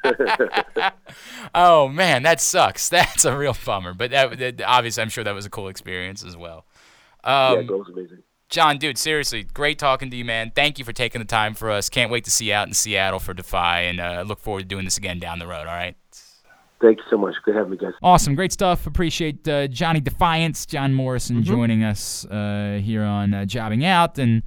[1.55, 2.89] oh man, that sucks.
[2.91, 3.95] That's a real bummer.
[3.95, 6.65] But that, that obviously, I'm sure that was a cool experience as well.
[7.25, 8.23] Um, yeah, Glow's amazing.
[8.49, 10.53] John, dude, seriously, great talking to you, man.
[10.55, 11.89] Thank you for taking the time for us.
[11.89, 14.67] Can't wait to see you out in Seattle for Defy, and uh, look forward to
[14.67, 15.67] doing this again down the road.
[15.69, 15.97] All right.
[16.81, 17.35] Thank you so much.
[17.45, 17.93] Good having me, guys.
[18.03, 18.87] Awesome, great stuff.
[18.87, 21.45] Appreciate uh, Johnny Defiance, John Morrison Mm-hmm.
[21.45, 24.43] joining us uh, here on uh, Jobbing Out, and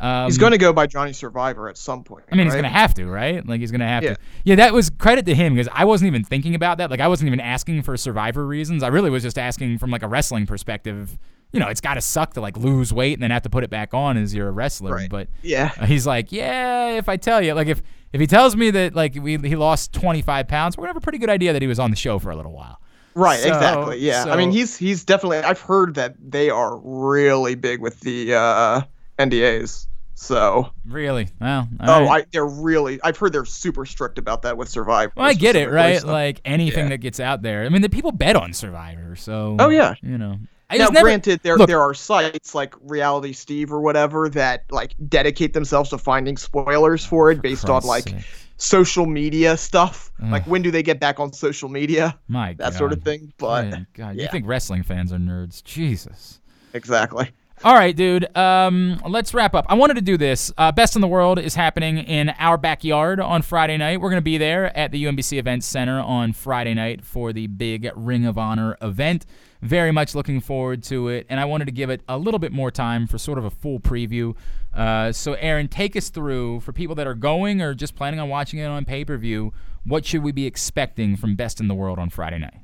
[0.00, 2.24] Um, He's going to go by Johnny Survivor at some point.
[2.30, 3.44] I mean, he's gonna have to, right?
[3.46, 4.14] Like he's gonna have Yeah.
[4.14, 4.20] to.
[4.44, 6.90] Yeah, that was credit to him because I wasn't even thinking about that.
[6.90, 8.82] Like I wasn't even asking for survivor reasons.
[8.82, 11.18] I really was just asking from like a wrestling perspective.
[11.52, 13.64] You know, it's got to suck to like lose weight and then have to put
[13.64, 14.92] it back on as you're a wrestler.
[14.94, 15.08] Right.
[15.10, 15.70] But Yeah.
[15.86, 19.16] he's like, yeah, if I tell you, like if if he tells me that like
[19.20, 21.78] we, he lost 25 pounds, we're gonna have a pretty good idea that he was
[21.78, 22.80] on the show for a little while.
[23.14, 23.98] Right, So- exactly.
[23.98, 24.26] Yeah.
[24.28, 25.38] I mean, he's he's definitely.
[25.38, 28.82] I've heard that they are really big with the uh,
[29.18, 29.86] NDAs.
[30.14, 31.28] So, Really?
[31.40, 32.22] Well, oh, right.
[32.22, 33.00] I they're really.
[33.04, 35.12] I've heard they're super strict about that with Survivor.
[35.16, 36.00] Well, I get it, right?
[36.00, 36.90] so- Like anything Yeah.
[36.90, 37.64] that gets out there.
[37.64, 39.56] I mean, the people bet on Survivor, so.
[39.60, 39.94] Oh, yeah.
[40.02, 40.38] You know.
[40.70, 44.28] I now, just never, granted, there look, there are sites like Reality Steve or whatever
[44.30, 48.16] that like dedicate themselves to finding spoilers for it based on like sake.
[48.58, 50.10] social media stuff.
[50.22, 50.30] Ugh.
[50.32, 52.18] Like when do they get back on social media?
[52.28, 53.32] My that sort of thing.
[53.38, 55.62] But God, you think wrestling fans are nerds?
[55.64, 56.40] Jesus.
[56.74, 57.30] exactly.
[57.64, 58.36] All right, dude.
[58.36, 59.66] Um, let's wrap up.
[59.68, 60.52] I wanted to do this.
[60.56, 64.00] Uh, Best in the World is happening in our backyard on Friday night.
[64.00, 67.48] We're going to be there at the UMBC Events Center on Friday night for the
[67.48, 69.26] big Ring of Honor event.
[69.60, 72.52] Very much looking forward to it, and I wanted to give it a little bit
[72.52, 74.36] more time for sort of a full preview.
[74.72, 78.28] Uh, so, Aaron, take us through for people that are going or just planning on
[78.28, 79.52] watching it on pay per view.
[79.82, 82.58] What should we be expecting from Best in the World on Friday night?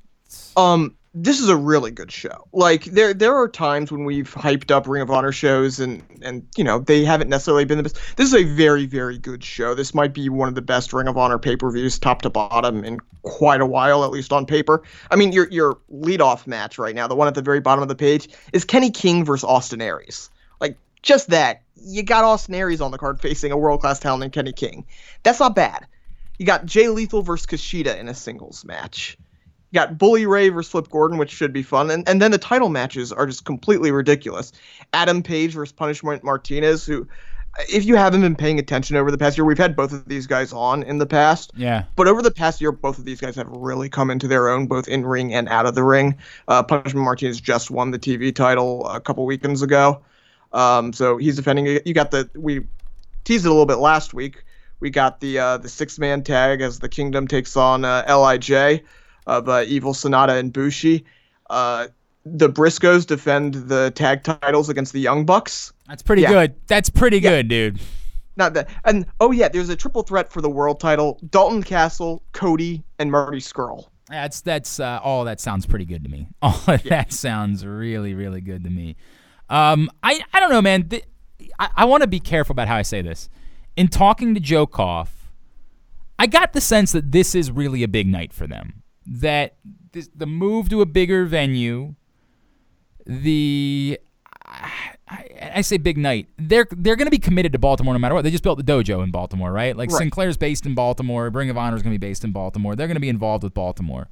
[0.56, 2.48] Um, this is a really good show.
[2.52, 6.46] Like there there are times when we've hyped up Ring of Honor shows and and
[6.56, 7.98] you know they haven't necessarily been the best.
[8.16, 9.74] This is a very very good show.
[9.74, 13.00] This might be one of the best Ring of Honor pay-per-views top to bottom in
[13.22, 14.82] quite a while at least on paper.
[15.12, 17.88] I mean your your leadoff match right now, the one at the very bottom of
[17.88, 20.30] the page is Kenny King versus Austin Aries.
[20.60, 21.62] Like just that.
[21.76, 24.86] You got Austin Aries on the card facing a world-class talent in Kenny King.
[25.22, 25.86] That's not bad.
[26.38, 29.18] You got Jay Lethal versus Kushida in a singles match.
[29.74, 31.90] Got Bully Ray versus Flip Gordon, which should be fun.
[31.90, 34.52] And, and then the title matches are just completely ridiculous.
[34.92, 37.08] Adam Page versus Punishment Martinez, who,
[37.68, 40.26] if you haven't been paying attention over the past year, we've had both of these
[40.26, 41.50] guys on in the past.
[41.56, 41.84] Yeah.
[41.96, 44.66] But over the past year, both of these guys have really come into their own,
[44.66, 46.16] both in ring and out of the ring.
[46.46, 50.02] Uh, Punishment Martinez just won the TV title a couple weekends ago.
[50.52, 51.86] Um, so he's defending it.
[51.86, 52.66] You got the, we
[53.24, 54.44] teased it a little bit last week.
[54.80, 58.82] We got the uh, the six man tag as the Kingdom takes on uh, Lij
[59.26, 61.04] of uh, Evil Sonata and Bushi.
[61.50, 61.88] Uh,
[62.24, 65.72] the Briscoes defend the tag titles against the Young Bucks.
[65.88, 66.30] That's pretty Yeah.
[66.30, 66.54] good.
[66.66, 67.80] That's pretty good, dude.
[68.36, 72.22] Not that, and oh yeah, there's a triple threat for the world title: Dalton Castle,
[72.32, 73.86] Cody, and Marty Scurll.
[74.08, 75.24] That's that's uh, all.
[75.24, 76.28] That sounds pretty good to me.
[76.42, 78.96] All of that sounds really really good to me.
[79.48, 80.88] Um, I I don't know, man.
[80.88, 81.04] Th-
[81.58, 83.28] I, I want to be careful about how I say this.
[83.76, 85.30] In talking to Joe Koff,
[86.18, 88.82] I got the sense that this is really a big night for them.
[89.06, 89.56] That
[89.92, 91.94] this, the move to a bigger venue,
[93.06, 93.98] the
[94.46, 96.28] I, I say big night.
[96.38, 98.22] They're they're going to be committed to Baltimore no matter what.
[98.22, 99.76] They just built the dojo in Baltimore, right?
[99.76, 99.98] Like Right.
[99.98, 101.28] Sinclair's based in Baltimore.
[101.30, 102.74] Ring of Honor is going to be based in Baltimore.
[102.76, 104.08] They're going to be involved with Baltimore.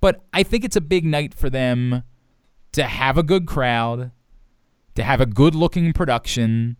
[0.00, 2.04] But I think it's a big night for them
[2.72, 4.12] to have a good crowd,
[4.94, 6.76] to have a good looking production.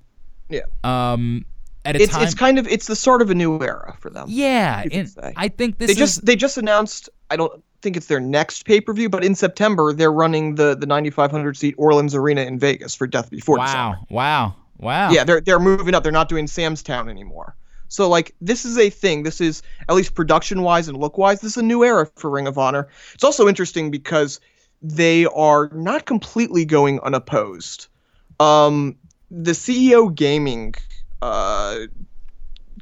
[0.48, 1.44] Yeah, Um,
[1.88, 4.10] at a it's time, it's kind of it's the start of a new era for
[4.10, 4.26] them.
[4.28, 5.14] yeah, and.
[5.36, 7.08] I think this they is just they just announced.
[7.30, 10.76] I don't think it's their next pay per view, but in September they're running the
[10.76, 15.10] the 9,500 seat Orleans Arena in Vegas for Death Before wow, wow, wow.
[15.10, 16.02] Yeah, they're they're moving up.
[16.02, 17.56] They're not doing Sam's Town anymore.
[17.88, 19.22] So like this is a thing.
[19.22, 21.40] This is at least production wise and look wise.
[21.40, 22.88] This is a new era for Ring of Honor.
[23.14, 24.40] It's also interesting because
[24.82, 27.88] they are not completely going unopposed.
[28.38, 28.96] Um,
[29.30, 30.74] the CEO Gaming
[31.22, 31.80] uh,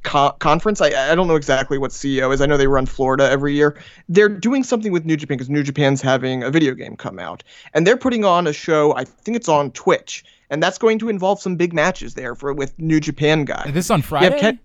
[0.03, 0.81] co- conference.
[0.81, 2.41] I, I don't know exactly what CEO is.
[2.41, 3.79] I know they run Florida every year.
[4.09, 7.43] They're doing something with New Japan because New Japan's having a video game come out,
[7.75, 8.95] and they're putting on a show.
[8.97, 12.53] I think it's on Twitch, and that's going to involve some big matches there for
[12.53, 13.71] with New Japan guys.
[13.73, 14.39] This is on Friday.
[14.39, 14.61] Ken-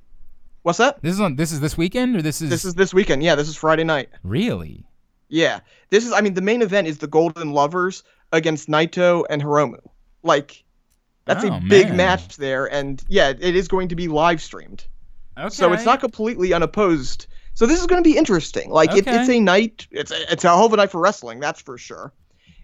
[0.64, 1.02] What's that?
[1.02, 1.36] this is on.
[1.38, 3.24] This is this weekend, or this is This is this weekend.
[3.24, 4.10] Yeah, this is Friday night.
[4.24, 4.86] really.
[5.34, 6.12] Yeah, this is.
[6.12, 8.04] I mean, the main event is the Golden Lovers
[8.34, 9.80] against Naito and Hiromu.
[10.24, 10.64] Like,
[11.26, 11.98] that's Oh, a big man.
[11.98, 14.86] match there, and yeah, it is going to be live streamed.
[15.38, 15.50] Okay.
[15.50, 17.28] So it's not completely unopposed.
[17.54, 18.70] So this is going to be interesting.
[18.70, 19.88] Like it, it's a night.
[19.92, 21.40] It's a, it's a hell of a night for wrestling.
[21.40, 22.14] That's for sure.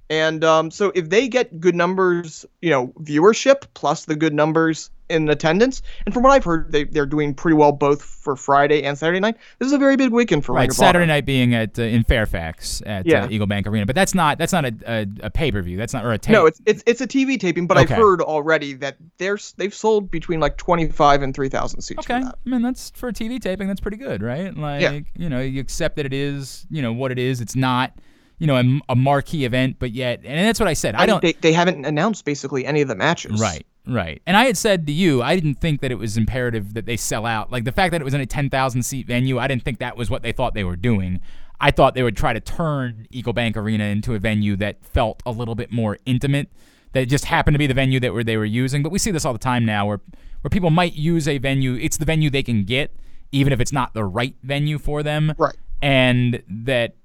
[0.09, 4.89] And um, so if they get good numbers, you know, viewership plus the good numbers
[5.09, 8.83] in attendance, and from what I've heard, they they're doing pretty well both for Friday
[8.83, 9.35] and Saturday night.
[9.59, 12.81] This is a very big weekend for Right, Saturday night being at uh, in Fairfax
[12.85, 13.25] at Yeah.
[13.25, 15.75] uh, Eagle Bank Arena, but that's not that's not a, a, a pay per view.
[15.77, 16.33] That's not or a tape.
[16.33, 17.93] No, it's it's it's a TV taping, but Okay.
[17.93, 21.99] I've heard already that there's they've sold between like twenty five and three thousand seats.
[21.99, 22.21] okay.
[22.25, 23.67] I mean, that's for a TV taping.
[23.67, 24.55] That's pretty good, right?
[24.55, 27.39] Like you know, you accept that it is you know what it is.
[27.41, 27.93] It's not
[28.37, 30.95] you know a, a marquee event, but yet, and that's what I said.
[30.95, 31.21] I, I, don't.
[31.21, 33.41] They, they haven't announced basically any of the matches.
[33.41, 34.21] right, Right.
[34.25, 36.97] And I had said to you, I didn't think that it was imperative that they
[36.97, 37.51] sell out.
[37.51, 39.95] Like the fact that it was in a 10,000 seat venue, I didn't think that
[39.95, 41.21] was what they thought they were doing.
[41.59, 45.31] I thought they would try to turn EagleBank Arena into a venue that felt a
[45.31, 46.51] little bit more intimate.
[46.93, 48.83] That just happened to be the venue that were they were using.
[48.83, 50.01] But we see this all the time now where
[50.41, 52.95] where people might use a venue, it's the venue they can get,
[53.31, 55.33] even if it's not the right venue for them.
[55.37, 55.55] Right.
[55.81, 56.95] And that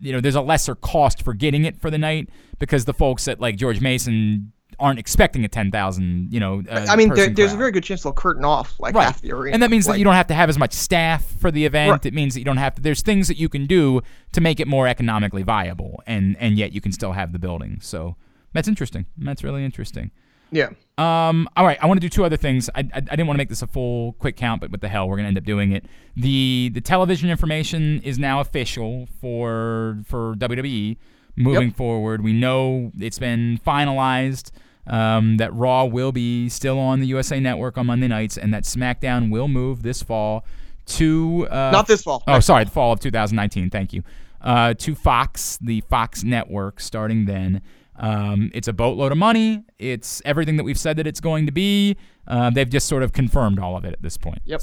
[0.00, 2.28] you know, there's a lesser cost for getting it for the night
[2.58, 6.62] because the folks at like George Mason aren't expecting a 10,000, you know.
[6.68, 9.04] Uh, I mean, there, there's a very good chance they'll curtain off like Right.
[9.04, 9.54] half the arena.
[9.54, 11.90] And that means that you don't have to have as much staff for the event.
[11.92, 12.06] Right.
[12.06, 12.82] It means that you don't have to.
[12.82, 14.02] There's things that you can do
[14.32, 17.78] to make it more economically viable, and and yet you can still have the building.
[17.80, 18.16] So
[18.52, 19.06] that's interesting.
[19.16, 20.10] That's really interesting.
[20.50, 20.70] Yeah.
[20.98, 21.48] Um.
[21.56, 21.78] All right.
[21.82, 22.70] I want to do two other things.
[22.74, 24.88] I, I, I didn't want to make this a full quick count, but what the
[24.88, 25.84] hell, we're gonna end up doing it.
[26.16, 30.96] The the television information is now official for for WWE
[31.36, 32.22] moving forward.
[32.22, 34.50] We know it's been finalized.
[34.88, 38.62] Um, that Raw will be still on the USA Network on Monday nights, and that
[38.62, 40.44] SmackDown will move this fall
[40.86, 42.22] to uh, Not this fall.
[42.28, 43.68] Oh, sorry, the fall of 2019.
[43.70, 44.04] Thank you.
[44.40, 47.62] Uh, to Fox, the Fox network, starting then.
[47.98, 49.64] Um, it's a boatload of money.
[49.78, 51.96] It's everything that we've said that it's going to be.
[52.26, 54.40] Uh, they've just sort of confirmed all of it at this point.
[54.44, 54.62] Yep.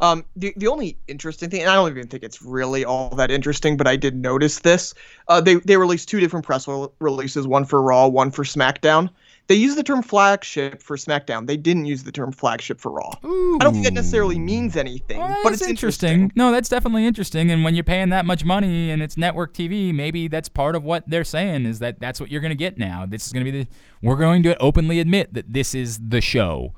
[0.00, 3.30] Um, the the only interesting thing, and I don't even think it's really all that
[3.30, 4.94] interesting, but I did notice this.
[5.28, 6.66] Uh, they they released two different press
[7.00, 9.10] releases, one for Raw, one for SmackDown.
[9.50, 11.48] They used the term flagship for SmackDown.
[11.48, 13.10] They didn't use the term flagship for Raw.
[13.24, 16.30] I don't think that necessarily means anything, Well, but it's interesting.
[16.36, 17.50] No, that's definitely interesting.
[17.50, 20.84] And when you're paying that much money and it's network TV, maybe that's part of
[20.84, 23.06] what they're saying is that that's what you're going to get now.
[23.06, 23.70] This is going to be the
[24.00, 26.72] we're going to openly admit that this is the show.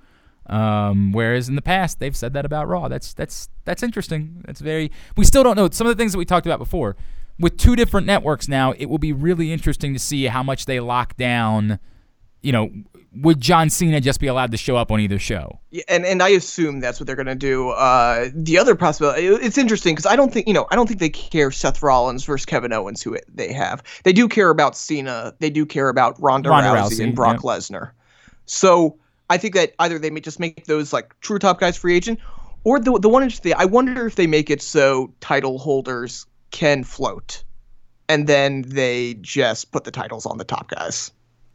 [0.46, 2.88] Um, whereas in the past they've said that about Raw.
[2.88, 4.44] That's that's that's interesting.
[4.46, 4.90] That's very.
[5.14, 6.96] We still don't know some of the things that we talked about before.
[7.38, 10.80] With two different networks now, it will be really interesting to see how much they
[10.80, 11.78] lock down.
[12.42, 12.70] You know,
[13.14, 15.60] would John Cena just be allowed to show up on either show?
[15.70, 17.70] Yeah, and and I assume that's what they're gonna do.
[17.70, 21.00] Uh, the other possibility, it's interesting because I don't think you know I don't think
[21.00, 23.82] they care Seth Rollins versus Kevin Owens, who it- they have.
[24.04, 25.34] They do care about Cena.
[25.38, 27.42] They do care about Ronda, Ronda Rousey, Rousey, and Brock yep.
[27.42, 27.90] Lesnar.
[28.46, 28.98] So
[29.28, 32.18] I think that either they may just make those like true top guys free agent,
[32.64, 33.54] or the the one interesting.
[33.56, 37.44] I wonder if they make it so title holders can float,
[38.08, 41.10] and then they just put the titles on the top guys.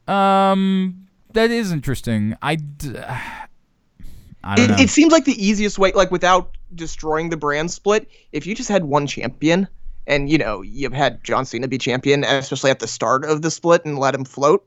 [0.08, 2.36] Um, that is interesting.
[2.42, 2.98] I, d-
[4.44, 4.76] I don't It, know.
[4.84, 8.70] it seems like the easiest way, like without destroying the brand split, if you just
[8.70, 9.68] had one champion
[10.06, 13.52] and, you know, you've had John Cena be champion, especially at the start of the
[13.52, 14.66] split and let him float.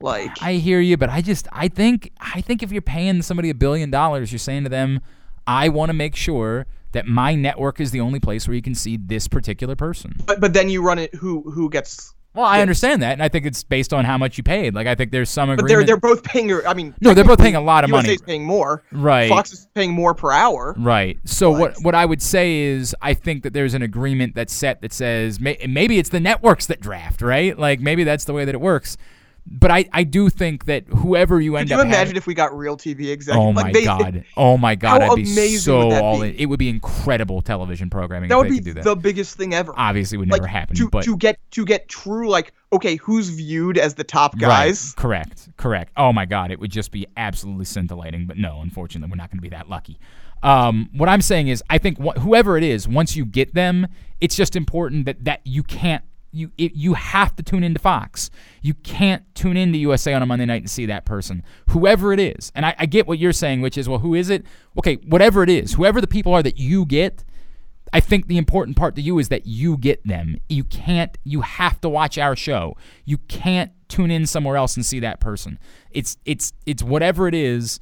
[0.00, 3.48] Like, I hear you, but I just I think I think if you're paying somebody
[3.50, 5.00] a billion dollars, you're saying to them,
[5.46, 8.74] I want to make sure that my network is the only place where you can
[8.74, 10.14] see this particular person.
[10.26, 12.13] but, but then you run it, who who gets.
[12.34, 14.74] Well, I understand that, and I think it's based on how much you paid.
[14.74, 15.62] Like I think there's some agreement.
[15.62, 16.48] But they're they're both paying.
[16.48, 18.08] your- I mean, No, they're both paying a lot of money.
[18.08, 18.82] USA's paying more.
[18.90, 19.28] Right.
[19.28, 20.74] Fox is paying more per hour.
[20.76, 21.18] Right.
[21.24, 24.80] So what what I would say is I think that there's an agreement that's set
[24.82, 27.56] that says may, maybe it's the networks that draft, right?
[27.58, 28.96] Like maybe that's the way that it works.
[29.46, 32.26] But I, I do think that whoever you end up Could you imagine having, if
[32.26, 33.36] we got real TV executives?
[33.36, 34.24] Oh my like they, god!
[34.36, 35.02] Oh my god!
[35.02, 36.28] How I'd be amazing so would that all be?
[36.28, 36.34] in.
[36.36, 38.84] It would be incredible television programming That would be that.
[38.84, 39.74] the biggest thing ever.
[39.76, 40.76] Obviously, it would like never happen.
[40.76, 44.94] to, but to get to get true like okay, who's viewed as the top guys?
[44.96, 45.02] Right.
[45.02, 45.48] Correct.
[45.56, 45.92] Correct.
[45.96, 48.26] Oh my God, it would just be absolutely scintillating.
[48.26, 49.98] But no, unfortunately, we're not going to be that lucky.
[50.42, 53.86] Um, what I'm saying is, I think wh- whoever it is, once you get them,
[54.20, 56.04] it's just important that that you can't.
[56.34, 58.30] You it, you have to tune into Fox.
[58.62, 62.20] You can't tune into USA on a Monday night and see that person, whoever it
[62.20, 62.50] is.
[62.54, 64.44] And I, I get what you're saying, which is, well, who is it?
[64.78, 67.24] Okay, whatever it is, whoever the people are that you get,
[67.92, 70.38] I think the important part to you is that you get them.
[70.48, 72.76] You can't, you have to watch our show.
[73.04, 75.60] You can't tune in somewhere else and see that person.
[75.92, 77.78] It's, it's, it's whatever it is,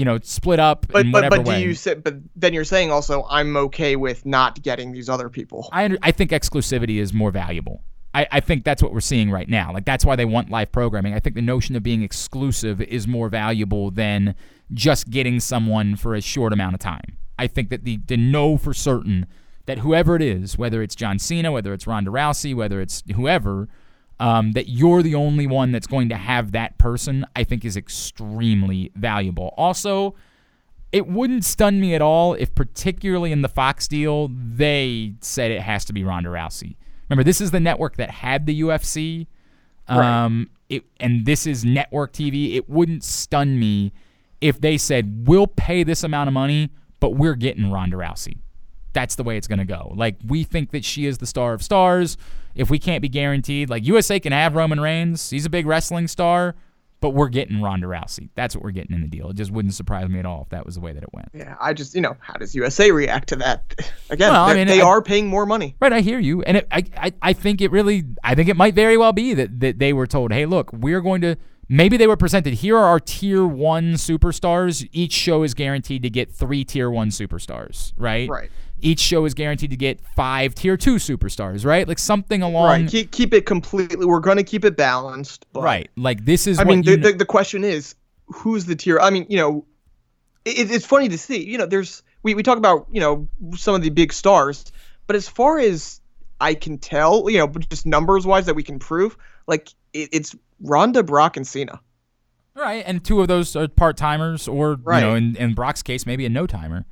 [0.00, 1.62] you know, split up But but but do way.
[1.62, 1.92] you say?
[1.92, 5.68] But then you're saying also I'm okay with not getting these other people.
[5.72, 7.84] I, I think exclusivity is more valuable.
[8.14, 9.74] I, I think that's what we're seeing right now.
[9.74, 11.12] Like that's why they want live programming.
[11.12, 14.34] I think the notion of being exclusive is more valuable than
[14.72, 17.18] just getting someone for a short amount of time.
[17.38, 19.26] I think that the to know for certain
[19.66, 23.68] that whoever it is, whether it's John Cena, whether it's Ronda Rousey, whether it's whoever,
[24.20, 27.76] um, that you're the only one that's going to have that person, I think is
[27.76, 29.54] extremely valuable.
[29.56, 30.14] Also,
[30.92, 35.62] it wouldn't stun me at all if, particularly in the Fox deal, they said it
[35.62, 36.76] has to be Ronda Rousey.
[37.08, 39.26] Remember, this is the network that had the UFC,
[39.88, 42.54] um, it, and this is network TV.
[42.54, 43.90] It wouldn't stun me
[44.42, 46.70] if they said we'll pay this amount of money,
[47.00, 48.38] but we're getting Ronda Rousey.
[48.92, 49.92] That's the way it's going to go.
[49.94, 52.16] Like we think that she is the star of stars.
[52.54, 56.08] If we can't be guaranteed, like USA can have Roman Reigns, he's a big wrestling
[56.08, 56.56] star,
[57.00, 58.28] but we're getting Ronda Rousey.
[58.34, 59.30] That's what we're getting in the deal.
[59.30, 61.28] It just wouldn't surprise me at all if that was the way that it went.
[61.32, 63.92] Yeah, I just you know how does USA react to that?
[64.10, 65.76] Again, Well, I mean, they I- are paying more money.
[65.80, 68.56] Right, I hear you, and it, I, I, I think it really, I think it
[68.56, 71.36] might very well be that that they were told, hey, look, we're going to.
[71.72, 72.54] Maybe they were presented.
[72.54, 74.88] Here are our tier one superstars.
[74.90, 77.92] Each show is guaranteed to get three tier one superstars.
[77.96, 78.28] Right.
[78.28, 78.50] Right.
[78.82, 81.64] Each show is guaranteed to get five tier two superstars.
[81.64, 81.86] Right.
[81.86, 82.64] Like something along.
[82.66, 82.88] right.
[82.88, 84.06] Keep keep it completely.
[84.06, 85.46] We're going to keep it balanced.
[85.54, 85.90] Right.
[85.96, 86.58] Like this is.
[86.58, 87.94] I mean, the, the the question is,
[88.26, 88.98] who's the tier?
[89.00, 89.64] I mean, you know,
[90.44, 91.44] it, it's funny to see.
[91.44, 94.70] You know, there's we we talk about you know some of the big stars,
[95.06, 96.00] but as far as
[96.40, 99.16] I can tell, you know, just numbers wise that we can prove,
[99.46, 101.80] like it, it's Ronda, Brock, and Cena.
[102.54, 105.00] Right, and two of those are part timers, or Right.
[105.00, 106.84] you know, in, in Brock's case, maybe a no timer.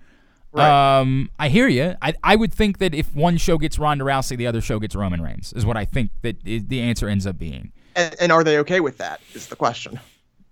[0.53, 1.01] Right.
[1.01, 1.95] Um, I hear you.
[2.01, 4.95] I, I would think that if one show gets Ronda Rousey, the other show gets
[4.95, 5.53] Roman Reigns.
[5.53, 7.73] Is what I think that the answer ends up being.
[7.95, 9.21] And, and are they okay with that?
[9.35, 10.01] Is the question.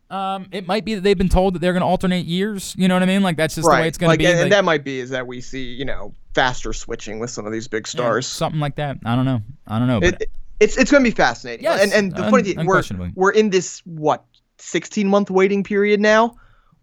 [0.08, 2.74] Um, it might be that they've been told that they're going to alternate years.
[2.78, 3.22] You know what I mean?
[3.22, 4.26] Like that's just the way it's going like, to be.
[4.26, 7.30] and, like, and that might be is that we see you know faster switching with
[7.30, 8.26] some of these big yeah, stars.
[8.26, 8.98] something like that.
[9.04, 9.42] I don't know.
[9.66, 10.00] I don't know.
[10.00, 11.64] But It, it's it's going to be fascinating.
[11.64, 12.82] Yes, and and the un- funny thing, we're
[13.14, 14.24] we're in this what
[14.58, 16.36] 16 month waiting period now,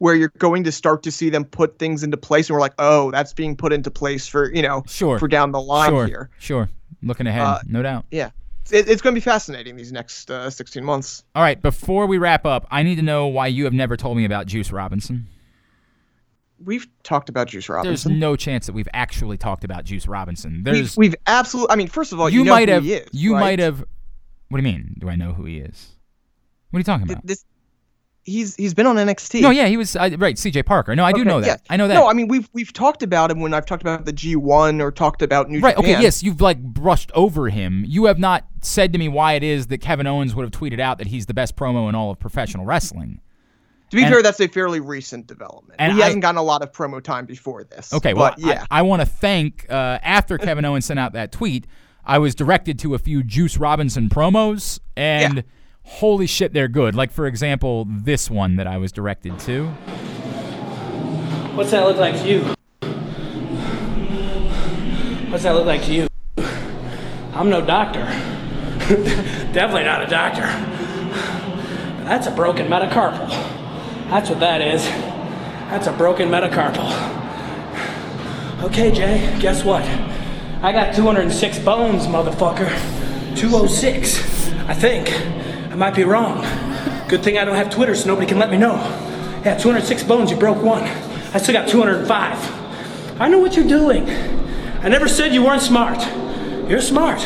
[0.04, 2.74] where you're going to start to see them put things into place, and we're like,
[2.78, 6.06] oh, that's being put into place for you know sure, for down the line sure,
[6.06, 6.30] here.
[6.40, 6.70] sure.
[7.02, 8.04] Looking ahead, Uh, no doubt.
[8.12, 8.32] Yeah,
[8.70, 11.24] it, it's going to be fascinating these next uh, 16 months.
[11.34, 14.18] All right, before we wrap up, I need to know why you have never told
[14.18, 15.30] me about Juice Robinson.
[16.62, 18.12] We've talked about Juice Robinson.
[18.12, 20.56] There's no chance that we've actually talked about Juice Robinson.
[20.56, 21.72] we've, There's we've absolutely.
[21.72, 23.40] I mean, first of all, you, you, know might have he is, you right?
[23.40, 23.80] might have.
[24.50, 24.98] What do you mean?
[25.00, 25.96] Do I know who he is?
[26.72, 27.26] What are you talking about?
[27.26, 27.46] This,
[28.24, 29.42] he's he's been on NXT.
[29.42, 30.38] No, yeah, he was uh, right.
[30.38, 30.64] C.J.
[30.64, 30.96] Parker.
[30.96, 31.48] No, I do know that.
[31.48, 31.74] yeah.
[31.74, 31.94] I know that.
[31.96, 34.92] No, I mean we've we've talked about him when I've talked about the G1 or
[34.92, 35.76] talked about New right.
[35.76, 35.86] Japan.
[35.92, 35.96] Right.
[35.98, 36.04] Okay.
[36.04, 37.84] Yes, you've like brushed over him.
[37.88, 40.80] You have not said to me why it is that Kevin Owens would have tweeted
[40.80, 43.20] out that he's the best promo in all of professional wrestling.
[43.90, 45.76] To be And- fair, that's a fairly recent development.
[45.80, 47.94] And he I- hasn't gotten a lot of promo time before this.
[47.94, 51.32] Okay, well, yeah, I, I want to thank uh, after Kevin Owens sent out that
[51.32, 51.68] tweet,
[52.06, 55.42] I was directed to a few Juice Robinson promos, and Yeah.
[55.84, 56.96] Holy shit, they're good.
[56.96, 59.68] Like for example, this one that I was directed to.
[61.56, 62.42] What's that look like to you?
[65.32, 66.08] What's that look like to you?
[67.34, 68.04] I'm no doctor.
[69.54, 70.42] Definitely not a doctor.
[72.04, 73.30] That's a broken metacarpal.
[74.10, 74.84] That's what that is.
[75.70, 77.14] That's a broken metacarpal.
[78.66, 79.84] Okay, Jay, guess what?
[80.62, 82.70] I got 206 bones, motherfucker.
[83.36, 84.52] 206.
[84.68, 85.10] I think.
[85.74, 86.40] I might be wrong.
[87.08, 88.76] Good thing I don't have Twitter so nobody can let me know.
[89.44, 90.84] Yeah, 206 bones, you broke one.
[90.84, 93.20] I still got 205.
[93.20, 94.08] I know what you're doing.
[94.84, 95.98] I never said you weren't smart.
[96.70, 97.22] You're smart.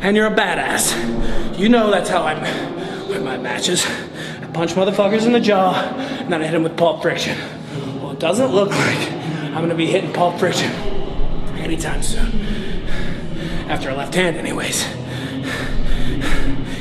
[0.00, 1.58] And you're a badass.
[1.58, 2.40] You know that's how I
[3.06, 3.84] win my matches.
[3.84, 7.36] I punch motherfuckers in the jaw, and then I hit them with pulp friction.
[8.00, 10.70] Well, it doesn't look like I'm gonna be hitting pulp friction
[11.58, 12.86] anytime soon.
[13.68, 15.03] After a left hand, anyways.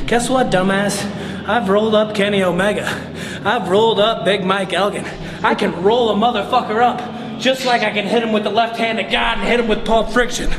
[0.08, 1.04] Guess what, dumbass?
[1.48, 2.86] I've rolled up Kenny Omega.
[3.44, 5.06] I've rolled up Big Mike Elgin.
[5.44, 8.78] I can roll a motherfucker up just like I can hit him with the left
[8.78, 10.52] hand of God and hit him with Pulp Friction.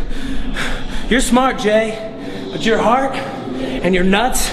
[1.09, 4.51] You're smart, Jay, but your heart and your nuts,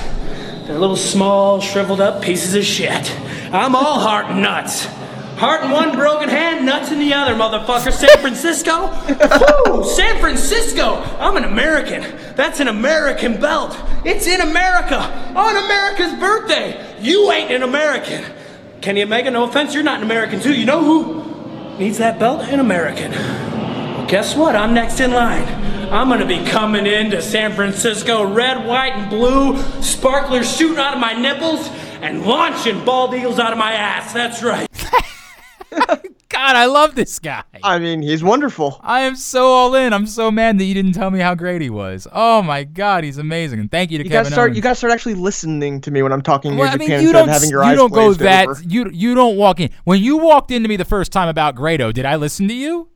[0.67, 3.11] they're little small, shriveled up pieces of shit.
[3.53, 4.85] I'm all heart and nuts.
[5.37, 7.91] Heart in one broken hand, nuts in the other, motherfucker.
[7.91, 8.89] San Francisco?
[9.65, 9.83] Woo!
[9.83, 10.95] San Francisco!
[11.19, 12.03] I'm an American.
[12.35, 13.77] That's an American belt.
[14.05, 14.97] It's in America
[15.35, 16.97] on America's birthday.
[17.01, 18.23] You ain't an American.
[18.81, 20.53] Kenny Omega, no offense, you're not an American too.
[20.53, 22.41] You know who needs that belt?
[22.41, 23.11] An American.
[23.11, 24.55] Well, guess what?
[24.55, 25.47] I'm next in line.
[25.91, 30.99] I'm gonna be coming into San Francisco red, white, and blue, sparklers shooting out of
[30.99, 31.67] my nipples,
[32.01, 34.13] and launching bald eagles out of my ass.
[34.13, 34.70] That's right.
[36.29, 37.43] God, I love this guy.
[37.63, 38.79] I mean he's wonderful.
[38.81, 39.93] I am so all in.
[39.93, 42.07] I'm so mad that you didn't tell me how great he was.
[42.11, 43.59] Oh my God, he's amazing.
[43.59, 44.47] And thank you to You Kevin gotta start.
[44.49, 44.57] Owens.
[44.57, 47.03] You gotta start actually listening to me when I'm talking Well, New I mean, Japan
[47.03, 47.27] you don't.
[47.29, 48.47] having your you eyes don't go that.
[48.47, 48.61] over.
[48.63, 51.91] You you don't walk in when you walked into me the first time about Grado.
[51.91, 52.89] Did I listen to you?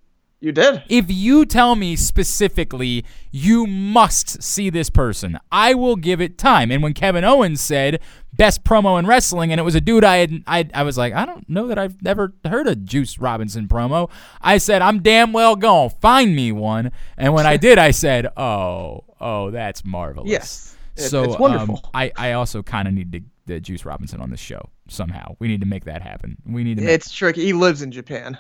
[0.45, 0.83] You did.
[0.89, 6.69] If you tell me specifically, you must see this person, I will give it time.
[6.71, 7.99] And when Kevin Owens said
[8.31, 11.13] best promo in wrestling, and it was a dude I had, I, I was like,
[11.13, 14.07] I don't know that I've never heard a Juice Robinson promo.
[14.39, 16.91] I said, I'm damn well gonna find me one.
[17.17, 20.29] And when I did, I said, Oh, oh, that's marvelous.
[20.29, 20.77] Yes.
[20.95, 21.81] It- so it's wonderful.
[21.85, 25.35] Um, I, I also kind of need to the Juice Robinson on the show somehow.
[25.39, 26.37] We need to make that happen.
[26.45, 26.83] We need to.
[26.83, 27.43] Make, It's tricky.
[27.45, 28.37] He lives in Japan.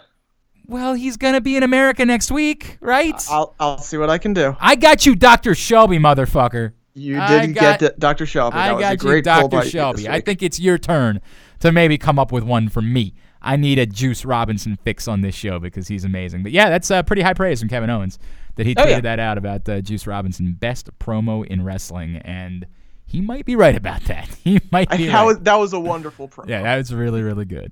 [0.67, 3.15] Well, he's gonna be in America next week, right?
[3.29, 4.55] I'll I'll see what I can do.
[4.59, 5.55] I got you, Dr.
[5.55, 6.73] Shelby, motherfucker.
[6.93, 8.25] You I did got- get D- Dr.
[8.25, 8.55] Shelby.
[8.55, 9.65] That I was a got you, great pull by Dr.
[9.65, 9.97] you Shelby.
[10.03, 10.25] this I week.
[10.25, 11.19] think it's your turn.
[11.59, 13.13] to maybe come up with one for me.
[13.41, 16.43] I need a Juice Robinson fix on this show because he's amazing.
[16.43, 18.17] But yeah, that's uh, pretty high praise from Kevin Owens
[18.55, 19.01] that he tweeted Oh, yeah.
[19.01, 22.65] that out about uh, Juice Robinson best promo in wrestling, and
[23.05, 24.27] he might be right about that.
[24.43, 25.07] He might be.
[25.07, 25.23] that, right.
[25.23, 26.47] was, that was a wonderful promo.
[26.49, 27.71] Yeah, that was really, really good.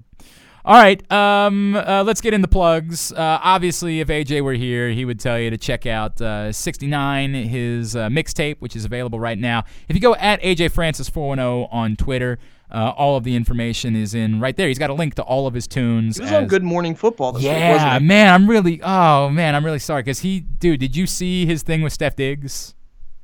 [0.66, 3.12] All right, um, uh, let's get into plugs.
[3.12, 7.34] Uh, obviously, if AJ were here, he would tell you to check out uh, 69,
[7.34, 9.66] his uh, mixtape, which is available right now.
[9.90, 12.40] If you go at AJ Francis 410 on Twitter,
[12.72, 14.70] uh, all of the information is in right there.
[14.70, 16.16] He's got a link to all of his tunes.
[16.16, 18.82] He was on Good Morning Football this week, Yeah, man, I'm really.
[18.82, 22.16] Oh man, I'm really sorry because he, dude, did you see his thing with Stef
[22.16, 22.74] Diggs?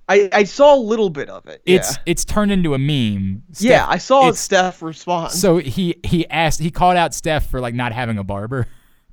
[0.09, 1.61] I, I saw a little bit of it.
[1.65, 2.03] It's yeah.
[2.07, 3.43] it's turned into a meme.
[3.59, 5.31] yeah, I saw Stef respond.
[5.33, 8.67] So he he asked he called out Stef for like not having a barber,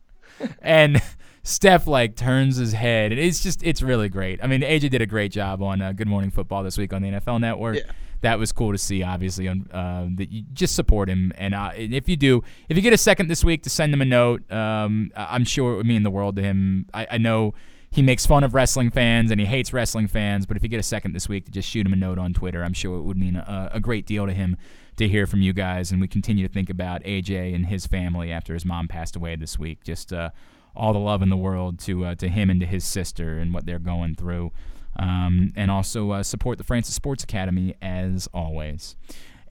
[0.62, 1.02] and
[1.44, 4.42] Stef like turns his head, and it's just it's really great.
[4.42, 7.02] I mean, AJ did a great job on uh, Good Morning Football this week on
[7.02, 7.76] the NFL Network.
[7.76, 7.92] Yeah.
[8.22, 9.02] That was cool to see.
[9.02, 12.82] Obviously, on uh, that you just support him, and, uh, if you do, if you
[12.82, 15.86] get a second this week to send him a note, um, I'm sure it would
[15.86, 16.86] mean the world to him.
[16.94, 17.52] I, I know.
[17.90, 20.80] He makes fun of wrestling fans and he hates wrestling fans, but if you get
[20.80, 23.02] a second this week to just shoot him a note on Twitter, I'm sure it
[23.02, 24.56] would mean a, a great deal to him
[24.96, 25.90] to hear from you guys.
[25.92, 29.36] And we continue to think about AJ and his family after his mom passed away
[29.36, 29.82] this week.
[29.82, 30.30] Just uh,
[30.74, 33.54] all the love in the world to uh, to him and to his sister and
[33.54, 34.52] what they're going through.
[34.98, 38.96] Um, and also uh, support the Francis Sports Academy as always.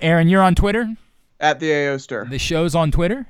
[0.02, 0.96] Aaron, you're on Twitter.
[1.40, 2.26] at the AO Stir.
[2.26, 3.28] The show's on Twitter.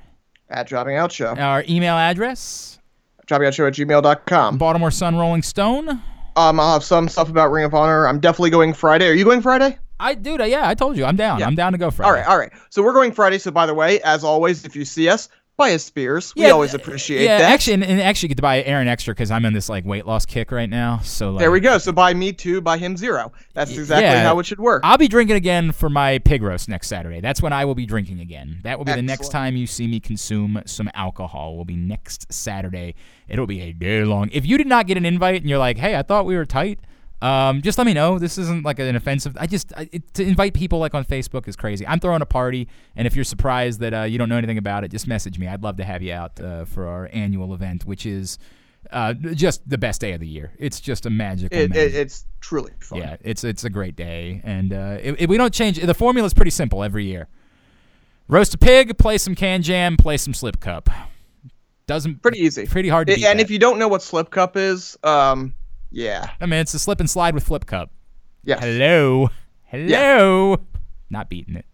[0.48, 1.34] At Jobbing Out Show.
[1.34, 2.78] Our email address.
[3.26, 4.58] Jobbing Out Show at gmail.com.
[4.58, 5.88] Baltimore Sun Rolling Stone.
[6.36, 8.06] Um, I'll have some stuff about Ring of Honor.
[8.06, 9.08] I'm definitely going Friday.
[9.08, 9.78] Are you going Friday?
[9.98, 11.40] I dude, yeah, I told you, I'm down.
[11.40, 11.46] Yeah.
[11.46, 12.08] I'm down to go Friday.
[12.08, 12.52] All right, all right.
[12.68, 13.38] So we're going Friday.
[13.38, 16.34] So by the way, as always, if you see us, buy us beers.
[16.36, 17.52] We always appreciate yeah, that.
[17.52, 20.06] actually, and, and actually get to buy Aaron extra because I'm in this like weight
[20.06, 21.00] loss kick right now.
[21.02, 21.78] So like, there we go.
[21.78, 23.32] So buy me two, buy him zero.
[23.54, 24.22] That's exactly yeah.
[24.22, 24.82] how it should work.
[24.84, 27.20] I'll be drinking again for my pig roast next Saturday.
[27.20, 28.60] That's when I will be drinking again.
[28.64, 31.56] That will be the next time you see me consume some alcohol.
[31.56, 32.94] Will be next Saturday.
[33.28, 34.28] It'll be a day long.
[34.32, 36.44] If you did not get an invite and you're like, "Hey, I thought we were
[36.44, 36.78] tight,"
[37.22, 38.18] um, just let me know.
[38.18, 39.36] This isn't like an offensive.
[39.40, 41.86] I just I, it, to invite people like on Facebook is crazy.
[41.86, 44.84] I'm throwing a party, and if you're surprised that uh, you don't know anything about
[44.84, 45.48] it, just message me.
[45.48, 48.38] I'd love to have you out uh, for our annual event, which is.
[48.92, 50.52] Uh, just the best day of the year.
[50.60, 51.58] It's just a magical.
[51.58, 53.00] It, magic- it, it's truly fun.
[53.00, 56.32] yeah, it's it's a great day, and uh, if, we don't change, the formula is
[56.32, 57.26] pretty simple every year.
[58.28, 60.88] Roast a pig, play some can jam, play some slip cup.
[61.88, 62.66] Doesn't Pretty easy.
[62.66, 63.42] pretty hard to I- beat and that.
[63.44, 65.52] if you don't know what Slip Cup is, um,
[65.96, 66.30] yeah.
[66.40, 67.90] I mean, it's a slip and slide with flip cup.
[68.44, 68.60] Yeah.
[68.60, 69.30] Hello,
[69.64, 70.58] hello.
[71.08, 71.64] Not beating it.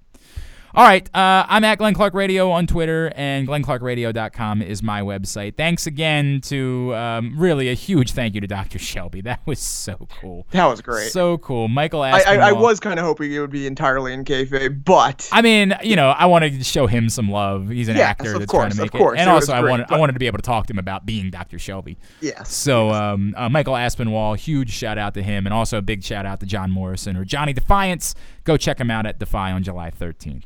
[0.74, 5.54] All right, uh, I'm at Glenn Clark Radio on Twitter, and glennclarkradio.com is my website.
[5.58, 8.78] Thanks again to um, really a huge thank you to Dr.
[8.78, 9.20] Shelby.
[9.32, 10.46] That was so cool.
[10.50, 11.10] That was great.
[11.12, 11.68] So cool.
[11.68, 15.28] Michael I, I, I was kind of hoping it would be entirely in kayfabe, but
[15.32, 17.68] I mean, you know, I wanted to show him some love.
[17.68, 19.16] He's an Yes, actor of that's course, trying to of make course.
[19.18, 20.72] it, and It also I great, wanted I wanted to be able to talk to
[20.72, 21.58] him about being Dr.
[21.58, 21.98] Shelby.
[22.20, 22.52] yes.
[22.52, 26.26] So, um, uh, Michael Aspinwall, huge shout out to him, and also a big shout
[26.26, 28.14] out to John Morrison or Johnny Defiance.
[28.44, 30.44] Go check him out at Defy on July 13th.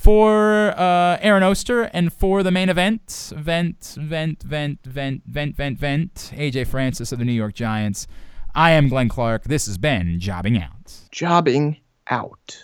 [0.00, 5.78] For uh, Aaron Oster and for the main event, vent, vent, vent, vent, vent, vent,
[5.78, 8.06] vent, AJ Francis of the New York Giants.
[8.54, 9.44] I am Glenn Clark.
[9.44, 10.94] This has been Jobbing Out.
[11.12, 11.76] Jobbing
[12.08, 12.58] out.